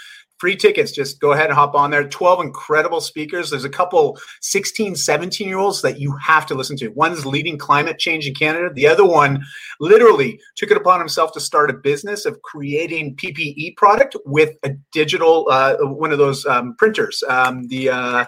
free 0.43 0.57
tickets. 0.57 0.91
Just 0.91 1.21
go 1.21 1.31
ahead 1.31 1.47
and 1.47 1.55
hop 1.55 1.77
on 1.77 1.93
there. 1.93 2.03
12 2.03 2.41
incredible 2.41 3.01
speakers. 3.01 3.49
There's 3.49 3.65
a 3.65 3.71
couple 3.71 4.19
16, 4.41 4.97
17 4.97 5.47
year 5.47 5.59
olds 5.59 5.83
that 5.83 6.01
you 6.01 6.17
have 6.17 6.47
to 6.47 6.57
listen 6.57 6.77
to. 6.79 6.89
One's 6.89 7.25
leading 7.25 7.57
climate 7.57 7.97
change 8.01 8.27
in 8.27 8.35
Canada. 8.35 8.69
The 8.75 8.89
other 8.89 9.05
one 9.05 9.41
literally 9.79 10.41
took 10.57 10.73
it 10.73 10.77
upon 10.77 10.99
himself 10.99 11.33
to 11.35 11.41
start 11.41 11.71
a 11.71 11.75
business 11.75 12.27
of 12.27 12.43
creating 12.43 13.15
PPE 13.15 13.77
product 13.77 14.17
with 14.27 14.57
a 14.65 14.71
digital, 14.91 15.47
uh, 15.49 15.77
one 15.77 16.11
of 16.11 16.19
those 16.19 16.45
um, 16.47 16.75
printers. 16.77 17.23
Um, 17.29 17.69
the 17.69 17.91
uh, 17.91 18.25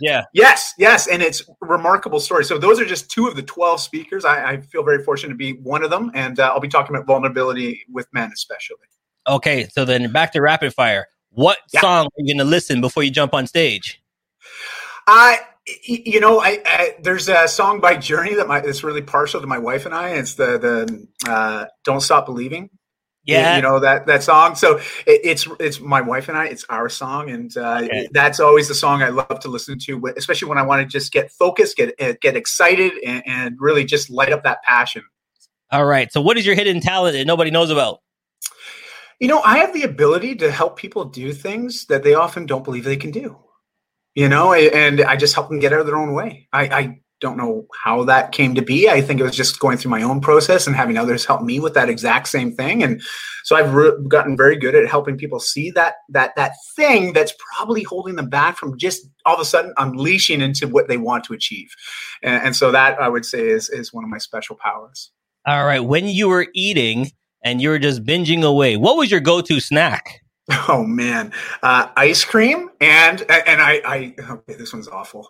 yeah, 0.00 0.24
yes, 0.32 0.72
yes, 0.78 1.08
and 1.08 1.20
it's 1.20 1.42
remarkable 1.60 2.20
story. 2.20 2.46
So 2.46 2.56
those 2.56 2.80
are 2.80 2.86
just 2.86 3.10
two 3.10 3.28
of 3.28 3.36
the 3.36 3.42
12 3.42 3.82
speakers. 3.82 4.24
I, 4.24 4.52
I 4.52 4.60
feel 4.62 4.82
very 4.82 5.04
fortunate 5.04 5.34
to 5.34 5.34
be 5.34 5.52
one 5.58 5.84
of 5.84 5.90
them, 5.90 6.10
and 6.14 6.40
uh, 6.40 6.52
I'll 6.54 6.60
be 6.60 6.68
talking 6.68 6.96
about 6.96 7.06
vulnerability 7.06 7.84
with 7.92 8.06
men, 8.14 8.30
especially. 8.32 8.78
Okay, 9.28 9.68
so 9.68 9.84
then 9.84 10.10
back 10.10 10.32
to 10.32 10.40
rapid 10.40 10.72
fire. 10.72 11.06
What 11.30 11.58
yeah. 11.72 11.80
song 11.80 12.06
are 12.06 12.10
you 12.18 12.34
going 12.34 12.44
to 12.44 12.50
listen 12.50 12.80
before 12.80 13.02
you 13.02 13.10
jump 13.10 13.34
on 13.34 13.46
stage? 13.46 14.02
I, 15.06 15.38
you 15.82 16.20
know, 16.20 16.40
I, 16.40 16.60
I, 16.64 16.96
there's 17.00 17.28
a 17.28 17.46
song 17.48 17.80
by 17.80 17.96
Journey 17.96 18.34
that 18.34 18.48
my 18.48 18.60
that's 18.60 18.82
really 18.82 19.02
partial 19.02 19.40
to 19.40 19.46
my 19.46 19.58
wife 19.58 19.86
and 19.86 19.94
I. 19.94 20.10
It's 20.10 20.34
the 20.34 20.58
the 20.58 21.30
uh, 21.30 21.66
"Don't 21.84 22.00
Stop 22.00 22.26
Believing." 22.26 22.70
Yeah, 23.24 23.56
you 23.56 23.62
know 23.62 23.78
that 23.80 24.06
that 24.06 24.22
song. 24.22 24.54
So 24.54 24.78
it, 25.06 25.20
it's 25.24 25.48
it's 25.60 25.80
my 25.80 26.00
wife 26.00 26.28
and 26.28 26.36
I. 26.36 26.46
It's 26.46 26.64
our 26.68 26.88
song, 26.88 27.30
and 27.30 27.54
uh, 27.56 27.82
okay. 27.84 28.08
that's 28.12 28.40
always 28.40 28.68
the 28.68 28.74
song 28.74 29.02
I 29.02 29.10
love 29.10 29.40
to 29.40 29.48
listen 29.48 29.78
to, 29.80 30.12
especially 30.16 30.48
when 30.48 30.58
I 30.58 30.62
want 30.62 30.82
to 30.82 30.86
just 30.86 31.12
get 31.12 31.30
focused, 31.30 31.76
get 31.76 31.94
uh, 32.00 32.14
get 32.20 32.36
excited, 32.36 32.92
and, 33.04 33.22
and 33.26 33.56
really 33.60 33.84
just 33.84 34.10
light 34.10 34.32
up 34.32 34.42
that 34.44 34.62
passion. 34.62 35.02
All 35.70 35.84
right. 35.84 36.10
So, 36.12 36.20
what 36.20 36.38
is 36.38 36.46
your 36.46 36.54
hidden 36.54 36.80
talent 36.80 37.14
that 37.14 37.26
nobody 37.26 37.50
knows 37.50 37.70
about? 37.70 38.00
You 39.20 39.28
know, 39.28 39.40
I 39.42 39.58
have 39.58 39.72
the 39.72 39.84
ability 39.84 40.34
to 40.36 40.50
help 40.50 40.76
people 40.76 41.04
do 41.04 41.32
things 41.32 41.86
that 41.86 42.02
they 42.02 42.14
often 42.14 42.46
don't 42.46 42.64
believe 42.64 42.84
they 42.84 42.96
can 42.96 43.10
do. 43.10 43.38
You 44.14 44.28
know, 44.28 44.52
and 44.52 45.02
I 45.02 45.14
just 45.14 45.34
help 45.34 45.48
them 45.48 45.60
get 45.60 45.72
out 45.72 45.80
of 45.80 45.86
their 45.86 45.96
own 45.96 46.14
way. 46.14 46.48
I, 46.52 46.62
I 46.62 47.00
don't 47.20 47.36
know 47.36 47.66
how 47.84 48.02
that 48.04 48.32
came 48.32 48.54
to 48.54 48.62
be. 48.62 48.88
I 48.88 49.00
think 49.00 49.20
it 49.20 49.22
was 49.22 49.36
just 49.36 49.60
going 49.60 49.76
through 49.76 49.90
my 49.90 50.02
own 50.02 50.20
process 50.20 50.66
and 50.66 50.74
having 50.74 50.96
others 50.96 51.24
help 51.24 51.42
me 51.42 51.60
with 51.60 51.74
that 51.74 51.88
exact 51.88 52.28
same 52.28 52.52
thing. 52.52 52.82
And 52.82 53.00
so 53.44 53.56
I've 53.56 53.72
re- 53.72 53.92
gotten 54.08 54.36
very 54.36 54.56
good 54.56 54.74
at 54.74 54.88
helping 54.88 55.16
people 55.16 55.38
see 55.38 55.70
that 55.72 55.96
that 56.08 56.34
that 56.36 56.52
thing 56.74 57.12
that's 57.12 57.34
probably 57.54 57.82
holding 57.82 58.16
them 58.16 58.28
back 58.28 58.56
from 58.56 58.76
just 58.78 59.06
all 59.26 59.34
of 59.34 59.40
a 59.40 59.44
sudden 59.44 59.74
unleashing 59.76 60.40
into 60.40 60.66
what 60.66 60.88
they 60.88 60.96
want 60.96 61.24
to 61.24 61.34
achieve. 61.34 61.68
And, 62.22 62.46
and 62.46 62.56
so 62.56 62.72
that 62.72 63.00
I 63.00 63.08
would 63.08 63.24
say 63.24 63.48
is 63.48 63.68
is 63.68 63.92
one 63.92 64.02
of 64.02 64.10
my 64.10 64.18
special 64.18 64.56
powers. 64.56 65.10
All 65.46 65.64
right. 65.64 65.80
When 65.80 66.06
you 66.06 66.28
were 66.28 66.48
eating, 66.54 67.12
and 67.42 67.60
you 67.60 67.68
were 67.70 67.78
just 67.78 68.04
binging 68.04 68.42
away. 68.42 68.76
What 68.76 68.96
was 68.96 69.10
your 69.10 69.20
go-to 69.20 69.60
snack? 69.60 70.20
Oh 70.68 70.82
man, 70.82 71.32
uh, 71.62 71.88
ice 71.96 72.24
cream 72.24 72.70
and 72.80 73.20
and 73.30 73.62
I, 73.62 73.80
I 73.84 74.14
okay, 74.18 74.54
this 74.54 74.72
one's 74.72 74.88
awful. 74.88 75.28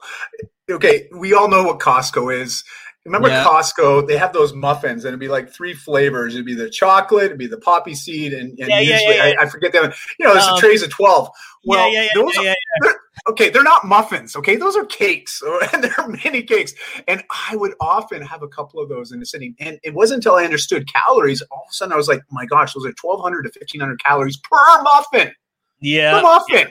Okay, 0.71 1.09
we 1.15 1.35
all 1.35 1.47
know 1.47 1.63
what 1.63 1.79
Costco 1.79 2.35
is. 2.41 2.65
Remember 3.05 3.29
yeah. 3.29 3.45
Costco? 3.45 4.07
They 4.07 4.17
have 4.17 4.33
those 4.33 4.53
muffins, 4.53 5.05
and 5.05 5.11
it'd 5.11 5.21
be 5.21 5.29
like 5.29 5.51
three 5.51 5.75
flavors. 5.75 6.35
It'd 6.35 6.47
be 6.47 6.55
the 6.55 6.71
chocolate, 6.71 7.27
it'd 7.27 7.39
be 7.39 7.47
the 7.47 7.59
poppy 7.59 7.95
seed, 7.95 8.33
and, 8.33 8.59
and 8.59 8.69
yeah, 8.69 8.81
usually 8.81 9.17
yeah, 9.17 9.35
I, 9.39 9.43
I, 9.43 9.47
forget 9.49 9.73
them. 9.73 9.93
You 10.19 10.27
know, 10.27 10.35
there's 10.35 10.47
um, 10.47 10.59
trays 10.59 10.83
of 10.83 10.91
twelve. 10.91 11.29
Well, 11.65 11.91
those 12.15 12.37
are, 12.39 12.55
they're, 12.83 13.01
okay, 13.29 13.51
they're 13.51 13.63
not 13.63 13.85
muffins. 13.85 14.37
Okay, 14.37 14.57
those 14.57 14.77
are 14.77 14.85
cakes, 14.87 15.43
and 15.73 15.85
they're 15.85 16.09
mini 16.09 16.43
cakes. 16.43 16.75
And 17.09 17.23
I 17.49 17.57
would 17.57 17.75
often 17.81 18.23
have 18.23 18.43
a 18.43 18.49
couple 18.49 18.81
of 18.81 18.89
those 18.89 19.13
in 19.13 19.21
a 19.23 19.27
sitting. 19.27 19.55
And 19.61 19.79
it 19.83 19.95
wasn't 19.95 20.19
until 20.19 20.37
I 20.37 20.45
understood 20.45 20.93
calories, 20.93 21.43
all 21.51 21.63
of 21.67 21.71
a 21.71 21.73
sudden 21.73 21.93
I 21.93 21.97
was 21.97 22.09
like, 22.09 22.21
oh 22.21 22.33
my 22.33 22.47
gosh, 22.47 22.75
those 22.75 22.87
are 22.87 22.93
twelve 22.93 23.21
hundred 23.21 23.43
to 23.43 23.51
fifteen 23.51 23.81
hundred 23.81 24.03
calories 24.03 24.37
per 24.39 24.83
muffin. 24.83 25.33
Yeah, 25.81 26.21
per 26.21 26.23
muffin. 26.23 26.69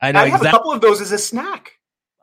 I 0.00 0.12
know. 0.12 0.20
I 0.20 0.24
exactly. 0.24 0.30
have 0.30 0.54
a 0.54 0.58
couple 0.58 0.72
of 0.72 0.80
those 0.80 1.00
as 1.00 1.12
a 1.12 1.18
snack. 1.18 1.72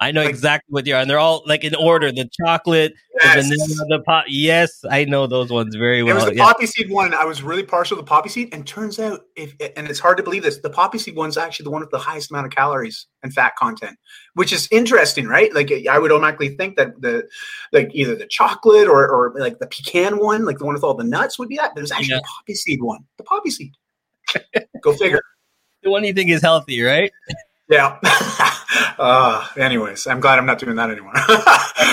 I 0.01 0.11
know 0.11 0.21
like, 0.21 0.29
exactly 0.29 0.71
what 0.71 0.85
they 0.85 0.93
are, 0.93 1.01
and 1.01 1.09
they're 1.09 1.19
all 1.19 1.43
like 1.45 1.65
in 1.65 1.75
order: 1.75 2.09
the 2.09 2.29
chocolate, 2.45 2.93
yes. 3.19 3.35
the 3.35 3.41
vanilla, 3.41 3.97
the 3.97 4.03
pop. 4.05 4.25
Yes, 4.29 4.85
I 4.89 5.03
know 5.03 5.27
those 5.27 5.51
ones 5.51 5.75
very 5.75 6.03
well. 6.03 6.13
It 6.13 6.15
was 6.15 6.25
the 6.25 6.35
yeah. 6.35 6.45
poppy 6.45 6.67
seed 6.67 6.89
one. 6.89 7.13
I 7.13 7.25
was 7.25 7.43
really 7.43 7.63
partial 7.63 7.97
to 7.97 8.01
the 8.01 8.07
poppy 8.07 8.29
seed, 8.29 8.49
and 8.53 8.65
turns 8.65 8.97
out, 8.97 9.25
if 9.35 9.53
and 9.75 9.89
it's 9.89 9.99
hard 9.99 10.15
to 10.15 10.23
believe 10.23 10.43
this, 10.43 10.59
the 10.59 10.69
poppy 10.69 10.99
seed 10.99 11.17
one's 11.17 11.37
actually 11.37 11.65
the 11.65 11.71
one 11.71 11.81
with 11.81 11.89
the 11.89 11.99
highest 11.99 12.31
amount 12.31 12.45
of 12.45 12.53
calories 12.53 13.07
and 13.23 13.33
fat 13.33 13.57
content, 13.57 13.97
which 14.35 14.53
is 14.53 14.69
interesting, 14.71 15.27
right? 15.27 15.53
Like 15.53 15.69
I 15.89 15.99
would 15.99 16.13
automatically 16.13 16.55
think 16.55 16.77
that 16.77 17.01
the 17.01 17.27
like 17.73 17.91
either 17.93 18.15
the 18.15 18.27
chocolate 18.27 18.87
or 18.87 19.05
or 19.05 19.33
like 19.37 19.59
the 19.59 19.67
pecan 19.67 20.17
one, 20.17 20.45
like 20.45 20.59
the 20.59 20.65
one 20.65 20.75
with 20.75 20.83
all 20.83 20.93
the 20.93 21.03
nuts, 21.03 21.37
would 21.37 21.49
be 21.49 21.57
that. 21.57 21.71
But 21.73 21.79
it 21.79 21.83
was 21.83 21.91
actually 21.91 22.13
yeah. 22.13 22.19
the 22.19 22.27
poppy 22.37 22.55
seed 22.55 22.81
one, 22.81 23.03
the 23.17 23.23
poppy 23.25 23.49
seed. 23.49 23.73
Go 24.81 24.93
figure. 24.93 25.21
the 25.83 25.89
one 25.89 26.05
you 26.05 26.13
think 26.13 26.29
is 26.29 26.41
healthy, 26.41 26.81
right? 26.81 27.11
Yeah. 27.69 27.99
uh, 28.99 29.47
anyways, 29.57 30.07
I'm 30.07 30.19
glad 30.19 30.39
I'm 30.39 30.45
not 30.45 30.59
doing 30.59 30.75
that 30.75 30.89
anymore. 30.89 31.13
all 31.15 31.35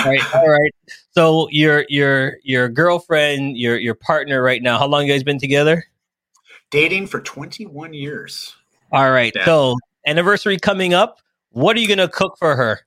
right. 0.05 0.21
All 0.35 0.49
right. 0.49 0.73
So 1.13 1.49
your 1.51 1.85
your 1.89 2.37
your 2.43 2.69
girlfriend, 2.69 3.57
your 3.57 3.79
your 3.79 3.95
partner 3.95 4.43
right 4.43 4.63
now, 4.63 4.79
how 4.79 4.87
long 4.87 5.07
you 5.07 5.13
guys 5.13 5.23
been 5.23 5.39
together? 5.39 5.85
Dating 6.71 7.07
for 7.07 7.21
21 7.21 7.95
years. 7.95 8.55
All 8.93 9.11
right. 9.11 9.33
Yeah. 9.35 9.45
So 9.45 9.77
anniversary 10.07 10.59
coming 10.59 10.95
up. 10.95 11.21
What 11.51 11.77
are 11.77 11.81
you 11.81 11.89
gonna 11.89 12.09
cook 12.09 12.37
for 12.39 12.57
her? 12.57 12.81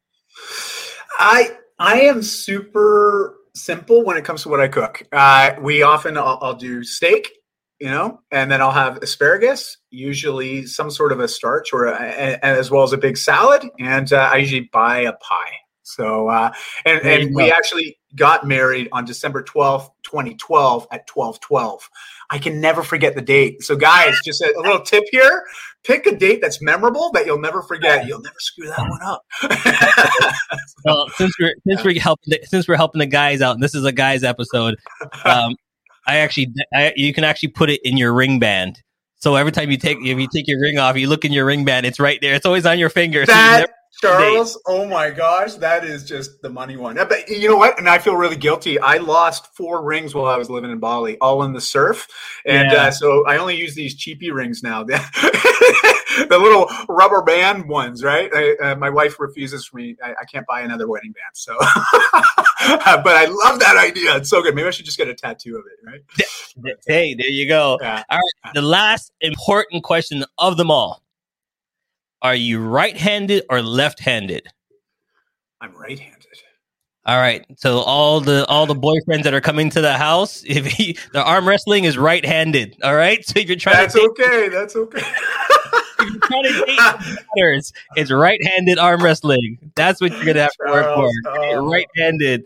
I 1.17 1.57
I 1.79 2.01
am 2.01 2.21
super 2.21 3.37
simple 3.55 4.03
when 4.05 4.17
it 4.17 4.23
comes 4.23 4.43
to 4.43 4.49
what 4.49 4.59
I 4.59 4.67
cook. 4.67 5.03
Uh, 5.11 5.55
we 5.59 5.81
often 5.81 6.17
I'll, 6.17 6.37
I'll 6.41 6.55
do 6.55 6.83
steak 6.83 7.38
you 7.79 7.87
know, 7.87 8.21
and 8.31 8.51
then 8.51 8.61
I'll 8.61 8.71
have 8.71 8.97
asparagus, 9.01 9.77
usually 9.89 10.65
some 10.65 10.91
sort 10.91 11.11
of 11.11 11.19
a 11.19 11.27
starch, 11.27 11.73
or 11.73 11.85
a, 11.85 11.93
a, 11.93 12.45
as 12.45 12.69
well 12.69 12.83
as 12.83 12.93
a 12.93 12.97
big 12.97 13.17
salad, 13.17 13.63
and 13.79 14.11
uh, 14.11 14.29
I 14.31 14.37
usually 14.37 14.69
buy 14.71 14.99
a 14.99 15.13
pie. 15.13 15.53
So, 15.83 16.29
uh, 16.29 16.51
and, 16.85 17.01
and 17.01 17.35
we 17.35 17.51
actually 17.51 17.97
got 18.15 18.45
married 18.45 18.89
on 18.91 19.05
December 19.05 19.43
12th, 19.43 19.89
2012 20.03 20.87
at 20.91 21.09
1212. 21.11 21.89
I 22.29 22.37
can 22.37 22.61
never 22.61 22.83
forget 22.83 23.15
the 23.15 23.23
date. 23.23 23.63
So, 23.63 23.75
guys, 23.75 24.13
just 24.23 24.39
a, 24.41 24.53
a, 24.55 24.61
little 24.61 24.81
tip 24.81 25.03
here 25.09 25.43
pick 25.83 26.05
a 26.05 26.15
date 26.15 26.41
that's 26.41 26.61
memorable 26.61 27.11
that 27.11 27.25
you'll 27.25 27.39
never 27.39 27.61
forget. 27.61 28.05
You'll 28.05 28.21
never 28.21 28.35
screw 28.39 28.67
that 28.67 28.79
one 28.79 29.01
up. 29.01 29.25
well, 30.85 31.09
since 31.15 31.33
we're, 31.39 31.55
since, 31.67 31.83
we're 31.83 31.99
helping 31.99 32.31
the, 32.31 32.39
since 32.43 32.67
we're 32.67 32.75
helping 32.75 32.99
the 32.99 33.05
guys 33.05 33.41
out, 33.41 33.55
and 33.55 33.63
this 33.63 33.75
is 33.75 33.85
a 33.85 33.91
guys 33.91 34.23
episode, 34.23 34.75
um, 35.25 35.55
I 36.09 36.17
actually, 36.17 36.51
I, 36.73 36.93
you 36.95 37.13
can 37.13 37.23
actually 37.23 37.49
put 37.49 37.69
it 37.69 37.79
in 37.83 37.97
your 37.97 38.13
ring 38.13 38.39
band. 38.39 38.81
So 39.17 39.35
every 39.35 39.51
time 39.51 39.69
you 39.69 39.77
take, 39.77 39.97
if 39.99 40.17
you 40.17 40.27
take 40.33 40.47
your 40.47 40.59
ring 40.61 40.79
off, 40.79 40.97
you 40.97 41.07
look 41.07 41.23
in 41.25 41.31
your 41.31 41.45
ring 41.45 41.65
band. 41.65 41.85
It's 41.85 41.99
right 41.99 42.19
there. 42.21 42.33
It's 42.33 42.45
always 42.45 42.65
on 42.65 42.79
your 42.79 42.89
finger. 42.89 43.25
That, 43.25 43.69
Charles, 44.01 44.57
oh 44.65 44.87
my 44.87 45.09
gosh, 45.09 45.55
that 45.55 45.83
is 45.83 46.05
just 46.05 46.41
the 46.41 46.49
money 46.49 46.77
one. 46.77 46.95
But 46.95 47.27
you 47.27 47.49
know 47.49 47.57
what? 47.57 47.77
And 47.77 47.89
I 47.89 47.97
feel 47.97 48.15
really 48.15 48.37
guilty. 48.37 48.79
I 48.79 48.97
lost 48.97 49.53
four 49.55 49.83
rings 49.83 50.15
while 50.15 50.25
I 50.25 50.37
was 50.37 50.49
living 50.49 50.71
in 50.71 50.79
Bali, 50.79 51.17
all 51.19 51.43
in 51.43 51.53
the 51.53 51.59
surf, 51.59 52.07
and 52.45 52.71
yeah. 52.71 52.85
uh, 52.85 52.91
so 52.91 53.25
I 53.27 53.37
only 53.37 53.57
use 53.57 53.75
these 53.75 53.95
cheapy 53.95 54.31
rings 54.31 54.63
now. 54.63 54.83
the 56.27 56.37
little 56.39 56.69
rubber 56.87 57.21
band 57.21 57.67
ones, 57.67 58.03
right? 58.03 58.29
I, 58.33 58.71
uh, 58.71 58.75
my 58.75 58.89
wife 58.89 59.19
refuses 59.19 59.65
for 59.65 59.77
me. 59.77 59.97
I, 60.03 60.11
I, 60.11 60.25
can't 60.25 60.45
buy 60.47 60.61
another 60.61 60.87
wedding 60.87 61.11
band. 61.11 61.31
So, 61.33 61.55
but 61.59 63.07
I 63.07 63.25
love 63.25 63.59
that 63.59 63.75
idea. 63.77 64.15
It's 64.15 64.29
so 64.29 64.41
good. 64.41 64.55
Maybe 64.55 64.67
I 64.67 64.71
should 64.71 64.85
just 64.85 64.97
get 64.97 65.07
a 65.07 65.13
tattoo 65.13 65.57
of 65.57 65.65
it, 65.65 65.85
right? 65.85 66.75
Hey, 66.87 67.13
there 67.15 67.29
you 67.29 67.47
go. 67.47 67.77
Yeah. 67.81 68.03
All 68.09 68.17
right. 68.17 68.53
The 68.53 68.61
last 68.61 69.11
important 69.21 69.83
question 69.83 70.23
of 70.37 70.57
them 70.57 70.71
all 70.71 71.01
Are 72.21 72.35
you 72.35 72.59
right 72.59 72.97
handed 72.97 73.43
or 73.49 73.61
left 73.61 73.99
handed? 73.99 74.47
I'm 75.61 75.75
right 75.75 75.97
handed. 75.97 76.19
All 77.05 77.17
right. 77.17 77.43
So 77.57 77.79
all 77.79 78.21
the 78.21 78.45
all 78.45 78.67
the 78.67 78.75
boyfriends 78.75 79.23
that 79.23 79.33
are 79.33 79.41
coming 79.41 79.71
to 79.71 79.81
the 79.81 79.93
house, 79.93 80.43
if 80.47 80.65
he, 80.67 80.97
the 81.11 81.23
arm 81.23 81.47
wrestling 81.47 81.85
is 81.85 81.97
right 81.97 82.23
handed. 82.23 82.77
All 82.83 82.95
right. 82.95 83.19
So 83.29 83.39
if 83.39 83.47
you're 83.47 83.57
trying 83.57 83.75
to 83.75 83.81
that's 83.81 83.93
to 83.93 84.01
okay. 84.01 84.49
That's 84.49 84.75
okay. 84.75 84.99
if 85.99 86.09
you're 86.11 86.19
trying 86.19 86.43
to 86.43 86.65
date 86.65 87.25
daughters, 87.35 87.73
it's 87.95 88.11
right-handed 88.11 88.79
arm 88.79 89.03
wrestling. 89.03 89.71
That's 89.75 90.01
what 90.01 90.11
you're 90.11 90.25
gonna 90.25 90.41
have 90.41 90.51
to 90.51 90.71
work 90.71 90.95
for. 90.95 91.11
Oh. 91.27 91.69
Right-handed, 91.69 92.45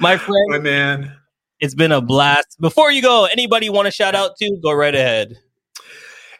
my 0.00 0.16
friend. 0.16 0.46
My 0.48 0.58
man, 0.58 1.16
it's 1.60 1.74
been 1.74 1.92
a 1.92 2.00
blast. 2.00 2.58
Before 2.60 2.90
you 2.90 3.02
go, 3.02 3.26
anybody 3.26 3.68
want 3.68 3.86
to 3.86 3.90
shout 3.92 4.14
out 4.14 4.36
to? 4.36 4.58
Go 4.62 4.72
right 4.72 4.94
ahead. 4.94 5.38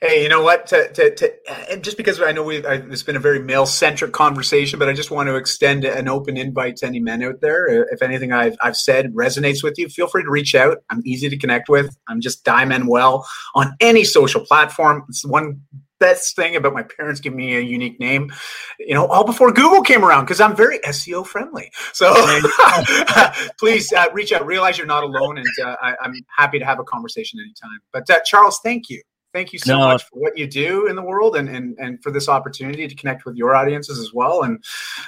Hey, 0.02 0.24
you 0.24 0.28
know 0.28 0.42
what? 0.42 0.66
To, 0.66 0.92
to, 0.94 1.14
to, 1.14 1.76
just 1.80 1.96
because 1.96 2.20
I 2.20 2.32
know 2.32 2.42
we've, 2.42 2.66
I, 2.66 2.82
it's 2.90 3.04
been 3.04 3.14
a 3.14 3.20
very 3.20 3.38
male 3.38 3.66
centric 3.66 4.10
conversation, 4.10 4.80
but 4.80 4.88
I 4.88 4.94
just 4.94 5.12
want 5.12 5.28
to 5.28 5.36
extend 5.36 5.84
an 5.84 6.08
open 6.08 6.36
invite 6.36 6.78
to 6.78 6.86
any 6.86 6.98
men 6.98 7.22
out 7.22 7.40
there. 7.40 7.68
If 7.84 8.02
anything 8.02 8.32
I've, 8.32 8.56
I've 8.60 8.76
said 8.76 9.14
resonates 9.14 9.62
with 9.62 9.78
you, 9.78 9.88
feel 9.88 10.08
free 10.08 10.24
to 10.24 10.28
reach 10.28 10.56
out. 10.56 10.78
I'm 10.90 11.02
easy 11.04 11.28
to 11.28 11.38
connect 11.38 11.68
with. 11.68 11.96
I'm 12.08 12.20
just 12.20 12.44
Dai 12.44 12.64
Manuel 12.64 13.24
on 13.54 13.76
any 13.78 14.02
social 14.02 14.40
platform. 14.44 15.04
It's 15.08 15.24
one 15.24 15.60
best 16.00 16.34
thing 16.34 16.56
about 16.56 16.74
my 16.74 16.82
parents 16.82 17.20
giving 17.20 17.36
me 17.36 17.54
a 17.54 17.60
unique 17.60 18.00
name, 18.00 18.32
you 18.80 18.92
know, 18.92 19.06
all 19.06 19.22
before 19.22 19.52
Google 19.52 19.82
came 19.82 20.04
around 20.04 20.24
because 20.24 20.40
I'm 20.40 20.56
very 20.56 20.80
SEO 20.80 21.24
friendly. 21.24 21.70
So 21.92 22.12
please 23.60 23.92
uh, 23.92 24.06
reach 24.12 24.32
out. 24.32 24.44
Realize 24.44 24.78
you're 24.78 24.86
not 24.88 25.04
alone, 25.04 25.38
and 25.38 25.46
uh, 25.64 25.76
I, 25.80 25.94
am 26.04 26.12
happy 26.36 26.58
to 26.58 26.64
have 26.64 26.80
a 26.80 26.84
conversation 26.84 27.38
anytime. 27.38 27.78
But 27.92 28.10
uh, 28.10 28.18
Charles, 28.24 28.58
thank 28.64 28.90
you. 28.90 29.00
Thank 29.32 29.54
you 29.54 29.58
so 29.58 29.78
no. 29.78 29.86
much 29.86 30.02
for 30.02 30.20
what 30.20 30.36
you 30.36 30.46
do 30.46 30.88
in 30.88 30.96
the 30.96 31.02
world 31.02 31.36
and, 31.36 31.48
and, 31.48 31.76
and 31.78 32.02
for 32.02 32.10
this 32.10 32.28
opportunity 32.28 32.86
to 32.86 32.94
connect 32.94 33.24
with 33.24 33.34
your 33.34 33.56
audiences 33.56 33.98
as 33.98 34.12
well. 34.12 34.42
And 34.42 34.62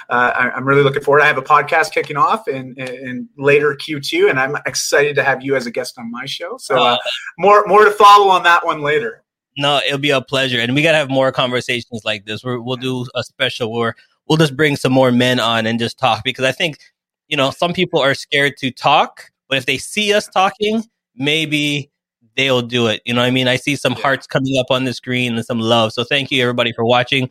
uh, 0.09 0.31
I, 0.35 0.57
am 0.57 0.65
really 0.65 0.81
looking 0.81 1.03
forward. 1.03 1.21
I 1.21 1.27
have 1.27 1.37
a 1.37 1.43
podcast 1.43 1.91
kicking 1.91 2.17
off 2.17 2.47
in, 2.47 2.73
in 2.77 3.29
later 3.37 3.75
Q2, 3.75 4.29
and 4.29 4.39
I'm 4.39 4.55
excited 4.65 5.15
to 5.17 5.23
have 5.23 5.43
you 5.43 5.55
as 5.55 5.67
a 5.67 5.71
guest 5.71 5.99
on 5.99 6.09
my 6.09 6.25
show. 6.25 6.57
So 6.57 6.81
uh, 6.81 6.97
more 7.37 7.65
more 7.67 7.85
to 7.85 7.91
follow 7.91 8.29
on 8.29 8.41
that 8.43 8.65
one 8.65 8.81
later. 8.81 9.23
No, 9.57 9.79
it'll 9.85 9.99
be 9.99 10.09
a 10.09 10.21
pleasure, 10.21 10.59
and 10.59 10.73
we 10.73 10.81
gotta 10.81 10.97
have 10.97 11.09
more 11.09 11.31
conversations 11.31 12.01
like 12.03 12.25
this. 12.25 12.43
we 12.43 12.57
will 12.59 12.75
do 12.75 13.05
a 13.15 13.23
special 13.23 13.71
where 13.71 13.95
we'll 14.27 14.37
just 14.37 14.57
bring 14.57 14.75
some 14.75 14.91
more 14.91 15.11
men 15.11 15.39
on 15.39 15.67
and 15.67 15.79
just 15.79 15.99
talk 15.99 16.23
because 16.23 16.45
I 16.45 16.51
think 16.51 16.79
you 17.27 17.37
know 17.37 17.51
some 17.51 17.73
people 17.73 18.01
are 18.01 18.15
scared 18.15 18.57
to 18.57 18.71
talk, 18.71 19.29
but 19.47 19.57
if 19.59 19.67
they 19.67 19.77
see 19.77 20.13
us 20.13 20.27
talking, 20.27 20.83
maybe 21.15 21.91
they'll 22.35 22.61
do 22.61 22.87
it. 22.87 23.01
You 23.05 23.13
know 23.13 23.21
what 23.21 23.27
I 23.27 23.31
mean? 23.31 23.47
I 23.47 23.55
see 23.55 23.75
some 23.75 23.93
hearts 23.93 24.27
coming 24.27 24.57
up 24.59 24.67
on 24.69 24.83
the 24.83 24.93
screen 24.93 25.35
and 25.35 25.45
some 25.45 25.59
love. 25.59 25.93
So 25.93 26.03
thank 26.03 26.31
you 26.31 26.41
everybody 26.41 26.73
for 26.73 26.85
watching. 26.85 27.29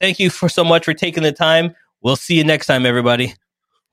Thank 0.00 0.18
you 0.18 0.30
for 0.30 0.48
so 0.48 0.64
much 0.64 0.84
for 0.84 0.94
taking 0.94 1.22
the 1.22 1.32
time. 1.32 1.74
We'll 2.02 2.16
see 2.16 2.34
you 2.34 2.44
next 2.44 2.66
time, 2.66 2.86
everybody. 2.86 3.34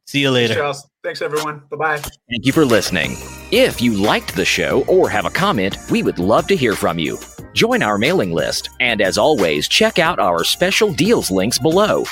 See 0.05 0.19
you 0.19 0.31
later. 0.31 0.55
Thanks, 0.55 0.87
Thanks 1.03 1.21
everyone. 1.21 1.63
Bye 1.69 1.77
bye. 1.77 1.97
Thank 1.97 2.45
you 2.45 2.51
for 2.51 2.65
listening. 2.65 3.15
If 3.51 3.81
you 3.81 3.93
liked 3.93 4.35
the 4.35 4.45
show 4.45 4.83
or 4.85 5.09
have 5.09 5.25
a 5.25 5.29
comment, 5.29 5.77
we 5.89 6.03
would 6.03 6.19
love 6.19 6.47
to 6.47 6.55
hear 6.55 6.75
from 6.75 6.99
you. 6.99 7.17
Join 7.53 7.83
our 7.83 7.97
mailing 7.97 8.31
list, 8.31 8.69
and 8.79 9.01
as 9.01 9.17
always, 9.17 9.67
check 9.67 9.99
out 9.99 10.19
our 10.19 10.43
special 10.43 10.91
deals 10.91 11.31
links 11.31 11.59
below. 11.59 12.03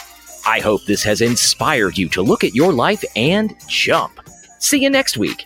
I 0.45 0.59
hope 0.59 0.85
this 0.85 1.03
has 1.03 1.21
inspired 1.21 1.97
you 1.97 2.09
to 2.09 2.21
look 2.21 2.43
at 2.43 2.55
your 2.55 2.71
life 2.71 3.03
and 3.15 3.55
jump. 3.67 4.19
See 4.59 4.81
you 4.81 4.89
next 4.89 5.17
week. 5.17 5.45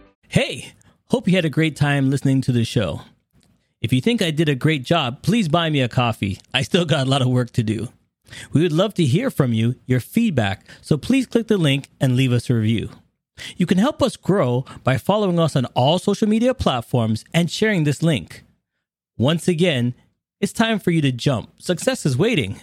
Hey, 0.31 0.75
hope 1.07 1.27
you 1.27 1.35
had 1.35 1.43
a 1.43 1.49
great 1.49 1.75
time 1.75 2.09
listening 2.09 2.39
to 2.43 2.53
the 2.53 2.63
show. 2.63 3.01
If 3.81 3.91
you 3.91 3.99
think 3.99 4.21
I 4.21 4.31
did 4.31 4.47
a 4.47 4.55
great 4.55 4.85
job, 4.85 5.23
please 5.23 5.49
buy 5.49 5.69
me 5.69 5.81
a 5.81 5.89
coffee. 5.89 6.39
I 6.53 6.61
still 6.61 6.85
got 6.85 7.05
a 7.05 7.09
lot 7.09 7.21
of 7.21 7.27
work 7.27 7.51
to 7.51 7.63
do. 7.63 7.89
We 8.53 8.61
would 8.61 8.71
love 8.71 8.93
to 8.93 9.03
hear 9.03 9.29
from 9.29 9.51
you, 9.51 9.75
your 9.87 9.99
feedback, 9.99 10.65
so 10.81 10.97
please 10.97 11.27
click 11.27 11.49
the 11.49 11.57
link 11.57 11.89
and 11.99 12.15
leave 12.15 12.31
us 12.31 12.49
a 12.49 12.53
review. 12.53 12.91
You 13.57 13.65
can 13.65 13.77
help 13.77 14.01
us 14.01 14.15
grow 14.15 14.63
by 14.85 14.97
following 14.97 15.37
us 15.37 15.57
on 15.57 15.65
all 15.75 15.99
social 15.99 16.29
media 16.29 16.53
platforms 16.53 17.25
and 17.33 17.51
sharing 17.51 17.83
this 17.83 18.01
link. 18.01 18.45
Once 19.17 19.49
again, 19.49 19.95
it's 20.39 20.53
time 20.53 20.79
for 20.79 20.91
you 20.91 21.01
to 21.01 21.11
jump. 21.11 21.61
Success 21.61 22.05
is 22.05 22.15
waiting. 22.15 22.61